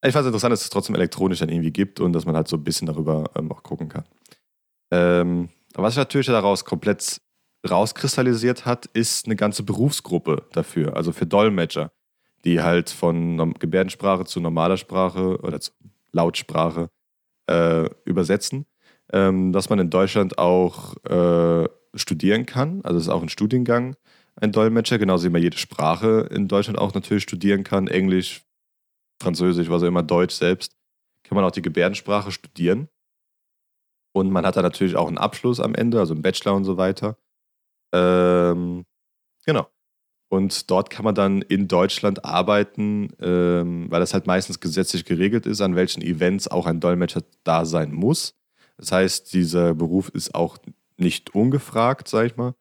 Ich 0.05 0.11
fand 0.11 0.23
es 0.23 0.27
interessant, 0.27 0.51
dass 0.51 0.63
es 0.63 0.69
trotzdem 0.69 0.95
elektronisch 0.95 1.39
dann 1.39 1.49
irgendwie 1.49 1.71
gibt 1.71 1.99
und 2.01 2.13
dass 2.13 2.25
man 2.25 2.35
halt 2.35 2.47
so 2.47 2.57
ein 2.57 2.63
bisschen 2.63 2.87
darüber 2.87 3.31
ähm, 3.35 3.51
auch 3.51 3.63
gucken 3.63 3.87
kann. 3.87 4.03
Ähm, 4.91 5.49
aber 5.73 5.83
was 5.83 5.93
sich 5.93 5.99
natürlich 5.99 6.27
daraus 6.27 6.65
komplett 6.65 7.21
rauskristallisiert 7.67 8.65
hat, 8.65 8.85
ist 8.87 9.25
eine 9.25 9.37
ganze 9.37 9.63
Berufsgruppe 9.63 10.43
dafür, 10.51 10.97
also 10.97 11.13
für 11.13 11.25
Dolmetscher, 11.25 11.91
die 12.43 12.61
halt 12.61 12.89
von 12.89 13.53
Gebärdensprache 13.53 14.25
zu 14.25 14.41
normaler 14.41 14.75
Sprache 14.75 15.39
oder 15.39 15.61
zu 15.61 15.71
Lautsprache 16.11 16.89
äh, 17.49 17.89
übersetzen. 18.05 18.65
Ähm, 19.11 19.51
dass 19.51 19.69
man 19.69 19.79
in 19.79 19.89
Deutschland 19.89 20.37
auch 20.37 20.95
äh, 21.05 21.67
studieren 21.93 22.45
kann, 22.45 22.81
also 22.83 22.97
es 22.97 23.03
ist 23.03 23.09
auch 23.09 23.21
ein 23.21 23.29
Studiengang, 23.29 23.95
ein 24.35 24.51
Dolmetscher, 24.51 24.97
genauso 24.97 25.27
wie 25.27 25.31
man 25.31 25.41
jede 25.41 25.57
Sprache 25.57 26.27
in 26.31 26.47
Deutschland 26.47 26.79
auch 26.79 26.93
natürlich 26.93 27.23
studieren 27.23 27.63
kann. 27.63 27.87
Englisch, 27.87 28.41
Französisch, 29.23 29.69
was 29.69 29.83
auch 29.83 29.87
immer, 29.87 30.03
Deutsch 30.03 30.35
selbst. 30.35 30.75
Kann 31.23 31.35
man 31.35 31.45
auch 31.45 31.51
die 31.51 31.61
Gebärdensprache 31.61 32.31
studieren. 32.31 32.89
Und 34.13 34.31
man 34.31 34.45
hat 34.45 34.55
da 34.55 34.61
natürlich 34.61 34.95
auch 34.95 35.07
einen 35.07 35.17
Abschluss 35.17 35.59
am 35.59 35.73
Ende, 35.73 35.99
also 35.99 36.13
einen 36.13 36.21
Bachelor 36.21 36.53
und 36.55 36.65
so 36.65 36.77
weiter. 36.77 37.17
Ähm, 37.93 38.85
genau. 39.45 39.67
Und 40.29 40.69
dort 40.69 40.89
kann 40.89 41.05
man 41.05 41.15
dann 41.15 41.41
in 41.41 41.67
Deutschland 41.67 42.25
arbeiten, 42.25 43.13
ähm, 43.19 43.89
weil 43.89 43.99
das 43.99 44.13
halt 44.13 44.27
meistens 44.27 44.59
gesetzlich 44.59 45.05
geregelt 45.05 45.45
ist, 45.45 45.61
an 45.61 45.75
welchen 45.75 46.01
Events 46.01 46.47
auch 46.47 46.65
ein 46.65 46.79
Dolmetscher 46.79 47.21
da 47.43 47.65
sein 47.65 47.91
muss. 47.91 48.35
Das 48.77 48.91
heißt, 48.91 49.33
dieser 49.33 49.73
Beruf 49.75 50.09
ist 50.09 50.35
auch 50.35 50.57
nicht 50.97 51.33
ungefragt, 51.35 52.07
sag 52.07 52.25
ich 52.25 52.35
mal 52.35 52.55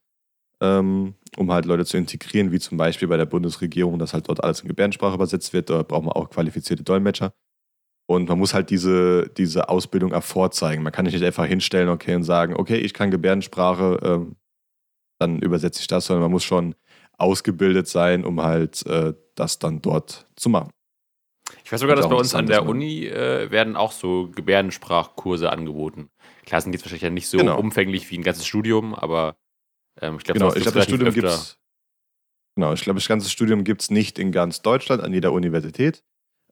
ähm, 0.63 1.15
um 1.37 1.53
halt 1.53 1.67
Leute 1.67 1.85
zu 1.85 1.97
integrieren, 1.97 2.53
wie 2.53 2.61
zum 2.61 2.79
Beispiel 2.79 3.09
bei 3.09 3.17
der 3.17 3.27
Bundesregierung, 3.27 3.99
dass 3.99 4.15
halt 4.15 4.29
dort 4.29 4.43
alles 4.43 4.61
in 4.61 4.69
Gebärdensprache 4.69 5.15
übersetzt 5.15 5.53
wird. 5.53 5.69
Da 5.69 5.83
braucht 5.83 6.05
man 6.05 6.13
auch 6.13 6.31
qualifizierte 6.31 6.85
Dolmetscher. 6.85 7.35
Und 8.07 8.29
man 8.29 8.39
muss 8.39 8.55
halt 8.55 8.71
diese, 8.71 9.29
diese 9.37 9.69
Ausbildung 9.69 10.13
auch 10.13 10.23
vorzeigen. 10.23 10.83
Man 10.83 10.93
kann 10.93 11.05
nicht 11.05 11.23
einfach 11.23 11.47
hinstellen 11.47 11.89
okay, 11.89 12.15
und 12.15 12.25
sagen, 12.25 12.55
okay, 12.57 12.77
ich 12.77 12.95
kann 12.95 13.11
Gebärdensprache, 13.11 13.99
ähm, 14.03 14.37
dann 15.19 15.41
übersetze 15.41 15.81
ich 15.81 15.87
das, 15.87 16.07
sondern 16.07 16.23
man 16.23 16.31
muss 16.31 16.45
schon 16.45 16.75
ausgebildet 17.19 17.89
sein, 17.89 18.25
um 18.25 18.43
halt 18.43 18.85
äh, 18.87 19.15
das 19.35 19.59
dann 19.59 19.83
dort 19.83 20.27
zu 20.37 20.49
machen. 20.49 20.71
Ich 21.65 21.73
weiß 21.73 21.81
sogar, 21.81 21.97
dass 21.97 22.09
bei 22.09 22.15
uns 22.17 22.35
an 22.35 22.47
der 22.47 22.67
Uni 22.67 23.07
äh, 23.07 23.51
werden 23.51 23.77
auch 23.77 23.93
so 23.93 24.31
Gebärdensprachkurse 24.35 25.51
angeboten. 25.51 26.11
Klar 26.45 26.61
sind 26.61 26.73
jetzt 26.73 26.85
wahrscheinlich 26.85 27.03
ja 27.03 27.11
nicht 27.11 27.29
so 27.29 27.39
Genau. 27.39 27.59
umfänglich 27.59 28.11
wie 28.11 28.19
ein 28.19 28.23
ganzes 28.23 28.47
Studium, 28.47 28.95
aber 28.95 29.37
ähm, 30.01 30.17
ich 30.17 30.25
glaube, 30.25 30.39
Genau, 30.39 30.51
sowas 30.51 30.57
ich 30.57 30.63
glaube, 30.63 30.79
das 30.79 30.85
Studium 30.87 31.09
öfter. 31.09 31.21
gibt's. 31.21 31.59
Genau, 32.57 32.73
ich 32.73 32.83
glaube, 32.83 32.99
das 33.01 33.09
ganze 33.09 33.31
Studium 33.31 33.65
gibt 33.65 33.83
es 33.83 33.91
nicht 33.91 34.19
in 34.19 34.31
ganz 34.33 34.63
Deutschland, 34.63 35.03
an 35.03 35.13
jeder 35.13 35.33
Universität. 35.33 36.05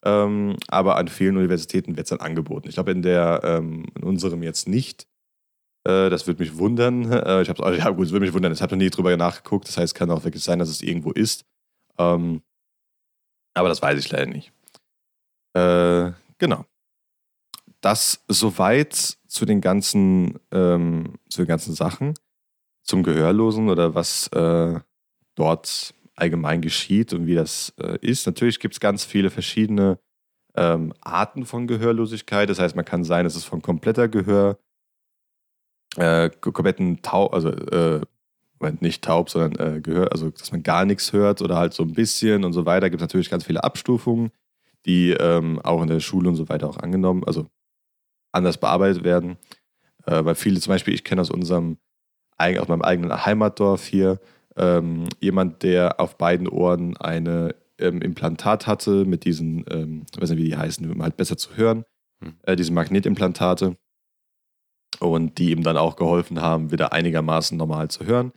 Ähm, 0.03 0.57
aber 0.69 0.97
an 0.97 1.09
vielen 1.09 1.37
Universitäten 1.37 1.97
wird 1.97 2.07
es 2.07 2.11
dann 2.11 2.21
angeboten. 2.21 2.69
Ich 2.69 2.75
glaube, 2.75 2.91
in 2.93 3.03
der, 3.03 3.41
ähm, 3.45 3.85
in 3.95 4.03
unserem 4.05 4.43
jetzt 4.43 4.67
nicht. 4.67 5.07
Äh, 5.87 6.09
das 6.09 6.27
würde 6.27 6.43
mich 6.43 6.57
wundern. 6.57 7.11
Äh, 7.13 7.43
ich 7.43 7.49
habe 7.51 7.77
ja 7.77 7.91
gut, 7.91 8.07
es 8.07 8.13
würde 8.13 8.25
mich 8.25 8.35
wundern. 8.35 8.53
Ich 8.53 8.63
habe 8.63 8.75
noch 8.75 8.83
nie 8.83 8.91
drüber 8.91 9.15
nachgeguckt. 9.17 9.69
Das 9.69 9.77
heißt, 9.77 9.93
es 9.93 9.95
kann 9.95 10.11
auch 10.11 10.25
wirklich 10.25 10.43
sein, 10.43 10.59
dass 10.59 10.71
es 10.71 10.81
irgendwo 10.83 11.13
ist. 11.13 11.45
Ähm, 11.99 12.43
aber 13.55 13.69
das 13.69 13.83
weiß 13.83 13.99
ich 13.99 14.11
leider 14.11 14.27
nicht. 14.27 14.53
Äh, 15.55 16.13
genau. 16.39 16.65
das 17.83 18.23
soweit 18.29 18.95
zu 19.27 19.45
den 19.45 19.61
ganzen, 19.61 20.39
ähm, 20.53 21.19
zu 21.29 21.43
den 21.43 21.49
ganzen 21.49 21.75
Sachen, 21.75 22.15
zum 22.91 23.03
Gehörlosen 23.03 23.69
oder 23.69 23.95
was 23.95 24.27
äh, 24.29 24.81
dort 25.35 25.95
allgemein 26.17 26.61
geschieht 26.61 27.13
und 27.15 27.27
wie 27.27 27.35
das 27.35 27.73
äh, 27.79 27.99
ist. 28.03 28.27
Natürlich 28.27 28.61
gibt 28.61 28.75
es 28.75 28.81
ganz 28.81 29.05
viele 29.05 29.31
verschiedene 29.31 29.99
ähm, 30.55 30.93
Arten 31.01 31.47
von 31.47 31.67
Gehörlosigkeit. 31.67 32.51
Das 32.51 32.59
heißt, 32.59 32.77
man 32.77 32.85
kann 32.85 33.05
sein, 33.05 33.25
es 33.25 33.37
ist 33.37 33.45
von 33.45 33.63
kompletter 33.63 34.09
Gehör, 34.09 34.59
äh, 35.97 36.31
kompletten 36.31 37.01
Taub, 37.03 37.33
also 37.33 37.51
äh, 37.51 38.01
nicht 38.81 39.03
taub, 39.03 39.31
sondern 39.31 39.77
äh, 39.77 39.81
Gehör, 39.81 40.13
also 40.13 40.29
dass 40.31 40.53
man 40.53 40.63
gar 40.63 40.85
nichts 40.85 41.13
hört 41.13 41.41
oder 41.41 41.57
halt 41.57 41.73
so 41.73 41.83
ein 41.83 41.95
bisschen 41.95 42.45
und 42.45 42.53
so 42.53 42.67
weiter. 42.67 42.91
Gibt 42.91 43.01
es 43.01 43.07
natürlich 43.07 43.31
ganz 43.31 43.45
viele 43.45 43.65
Abstufungen, 43.65 44.31
die 44.85 45.13
ähm, 45.13 45.61
auch 45.61 45.81
in 45.81 45.89
der 45.89 46.01
Schule 46.01 46.29
und 46.29 46.37
so 46.37 46.49
weiter 46.49 46.69
auch 46.69 46.77
angenommen, 46.77 47.25
also 47.25 47.47
anders 48.33 48.59
bearbeitet 48.59 49.05
werden. 49.05 49.39
Äh, 50.07 50.25
weil 50.25 50.35
viele, 50.35 50.61
zum 50.61 50.73
Beispiel, 50.73 50.95
ich 50.95 51.05
kenne 51.05 51.23
aus 51.23 51.31
unserem, 51.31 51.79
aus 52.41 52.69
meinem 52.69 52.83
eigenen 52.83 53.25
Heimatdorf 53.25 53.87
hier, 53.87 54.19
ähm, 54.57 55.05
jemand, 55.21 55.63
der 55.63 56.01
auf 56.01 56.17
beiden 56.17 56.49
Ohren 56.49 56.97
eine 56.97 57.55
ähm, 57.79 58.03
Implantat 58.03 58.67
hatte 58.67 59.05
mit 59.05 59.25
diesen, 59.25 59.65
ähm, 59.71 60.03
ich 60.13 60.21
weiß 60.21 60.31
nicht, 60.31 60.39
wie 60.39 60.49
die 60.49 60.57
heißen, 60.57 60.91
um 60.91 61.03
halt 61.03 61.17
besser 61.17 61.37
zu 61.37 61.57
hören, 61.57 61.85
hm. 62.23 62.35
äh, 62.43 62.57
diese 62.57 62.73
Magnetimplantate 62.73 63.77
und 64.99 65.39
die 65.39 65.51
ihm 65.51 65.63
dann 65.63 65.77
auch 65.77 65.97
geholfen 65.97 66.41
haben, 66.43 66.71
wieder 66.71 66.93
einigermaßen 66.93 67.57
normal 67.57 67.89
zu 67.89 68.05
hören. 68.05 68.33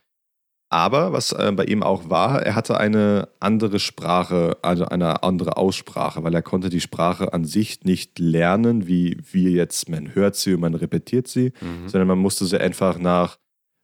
Aber 0.70 1.14
was 1.14 1.32
äh, 1.34 1.51
bei 1.56 1.66
ihm 1.66 1.84
auch 1.84 2.10
war, 2.10 2.41
er 2.41 2.56
hatte 2.56 2.80
eine 2.80 3.30
andere 3.39 3.78
Sprache, 3.78 4.58
also 4.64 4.86
eine 4.86 5.22
andere 5.22 5.58
Aussprache, 5.58 6.24
weil 6.24 6.34
er 6.34 6.41
konnte 6.41 6.70
die 6.70 6.82
Sprache 6.82 7.32
an 7.32 7.45
sich 7.45 7.84
nicht 7.84 8.18
lernen, 8.18 8.88
wie 8.88 9.18
wir 9.32 9.51
jetzt, 9.51 9.88
man 9.88 10.16
hört 10.16 10.36
sie 10.36 10.56
und 10.56 10.62
man 10.62 10.74
repetiert 10.74 11.28
sie, 11.28 11.54
mhm. 11.62 11.88
sondern 11.88 12.08
man 12.08 12.18
musste 12.18 12.45
sie 12.45 12.60
einfach 12.60 12.97
nach 12.97 13.38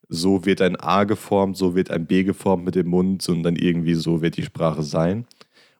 so 0.10 0.46
wird 0.46 0.62
ein 0.62 0.76
A 0.76 1.04
geformt, 1.04 1.56
so 1.56 1.76
wird 1.76 1.92
ein 1.92 2.08
B 2.08 2.24
geformt 2.24 2.66
mit 2.66 2.76
dem 2.76 2.88
Mund 2.88 3.28
und 3.30 3.44
dann 3.44 3.56
irgendwie 3.56 3.94
so 3.94 4.22
wird 4.22 4.38
die 4.38 4.44
Sprache 4.44 4.84
sein. 4.84 5.26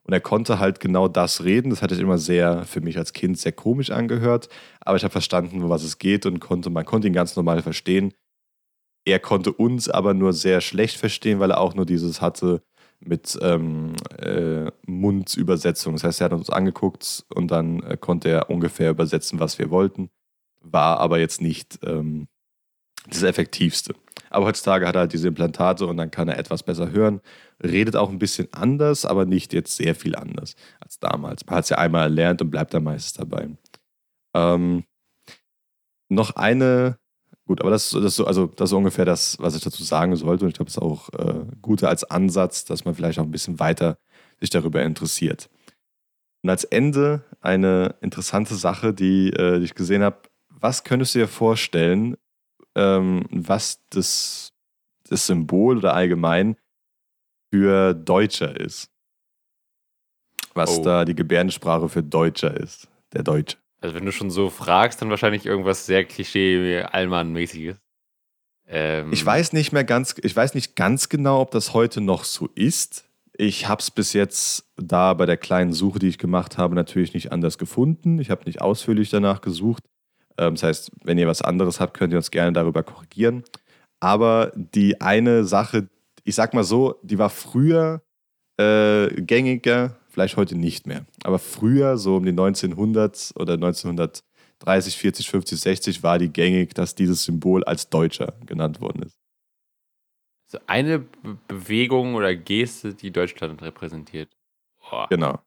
Und 0.04 0.14
er 0.14 0.20
konnte 0.20 0.58
halt 0.58 0.80
genau 0.80 1.08
das 1.08 1.44
reden. 1.44 1.70
Das 1.70 1.82
hat 1.82 1.90
sich 1.90 2.00
immer 2.00 2.18
sehr, 2.18 2.64
für 2.64 2.80
mich 2.80 2.96
als 2.96 3.12
Kind, 3.12 3.38
sehr 3.38 3.52
komisch 3.52 3.90
angehört. 3.90 4.48
Aber 4.80 4.96
ich 4.96 5.04
habe 5.04 5.12
verstanden, 5.12 5.62
um 5.62 5.68
was 5.68 5.84
es 5.84 5.98
geht 5.98 6.26
und 6.26 6.40
konnte, 6.40 6.70
man 6.70 6.84
konnte 6.84 7.08
ihn 7.08 7.12
ganz 7.12 7.36
normal 7.36 7.62
verstehen. 7.62 8.14
Er 9.04 9.18
konnte 9.18 9.52
uns 9.52 9.88
aber 9.88 10.14
nur 10.14 10.32
sehr 10.32 10.60
schlecht 10.60 10.96
verstehen, 10.96 11.40
weil 11.40 11.50
er 11.50 11.60
auch 11.60 11.74
nur 11.74 11.86
dieses 11.86 12.20
hatte 12.20 12.62
mit 13.00 13.38
ähm, 13.42 13.94
äh, 14.18 14.70
Mundübersetzung. 14.86 15.94
Das 15.94 16.04
heißt, 16.04 16.20
er 16.20 16.26
hat 16.26 16.32
uns 16.32 16.50
angeguckt 16.50 17.24
und 17.34 17.50
dann 17.50 17.82
äh, 17.82 17.96
konnte 17.96 18.28
er 18.28 18.50
ungefähr 18.50 18.90
übersetzen, 18.90 19.40
was 19.40 19.58
wir 19.58 19.70
wollten. 19.70 20.10
War 20.60 21.00
aber 21.00 21.18
jetzt 21.18 21.40
nicht 21.40 21.78
ähm, 21.84 22.28
das 23.08 23.22
Effektivste. 23.22 23.94
Aber 24.30 24.46
heutzutage 24.46 24.86
hat 24.86 24.94
er 24.94 25.02
halt 25.02 25.12
diese 25.12 25.28
Implantate 25.28 25.86
und 25.86 25.96
dann 25.96 26.10
kann 26.10 26.28
er 26.28 26.38
etwas 26.38 26.62
besser 26.62 26.92
hören. 26.92 27.20
Redet 27.62 27.96
auch 27.96 28.10
ein 28.10 28.18
bisschen 28.18 28.48
anders, 28.52 29.04
aber 29.04 29.26
nicht 29.26 29.52
jetzt 29.52 29.76
sehr 29.76 29.94
viel 29.94 30.14
anders 30.14 30.54
als 30.78 30.98
damals. 31.00 31.44
Man 31.46 31.56
hat 31.56 31.64
es 31.64 31.70
ja 31.70 31.78
einmal 31.78 32.02
erlernt 32.02 32.40
und 32.40 32.50
bleibt 32.50 32.72
dann 32.72 32.84
meistens 32.84 33.14
dabei. 33.14 33.48
Ähm, 34.34 34.84
noch 36.08 36.30
eine, 36.36 36.98
gut, 37.46 37.60
aber 37.60 37.70
das, 37.70 37.90
das, 37.90 38.20
also, 38.20 38.46
das 38.46 38.70
ist 38.70 38.74
ungefähr 38.74 39.04
das, 39.04 39.36
was 39.40 39.56
ich 39.56 39.62
dazu 39.62 39.82
sagen 39.82 40.14
sollte. 40.14 40.44
Und 40.44 40.50
ich 40.50 40.54
glaube, 40.54 40.68
es 40.68 40.76
ist 40.76 40.82
auch 40.82 41.08
äh, 41.14 41.46
gut 41.60 41.82
als 41.82 42.04
Ansatz, 42.04 42.64
dass 42.64 42.84
man 42.84 42.94
vielleicht 42.94 43.18
auch 43.18 43.24
ein 43.24 43.30
bisschen 43.32 43.58
weiter 43.58 43.98
sich 44.38 44.50
darüber 44.50 44.82
interessiert. 44.82 45.50
Und 46.42 46.50
als 46.50 46.64
Ende 46.64 47.24
eine 47.40 47.96
interessante 48.00 48.54
Sache, 48.54 48.94
die, 48.94 49.30
äh, 49.30 49.58
die 49.58 49.64
ich 49.64 49.74
gesehen 49.74 50.02
habe. 50.02 50.18
Was 50.48 50.84
könntest 50.84 51.14
du 51.14 51.20
dir 51.20 51.28
vorstellen, 51.28 52.16
ähm, 52.74 53.24
was 53.30 53.80
das, 53.90 54.52
das 55.08 55.26
Symbol 55.26 55.78
oder 55.78 55.94
allgemein 55.94 56.56
für 57.52 57.94
Deutscher 57.94 58.58
ist. 58.58 58.90
Was 60.54 60.78
oh. 60.78 60.82
da 60.82 61.04
die 61.04 61.14
Gebärdensprache 61.14 61.88
für 61.88 62.02
Deutscher 62.02 62.56
ist. 62.56 62.88
Der 63.12 63.22
Deutsche. 63.22 63.56
Also 63.80 63.94
wenn 63.94 64.04
du 64.04 64.12
schon 64.12 64.30
so 64.30 64.50
fragst, 64.50 65.00
dann 65.00 65.10
wahrscheinlich 65.10 65.46
irgendwas 65.46 65.86
sehr 65.86 66.04
Klischee-Allmann-mäßiges. 66.04 67.76
Ähm 68.68 69.12
ich 69.12 69.24
weiß 69.24 69.52
nicht 69.52 69.72
mehr 69.72 69.84
ganz, 69.84 70.14
ich 70.22 70.36
weiß 70.36 70.54
nicht 70.54 70.76
ganz 70.76 71.08
genau, 71.08 71.40
ob 71.40 71.50
das 71.50 71.72
heute 71.72 72.00
noch 72.00 72.24
so 72.24 72.48
ist. 72.54 73.06
Ich 73.32 73.68
habe 73.68 73.80
es 73.80 73.90
bis 73.90 74.12
jetzt 74.12 74.70
da 74.76 75.14
bei 75.14 75.24
der 75.24 75.38
kleinen 75.38 75.72
Suche, 75.72 75.98
die 75.98 76.08
ich 76.08 76.18
gemacht 76.18 76.58
habe, 76.58 76.74
natürlich 76.74 77.14
nicht 77.14 77.32
anders 77.32 77.56
gefunden. 77.56 78.18
Ich 78.18 78.30
habe 78.30 78.44
nicht 78.44 78.60
ausführlich 78.60 79.08
danach 79.08 79.40
gesucht. 79.40 79.84
Ähm, 80.38 80.54
das 80.54 80.62
heißt, 80.62 80.92
wenn 81.04 81.18
ihr 81.18 81.26
was 81.26 81.42
anderes 81.42 81.80
habt, 81.80 81.94
könnt 81.94 82.12
ihr 82.12 82.18
uns 82.18 82.30
gerne 82.30 82.52
darüber 82.52 82.82
korrigieren. 82.82 83.44
Aber 84.00 84.52
die 84.54 85.00
eine 85.00 85.44
Sache, 85.44 85.88
ich 86.24 86.34
sag 86.34 86.54
mal 86.54 86.64
so, 86.64 86.98
die 87.02 87.18
war 87.18 87.30
früher 87.30 88.02
äh, 88.58 89.08
gängiger, 89.22 89.96
vielleicht 90.08 90.36
heute 90.36 90.56
nicht 90.56 90.86
mehr. 90.86 91.06
Aber 91.24 91.38
früher, 91.38 91.98
so 91.98 92.16
um 92.16 92.24
die 92.24 92.30
1900 92.30 93.32
oder 93.36 93.54
1930, 93.54 94.96
40, 94.96 95.30
50, 95.30 95.60
60, 95.60 96.02
war 96.02 96.18
die 96.18 96.32
gängig, 96.32 96.74
dass 96.74 96.94
dieses 96.94 97.24
Symbol 97.24 97.64
als 97.64 97.88
Deutscher 97.88 98.34
genannt 98.46 98.80
worden 98.80 99.02
ist. 99.02 99.18
So 100.46 100.58
eine 100.66 100.98
Be 100.98 101.38
Bewegung 101.46 102.14
oder 102.16 102.34
Geste, 102.34 102.94
die 102.94 103.12
Deutschland 103.12 103.62
repräsentiert. 103.62 104.36
Boah. 104.80 105.06
Genau. 105.08 105.38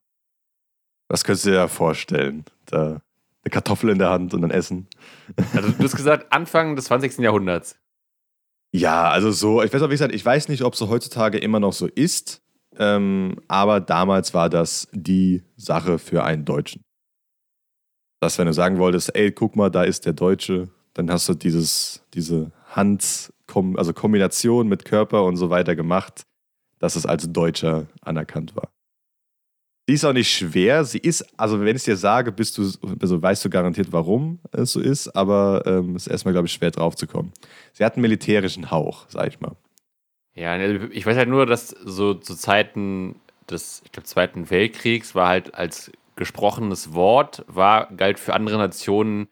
Das 1.09 1.23
könntest 1.23 1.45
du 1.45 1.49
dir 1.49 1.57
ja 1.57 1.67
vorstellen. 1.67 2.45
Da 2.65 3.01
eine 3.43 3.51
Kartoffel 3.51 3.89
in 3.89 3.99
der 3.99 4.09
Hand 4.09 4.33
und 4.33 4.41
dann 4.41 4.51
essen. 4.51 4.87
Also 5.53 5.69
du 5.69 5.83
hast 5.83 5.95
gesagt, 5.95 6.31
Anfang 6.31 6.75
des 6.75 6.85
20. 6.85 7.19
Jahrhunderts. 7.19 7.77
Ja, 8.71 9.09
also 9.09 9.31
so, 9.31 9.61
ich 9.61 9.71
weiß 9.71 9.81
auch, 9.83 9.89
wie 9.89 9.93
gesagt, 9.93 10.15
ich 10.15 10.25
weiß 10.25 10.47
nicht, 10.49 10.63
ob 10.63 10.73
es 10.73 10.79
so 10.79 10.89
heutzutage 10.89 11.37
immer 11.37 11.59
noch 11.59 11.73
so 11.73 11.87
ist, 11.87 12.41
ähm, 12.77 13.35
aber 13.47 13.79
damals 13.81 14.33
war 14.33 14.49
das 14.49 14.87
die 14.91 15.43
Sache 15.55 15.99
für 15.99 16.23
einen 16.23 16.45
Deutschen. 16.45 16.81
Dass, 18.19 18.39
wenn 18.39 18.47
du 18.47 18.53
sagen 18.53 18.79
wolltest, 18.79 19.15
ey, 19.15 19.31
guck 19.31 19.55
mal, 19.55 19.69
da 19.69 19.83
ist 19.83 20.05
der 20.05 20.13
Deutsche, 20.13 20.69
dann 20.93 21.11
hast 21.11 21.29
du 21.29 21.33
dieses, 21.33 22.03
diese 22.13 22.51
Hand, 22.67 23.31
also 23.75 23.93
Kombination 23.93 24.67
mit 24.67 24.85
Körper 24.85 25.23
und 25.25 25.35
so 25.35 25.49
weiter 25.49 25.75
gemacht, 25.75 26.23
dass 26.79 26.95
es 26.95 27.05
als 27.05 27.31
Deutscher 27.31 27.87
anerkannt 28.01 28.55
war. 28.55 28.72
Die 29.89 29.93
ist 29.93 30.05
auch 30.05 30.13
nicht 30.13 30.31
schwer. 30.31 30.85
Sie 30.85 30.97
ist, 30.97 31.25
also 31.37 31.59
wenn 31.59 31.75
ich 31.75 31.83
dir 31.83 31.97
sage, 31.97 32.31
bist 32.31 32.57
du, 32.57 32.71
also 33.01 33.21
weißt 33.21 33.43
du 33.43 33.49
garantiert, 33.49 33.91
warum 33.91 34.39
es 34.51 34.71
so 34.71 34.79
ist, 34.79 35.09
aber 35.09 35.63
es 35.65 35.71
ähm, 35.71 35.95
ist 35.95 36.07
erstmal, 36.07 36.33
glaube 36.33 36.47
ich, 36.47 36.53
schwer 36.53 36.71
drauf 36.71 36.95
zu 36.95 37.05
kommen. 37.05 37.33
Sie 37.73 37.83
hat 37.83 37.95
einen 37.95 38.01
militärischen 38.03 38.71
Hauch, 38.71 39.05
sag 39.09 39.27
ich 39.27 39.41
mal. 39.41 39.57
Ja, 40.35 40.57
ne, 40.57 40.89
ich 40.91 41.05
weiß 41.05 41.17
halt 41.17 41.29
nur, 41.29 41.45
dass 41.45 41.69
so 41.69 42.13
zu 42.13 42.35
Zeiten 42.35 43.15
des, 43.49 43.81
ich 43.83 43.91
glaube, 43.91 44.07
Zweiten 44.07 44.49
Weltkriegs 44.49 45.15
war 45.15 45.27
halt 45.27 45.53
als 45.53 45.91
gesprochenes 46.15 46.93
Wort, 46.93 47.43
war, 47.47 47.91
galt 47.95 48.19
für 48.19 48.33
andere 48.33 48.57
Nationen 48.57 49.27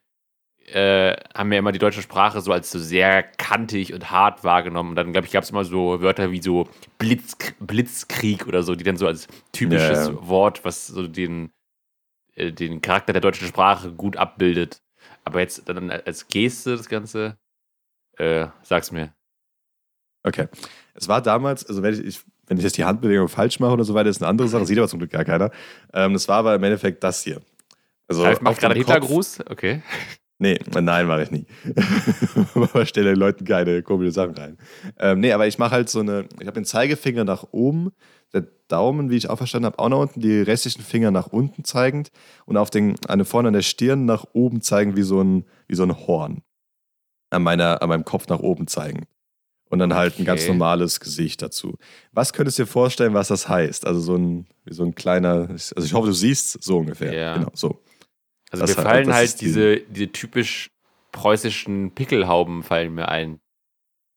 äh, 0.68 1.16
haben 1.34 1.52
wir 1.52 1.60
immer 1.60 1.72
die 1.72 1.80
deutsche 1.80 2.02
Sprache 2.02 2.42
so 2.42 2.52
als 2.52 2.72
so 2.72 2.80
sehr 2.80 3.24
kantig 3.24 3.94
und 3.94 4.10
hart 4.12 4.44
wahrgenommen. 4.44 4.92
Und 4.92 4.96
dann, 4.96 5.12
glaube 5.12 5.28
ich, 5.28 5.34
gab 5.34 5.44
es 5.44 5.50
immer 5.50 5.66
so 5.66 6.02
Wörter 6.02 6.32
wie 6.32 6.42
so 6.42 6.70
Blitz, 6.98 7.36
Blitzkrieg 7.60 8.48
oder 8.48 8.64
so, 8.64 8.76
die 8.76 8.84
dann 8.84 8.98
so 8.98 9.08
als 9.08 9.28
typisches 9.52 10.08
ja, 10.08 10.28
Wort, 10.28 10.64
was 10.64 10.88
so 10.88 11.08
den, 11.08 11.52
äh, 12.36 12.52
den 12.52 12.82
Charakter 12.82 13.14
der 13.14 13.22
deutschen 13.22 13.48
Sprache 13.48 13.92
gut 13.92 14.18
abbildet. 14.18 14.82
Aber 15.24 15.40
jetzt 15.40 15.68
dann 15.68 15.92
als 15.92 16.28
Geste 16.28 16.78
das 16.78 16.88
Ganze, 16.88 17.38
äh, 18.18 18.48
sag's 18.64 18.92
mir. 18.92 19.14
Okay. 20.24 20.48
Es 20.94 21.08
war 21.08 21.22
damals, 21.22 21.66
also 21.66 21.82
wenn 21.82 21.94
ich, 21.94 22.06
ich 22.06 22.22
wenn 22.48 22.58
ich 22.58 22.64
jetzt 22.64 22.78
die 22.78 22.84
Handbewegung 22.84 23.30
falsch 23.30 23.60
mache 23.60 23.72
oder 23.72 23.86
so 23.86 23.94
weiter, 23.94 24.10
ist 24.10 24.22
eine 24.22 24.30
andere 24.30 24.48
Sache, 24.48 24.66
sieht 24.66 24.78
aber 24.78 24.88
zum 24.88 25.00
Glück 25.00 25.12
gar 25.12 25.24
keiner. 25.24 25.52
Ähm, 25.94 26.14
das 26.14 26.28
war 26.28 26.38
aber 26.38 26.56
im 26.56 26.64
Endeffekt 26.64 27.04
das 27.04 27.24
hier. 27.24 27.42
Also 28.08 28.24
Ralf 28.24 28.42
macht 28.42 28.60
gerade 28.60 28.76
Hitlergruß, 28.76 29.46
okay. 29.50 29.82
Nee, 30.42 30.58
nein, 30.74 31.06
mache 31.06 31.22
ich 31.22 31.30
nie. 31.30 31.46
aber 32.56 32.88
stelle 32.88 33.12
den 33.12 33.20
Leuten 33.20 33.46
keine 33.46 33.84
komischen 33.84 34.12
Sachen 34.12 34.34
rein. 34.36 34.58
Ähm, 34.98 35.20
nee, 35.20 35.32
aber 35.34 35.46
ich 35.46 35.60
mache 35.60 35.70
halt 35.70 35.88
so 35.88 36.00
eine, 36.00 36.26
ich 36.40 36.48
habe 36.48 36.56
den 36.56 36.66
Zeigefinger 36.66 37.24
nach 37.24 37.46
oben, 37.52 37.92
der 38.34 38.48
Daumen, 38.68 39.12
wie 39.12 39.18
ich 39.18 39.30
auch 39.30 39.38
verstanden 39.38 39.68
habe, 39.68 39.78
auch 39.78 39.90
nach 39.90 40.00
unten, 40.00 40.20
die 40.20 40.42
restlichen 40.42 40.82
Finger 40.82 41.12
nach 41.12 41.28
unten 41.28 41.64
zeigend 41.64 42.10
und 42.48 42.58
auf 42.58 42.72
den, 42.72 42.96
eine 43.08 43.24
vorne 43.24 43.50
an 43.50 43.54
der 43.54 43.62
Stirn 43.62 44.06
nach 44.06 44.26
oben 44.34 44.62
zeigen 44.62 44.96
wie 44.96 45.04
so 45.04 45.22
ein, 45.22 45.46
wie 45.68 45.76
so 45.76 45.84
ein 45.84 45.96
Horn. 45.96 46.42
An, 47.30 47.44
meiner, 47.44 47.84
an 47.84 47.90
meinem 47.90 48.04
Kopf 48.04 48.28
nach 48.28 48.40
oben 48.40 48.66
zeigen. 48.66 49.06
Und 49.70 49.78
dann 49.78 49.94
halt 49.94 50.14
okay. 50.14 50.24
ein 50.24 50.26
ganz 50.26 50.48
normales 50.48 51.00
Gesicht 51.00 51.44
dazu. 51.44 51.78
Was 52.14 52.34
könntest 52.34 52.58
du 52.58 52.64
dir 52.64 52.68
vorstellen, 52.68 53.14
was 53.14 53.28
das 53.28 53.48
heißt? 53.48 53.86
Also 53.86 54.02
so 54.02 54.16
ein, 54.16 54.48
wie 54.66 54.74
so 54.74 54.84
ein 54.84 54.96
kleiner, 54.96 55.50
also 55.50 55.84
ich 55.84 55.94
hoffe, 55.94 56.08
du 56.08 56.14
siehst 56.14 56.64
so 56.64 56.80
ungefähr. 56.80 57.14
Ja. 57.14 57.38
Genau, 57.38 57.52
so. 57.54 57.80
Also 58.52 58.66
das 58.66 58.76
mir 58.78 58.84
fallen 58.84 59.14
halt 59.14 59.42
diese, 59.42 59.78
diese 59.78 60.12
typisch 60.12 60.70
preußischen 61.12 61.92
Pickelhauben 61.92 62.64
fallen 62.64 62.94
mir 62.94 63.10
ein. 63.10 63.40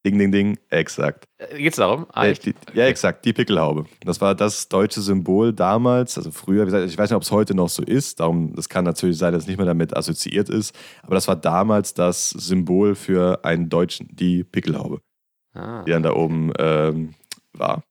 Ding, 0.06 0.18
ding, 0.18 0.30
ding, 0.32 0.58
exakt. 0.68 1.24
Äh, 1.38 1.56
Geht's 1.56 1.78
darum? 1.78 2.06
Ah, 2.12 2.26
Äh, 2.26 2.32
echt? 2.32 2.44
die, 2.44 2.54
ja, 2.74 2.84
exakt, 2.86 3.24
die 3.24 3.32
Pickelhaube. 3.32 3.86
Das 4.04 4.20
war 4.20 4.34
das 4.34 4.68
deutsche 4.68 5.00
Symbol 5.00 5.54
damals, 5.54 6.18
also 6.18 6.30
früher, 6.30 6.66
gesagt, 6.66 6.86
ich 6.86 6.98
weiß 6.98 7.08
nicht, 7.08 7.16
ob 7.16 7.22
es 7.22 7.30
heute 7.30 7.54
noch 7.54 7.70
so 7.70 7.82
ist, 7.82 8.20
darum, 8.20 8.54
das 8.54 8.68
kann 8.68 8.84
natürlich 8.84 9.16
sein, 9.16 9.32
dass 9.32 9.44
es 9.44 9.48
nicht 9.48 9.56
mehr 9.56 9.64
damit 9.66 9.96
assoziiert 9.96 10.50
ist, 10.50 10.76
aber 11.02 11.14
das 11.14 11.26
war 11.26 11.36
damals 11.36 11.94
das 11.94 12.28
Symbol 12.30 12.94
für 12.94 13.42
einen 13.46 13.70
Deutschen, 13.70 14.08
die 14.14 14.44
Pickelhaube, 14.44 15.00
Ah. 15.54 15.84
die 15.84 15.92
dann 15.92 16.02
da 16.02 16.12
oben 16.12 16.52
ähm, 16.58 17.14
war. 17.54 17.82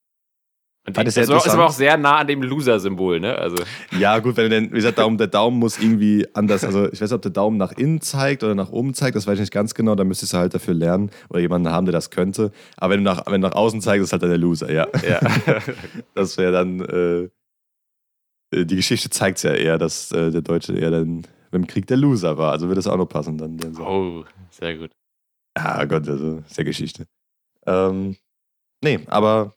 Und 0.86 0.98
die, 0.98 1.10
sehr 1.12 1.26
das 1.26 1.46
ist 1.46 1.54
aber 1.54 1.68
auch 1.68 1.72
sehr 1.72 1.96
nah 1.96 2.18
an 2.18 2.28
dem 2.28 2.42
Loser-Symbol, 2.42 3.22
ne? 3.22 3.38
Also, 3.38 3.56
Ja, 3.98 4.20
gut, 4.20 4.36
wenn 4.36 4.46
du 4.46 4.50
denn, 4.50 4.72
wie 4.72 4.76
gesagt, 4.76 4.98
Daumen, 4.98 5.18
der 5.18 5.28
Daumen 5.28 5.58
muss 5.58 5.80
irgendwie 5.80 6.28
anders, 6.34 6.66
also 6.66 6.92
ich 6.92 7.00
weiß 7.00 7.10
nicht, 7.10 7.14
ob 7.14 7.22
der 7.22 7.32
Daumen 7.32 7.56
nach 7.56 7.72
innen 7.72 8.02
zeigt 8.02 8.44
oder 8.44 8.54
nach 8.54 8.70
oben 8.70 8.94
zeigt, 8.94 9.16
das 9.16 9.26
weiß 9.26 9.36
ich 9.36 9.42
nicht 9.42 9.54
ganz 9.54 9.76
genau, 9.76 9.96
da 9.96 10.04
müsstest 10.04 10.34
du 10.34 10.38
halt 10.38 10.54
dafür 10.54 10.74
lernen 10.74 11.10
oder 11.30 11.40
jemanden 11.40 11.70
haben, 11.70 11.86
der 11.86 11.94
das 11.94 12.10
könnte. 12.10 12.52
Aber 12.76 12.94
wenn 12.94 13.04
du 13.04 13.10
nach, 13.10 13.26
wenn 13.28 13.42
du 13.42 13.48
nach 13.48 13.56
außen 13.56 13.80
zeigst, 13.80 14.04
ist 14.04 14.12
halt 14.12 14.24
dann 14.24 14.30
der 14.30 14.38
Loser, 14.38 14.72
ja. 14.72 14.88
ja. 15.08 15.22
Das 16.16 16.38
wäre 16.38 16.52
dann, 16.52 16.82
äh, 16.82 17.30
äh, 18.54 18.66
die 18.66 18.76
Geschichte 18.76 19.10
zeigt 19.10 19.38
es 19.38 19.44
ja 19.44 19.54
eher, 19.54 19.78
dass 19.78 20.12
äh, 20.12 20.32
der 20.32 20.42
Deutsche 20.42 20.74
eher 20.74 20.92
dann 20.92 21.26
beim 21.52 21.66
Krieg 21.66 21.88
der 21.88 21.98
Loser 21.98 22.38
war. 22.38 22.52
Also 22.52 22.68
würde 22.68 22.80
das 22.80 22.88
auch 22.88 22.98
noch 22.98 23.08
passen 23.08 23.38
dann. 23.38 23.58
dann 23.58 23.74
so. 23.74 23.84
oh, 23.84 24.26
sehr 24.50 24.78
gut. 24.78 24.92
Ah 25.54 25.86
Gott, 25.86 26.10
also 26.10 26.44
ja 26.50 26.64
Geschichte. 26.64 27.06
Ähm, 27.66 28.18
nee, 28.84 29.00
aber 29.08 29.54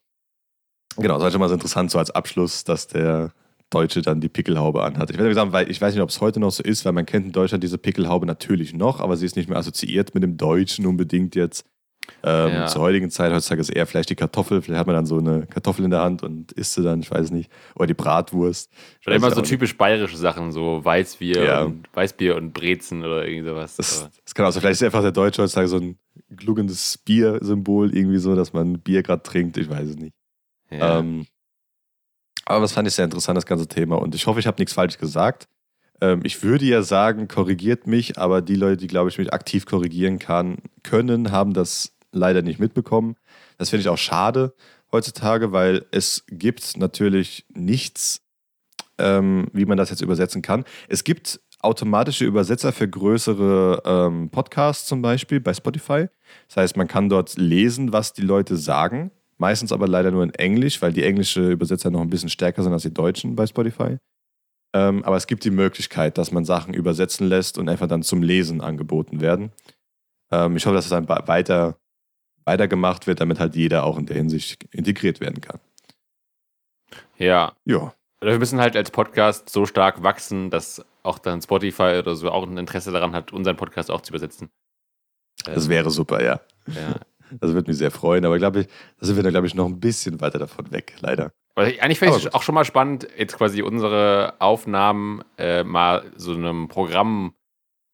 genau, 0.97 1.15
das 1.15 1.23
war 1.25 1.31
schon 1.31 1.41
mal 1.41 1.49
so 1.49 1.55
interessant, 1.55 1.91
so 1.91 1.99
als 1.99 2.11
Abschluss, 2.11 2.65
dass 2.65 2.87
der 2.89 3.33
Deutsche 3.71 4.01
dann 4.03 4.21
die 4.21 4.29
Pickelhaube 4.29 4.83
anhat. 4.83 5.11
Ich, 5.11 5.19
werde 5.19 5.35
sagen, 5.35 5.53
weil 5.53 5.71
ich 5.71 5.81
weiß 5.81 5.95
nicht, 5.95 6.03
ob 6.03 6.11
es 6.11 6.21
heute 6.21 6.39
noch 6.39 6.51
so 6.53 6.63
ist, 6.63 6.85
weil 6.85 6.93
man 6.93 7.05
kennt 7.07 7.27
in 7.27 7.33
Deutschland 7.33 7.65
diese 7.65 7.79
Pickelhaube 7.79 8.25
natürlich 8.27 8.75
noch, 8.75 9.01
aber 9.01 9.17
sie 9.17 9.27
ist 9.27 9.37
nicht 9.37 9.49
mehr 9.49 9.59
assoziiert 9.59 10.15
mit 10.15 10.23
dem 10.23 10.37
Deutschen 10.37 10.87
unbedingt 10.87 11.35
jetzt. 11.35 11.65
Ähm, 12.23 12.49
Ja. 12.53 12.67
Zur 12.67 12.83
heutigen 12.83 13.11
Zeit, 13.11 13.33
heutzutage 13.33 13.61
ist 13.61 13.71
eher 13.71 13.85
vielleicht 13.85 14.11
die 14.11 14.15
Kartoffel, 14.15 14.63
vielleicht 14.63 14.79
hat 14.79 14.87
man 14.87 14.95
dann 14.95 15.07
so 15.07 15.19
eine 15.19 15.47
Kartoffel 15.47 15.85
in 15.85 15.91
der 15.91 16.03
Hand 16.03 16.23
und 16.23 16.53
isst 16.53 16.75
sie 16.75 16.85
dann, 16.85 17.01
ich 17.01 17.11
weiß 17.11 17.33
nicht. 17.33 17.51
Oder 17.75 17.89
die 17.89 17.95
Bratwurst. 17.95 18.71
Oder 19.05 19.17
immer 19.17 19.33
so 19.33 19.41
nicht. 19.41 19.51
typisch 19.51 19.77
bayerische 19.77 20.17
Sachen, 20.17 20.53
so 20.53 20.85
Weißbier, 20.85 21.45
Ja. 21.45 21.63
und, 21.65 21.89
Weißbier 21.93 22.37
und 22.37 22.53
Brezen 22.53 23.03
oder 23.03 23.27
irgendwie 23.27 23.49
sowas. 23.49 23.75
Das, 23.75 24.09
das 24.25 24.35
kann 24.37 24.47
auch 24.47 24.53
sein. 24.53 24.61
Vielleicht 24.61 24.81
ist 24.81 24.85
einfach 24.85 25.03
der 25.03 25.11
Deutsche 25.11 25.43
heutzutage 25.43 25.67
so 25.67 25.79
ein 25.79 25.99
gluckendes 26.37 26.99
Bier-Symbol, 26.99 27.93
irgendwie 27.97 28.19
so, 28.19 28.37
dass 28.37 28.53
man 28.53 28.79
Bier 28.79 29.03
gerade 29.03 29.25
trinkt. 29.25 29.57
Ich 29.57 29.69
weiß 29.69 29.89
es 29.89 29.97
nicht. 29.97 30.15
Ja. 30.71 30.99
Ähm, 30.99 31.27
aber 32.45 32.61
das 32.61 32.73
fand 32.73 32.87
ich 32.87 32.95
sehr 32.95 33.05
interessant, 33.05 33.37
das 33.37 33.47
ganze 33.47 33.67
Thema. 33.67 33.97
Und 33.97 34.14
ich 34.14 34.27
hoffe, 34.27 34.39
ich 34.41 34.47
habe 34.47 34.61
nichts 34.61 34.73
falsch 34.73 34.99
gesagt. 34.99 35.49
Ähm, 36.01 36.21
ich 36.23 36.43
würde 36.43 36.64
ja 36.64 36.83
sagen, 36.83 37.29
korrigiert 37.29 37.87
mich, 37.87 38.19
aber 38.19 38.41
die 38.41 38.55
Leute, 38.55 38.77
die, 38.77 38.87
glaube 38.87 39.09
ich, 39.09 39.19
mich 39.19 39.33
aktiv 39.33 39.67
korrigieren 39.67 40.19
kann, 40.19 40.59
können, 40.83 41.33
haben 41.33 41.55
das 41.55 41.93
leider 42.12 42.43
nicht 42.43 42.61
mitbekommen. 42.61 43.17
Das 43.59 43.71
finde 43.71 43.83
ich 43.83 43.89
auch 43.89 43.99
schade 43.99 44.55
heutzutage, 44.93 45.53
weil 45.53 45.85
es 45.91 46.25
gibt 46.29 46.77
natürlich 46.77 47.45
nichts, 47.53 48.21
ähm, 48.99 49.49
wie 49.53 49.67
man 49.67 49.77
das 49.77 49.91
jetzt 49.91 50.03
übersetzen 50.03 50.43
kann. 50.43 50.64
Es 50.89 51.05
gibt 51.05 51.41
automatische 51.61 52.25
Übersetzer 52.25 52.73
für 52.73 52.89
größere 52.89 53.83
ähm, 53.85 54.31
Podcasts 54.31 54.87
zum 54.87 55.03
Beispiel 55.03 55.41
bei 55.41 55.53
Spotify. 55.55 56.07
Das 56.49 56.59
heißt, 56.59 56.77
man 56.77 56.87
kann 56.87 57.09
dort 57.09 57.37
lesen, 57.37 57.93
was 57.93 58.12
die 58.12 58.23
Leute 58.23 58.57
sagen. 58.57 59.11
Meistens 59.39 59.72
aber 59.72 59.87
leider 59.87 60.11
nur 60.11 60.22
in 60.22 60.34
Englisch, 60.34 60.80
weil 60.80 60.93
die 60.93 61.05
englische 61.05 61.51
Übersetzer 61.51 61.91
noch 61.91 62.01
ein 62.01 62.11
bisschen 62.11 62.30
stärker 62.30 62.62
sind 62.62 62.72
als 62.72 62.82
die 62.82 62.95
deutschen 62.95 63.37
bei 63.37 63.47
Spotify. 63.47 63.99
Ähm, 64.74 65.05
aber 65.05 65.16
es 65.16 65.26
gibt 65.26 65.45
die 65.45 65.51
Möglichkeit, 65.51 66.18
dass 66.18 66.32
man 66.32 66.45
Sachen 66.45 66.74
übersetzen 66.74 67.28
lässt 67.28 67.59
und 67.59 67.68
einfach 67.68 67.87
dann 67.87 68.03
zum 68.03 68.22
Lesen 68.22 68.61
angeboten 68.61 69.20
werden. 69.20 69.53
Ähm, 70.30 70.57
ich 70.57 70.66
hoffe, 70.66 70.74
dass 70.74 70.87
es 70.87 70.91
dann 70.91 71.09
weiter, 71.09 71.78
weiter 72.45 72.68
gemacht 72.68 73.07
wird, 73.07 73.20
damit 73.20 73.39
halt 73.41 73.57
jeder 73.57 73.84
auch 73.84 73.99
in 73.99 74.07
der 74.07 74.16
Hinsicht 74.16 74.64
integriert 74.72 75.20
werden 75.20 75.41
kann. 75.41 75.61
ja. 77.64 77.95
Ja, 78.22 78.32
wir 78.32 78.39
müssen 78.39 78.61
halt 78.61 78.76
als 78.76 78.91
Podcast 78.91 79.51
so 79.51 79.66
stark 79.66 80.03
wachsen, 80.03 80.51
dass 80.51 80.84
auch 81.03 81.18
dann 81.18 81.43
Spotify 81.43 81.99
oder 81.99 82.16
so 82.16 82.30
auch 82.30 82.47
ein 82.47 82.57
Interesse 82.57 82.91
daran 82.91 83.14
hat, 83.14 83.32
unseren 83.32 83.57
Podcast 83.57 83.91
auch 83.91 84.01
zu 84.01 84.11
übersetzen. 84.11 84.51
das 85.45 85.68
wäre 85.68 85.91
super, 85.91 86.24
ja. 86.24 86.41
ja. 86.66 86.97
Das 87.41 87.53
würde 87.53 87.70
mich 87.70 87.79
sehr 87.79 87.91
freuen, 87.91 88.24
aber 88.24 88.39
glaube 88.39 88.61
ich, 88.61 88.66
da 88.99 89.07
sind 89.07 89.16
wir 89.16 89.22
dann, 89.22 89.33
glaube 89.33 89.47
ich, 89.47 89.55
noch 89.55 89.66
ein 89.66 89.81
bisschen 89.81 90.20
weiter 90.20 90.39
davon 90.39 90.70
weg, 90.70 90.95
leider. 91.01 91.33
Eigentlich 91.57 92.03
Aber 92.03 92.16
ich 92.16 92.27
es 92.27 92.35
auch 92.35 92.43
schon 92.43 92.55
mal 92.55 92.66
spannend, 92.66 93.09
jetzt 93.16 93.37
quasi 93.37 93.62
unsere 93.62 94.35
Aufnahmen 94.41 95.22
äh, 95.39 95.64
mal 95.64 96.05
so 96.16 96.35
einem 96.35 96.68
Programm 96.68 97.33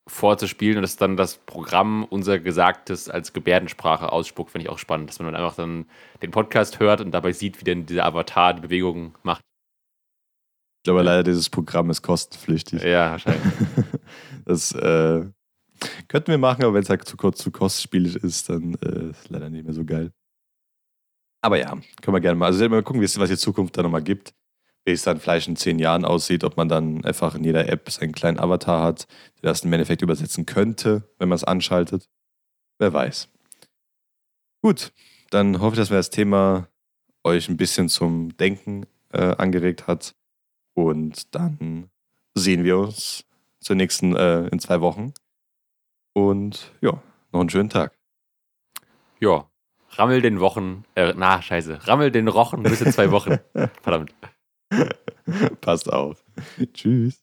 vorzuspielen 0.09 0.79
und 0.79 0.83
dass 0.83 0.97
dann 0.97 1.17
das 1.17 1.37
Programm 1.37 2.05
unser 2.05 2.41
Gesagtes 2.41 3.09
als 3.09 3.33
Gebärdensprache 3.33 4.11
ausspuckt, 4.11 4.51
finde 4.51 4.65
ich 4.65 4.69
auch 4.69 4.79
spannend, 4.79 5.09
dass 5.09 5.21
man 5.21 5.27
dann 5.33 5.41
einfach 5.41 5.55
dann 5.55 5.87
den 6.23 6.33
Podcast 6.33 6.81
hört 6.81 7.01
und 7.01 7.13
dabei 7.13 7.33
sieht, 7.33 7.61
wie 7.61 7.65
denn 7.65 7.87
dieser 7.87 8.05
Avatar 8.05 8.55
die 8.55 8.63
Bewegungen 8.63 9.15
macht. 9.23 9.43
Ich 10.81 10.85
glaube 10.85 11.03
leider, 11.03 11.23
dieses 11.23 11.49
Programm 11.49 11.91
ist 11.91 12.03
kostenpflichtig. 12.03 12.83
Ja, 12.83 13.13
wahrscheinlich. 13.13 13.43
Das 14.45 14.73
äh, 14.73 15.25
könnten 16.09 16.29
wir 16.29 16.39
machen, 16.39 16.65
aber 16.65 16.75
wenn 16.75 16.83
es 16.83 16.91
halt 16.91 17.07
zu 17.07 17.17
kurz 17.17 17.39
zu 17.39 17.51
kostspielig 17.51 18.17
ist, 18.17 18.49
dann 18.49 18.75
äh, 18.75 19.11
ist 19.11 19.29
leider 19.29 19.51
nicht 19.51 19.65
mehr 19.65 19.75
so 19.75 19.85
geil. 19.85 20.13
Aber 21.43 21.59
ja, 21.59 21.71
können 22.01 22.15
wir 22.15 22.21
gerne 22.21 22.37
mal. 22.37 22.47
Also 22.47 22.69
mal 22.69 22.83
gucken, 22.83 23.03
was 23.03 23.31
die 23.31 23.37
Zukunft 23.37 23.77
da 23.77 23.83
nochmal 23.83 24.03
gibt. 24.03 24.33
Wie 24.85 24.93
es 24.93 25.03
dann 25.03 25.21
vielleicht 25.21 25.47
in 25.47 25.57
zehn 25.57 25.79
Jahren 25.79 26.05
aussieht, 26.05 26.43
ob 26.43 26.57
man 26.57 26.69
dann 26.69 27.05
einfach 27.05 27.37
in 27.37 27.45
jeder 27.45 27.69
App 27.69 27.89
seinen 27.91 28.13
kleinen 28.13 28.41
Avatar 28.41 28.83
hat, 28.83 29.07
der 29.41 29.51
das 29.51 29.63
im 29.63 29.73
Endeffekt 29.73 30.03
übersetzen 30.03 30.45
könnte, 30.45 31.09
wenn 31.19 31.29
man 31.29 31.37
es 31.37 31.45
anschaltet. 31.45 32.09
Wer 32.79 32.93
weiß. 32.93 33.29
Gut, 34.61 34.93
dann 35.31 35.61
hoffe 35.61 35.75
ich, 35.75 35.79
dass 35.79 35.91
wir 35.91 35.99
das 35.99 36.11
Thema 36.11 36.69
euch 37.25 37.49
ein 37.49 37.57
bisschen 37.57 37.89
zum 37.89 38.37
Denken 38.37 38.87
äh, 39.13 39.37
angeregt 39.37 39.87
hat. 39.87 40.15
Und 40.75 41.35
dann 41.35 41.91
sehen 42.35 42.65
wir 42.65 42.79
uns 42.79 43.25
zur 43.61 43.77
nächsten 43.77 44.17
äh, 44.17 44.47
in 44.49 44.59
zwei 44.59 44.81
Wochen. 44.81 45.13
Und 46.15 46.73
ja, 46.81 47.03
noch 47.33 47.41
einen 47.41 47.51
schönen 47.51 47.71
Tag. 47.71 47.97
Ja. 49.21 49.49
Rammel 49.91 50.23
den 50.23 50.41
Wochen, 50.41 50.85
äh, 50.95 51.13
na, 51.15 51.43
scheiße. 51.43 51.87
Rammel 51.87 52.11
den 52.11 52.29
Rochen 52.29 52.63
bis 52.63 52.81
in 52.81 52.93
zwei 52.93 53.11
Wochen. 53.11 53.39
Verdammt. 53.83 54.15
Passt 55.61 55.93
auf. 55.93 56.25
Tschüss. 56.73 57.23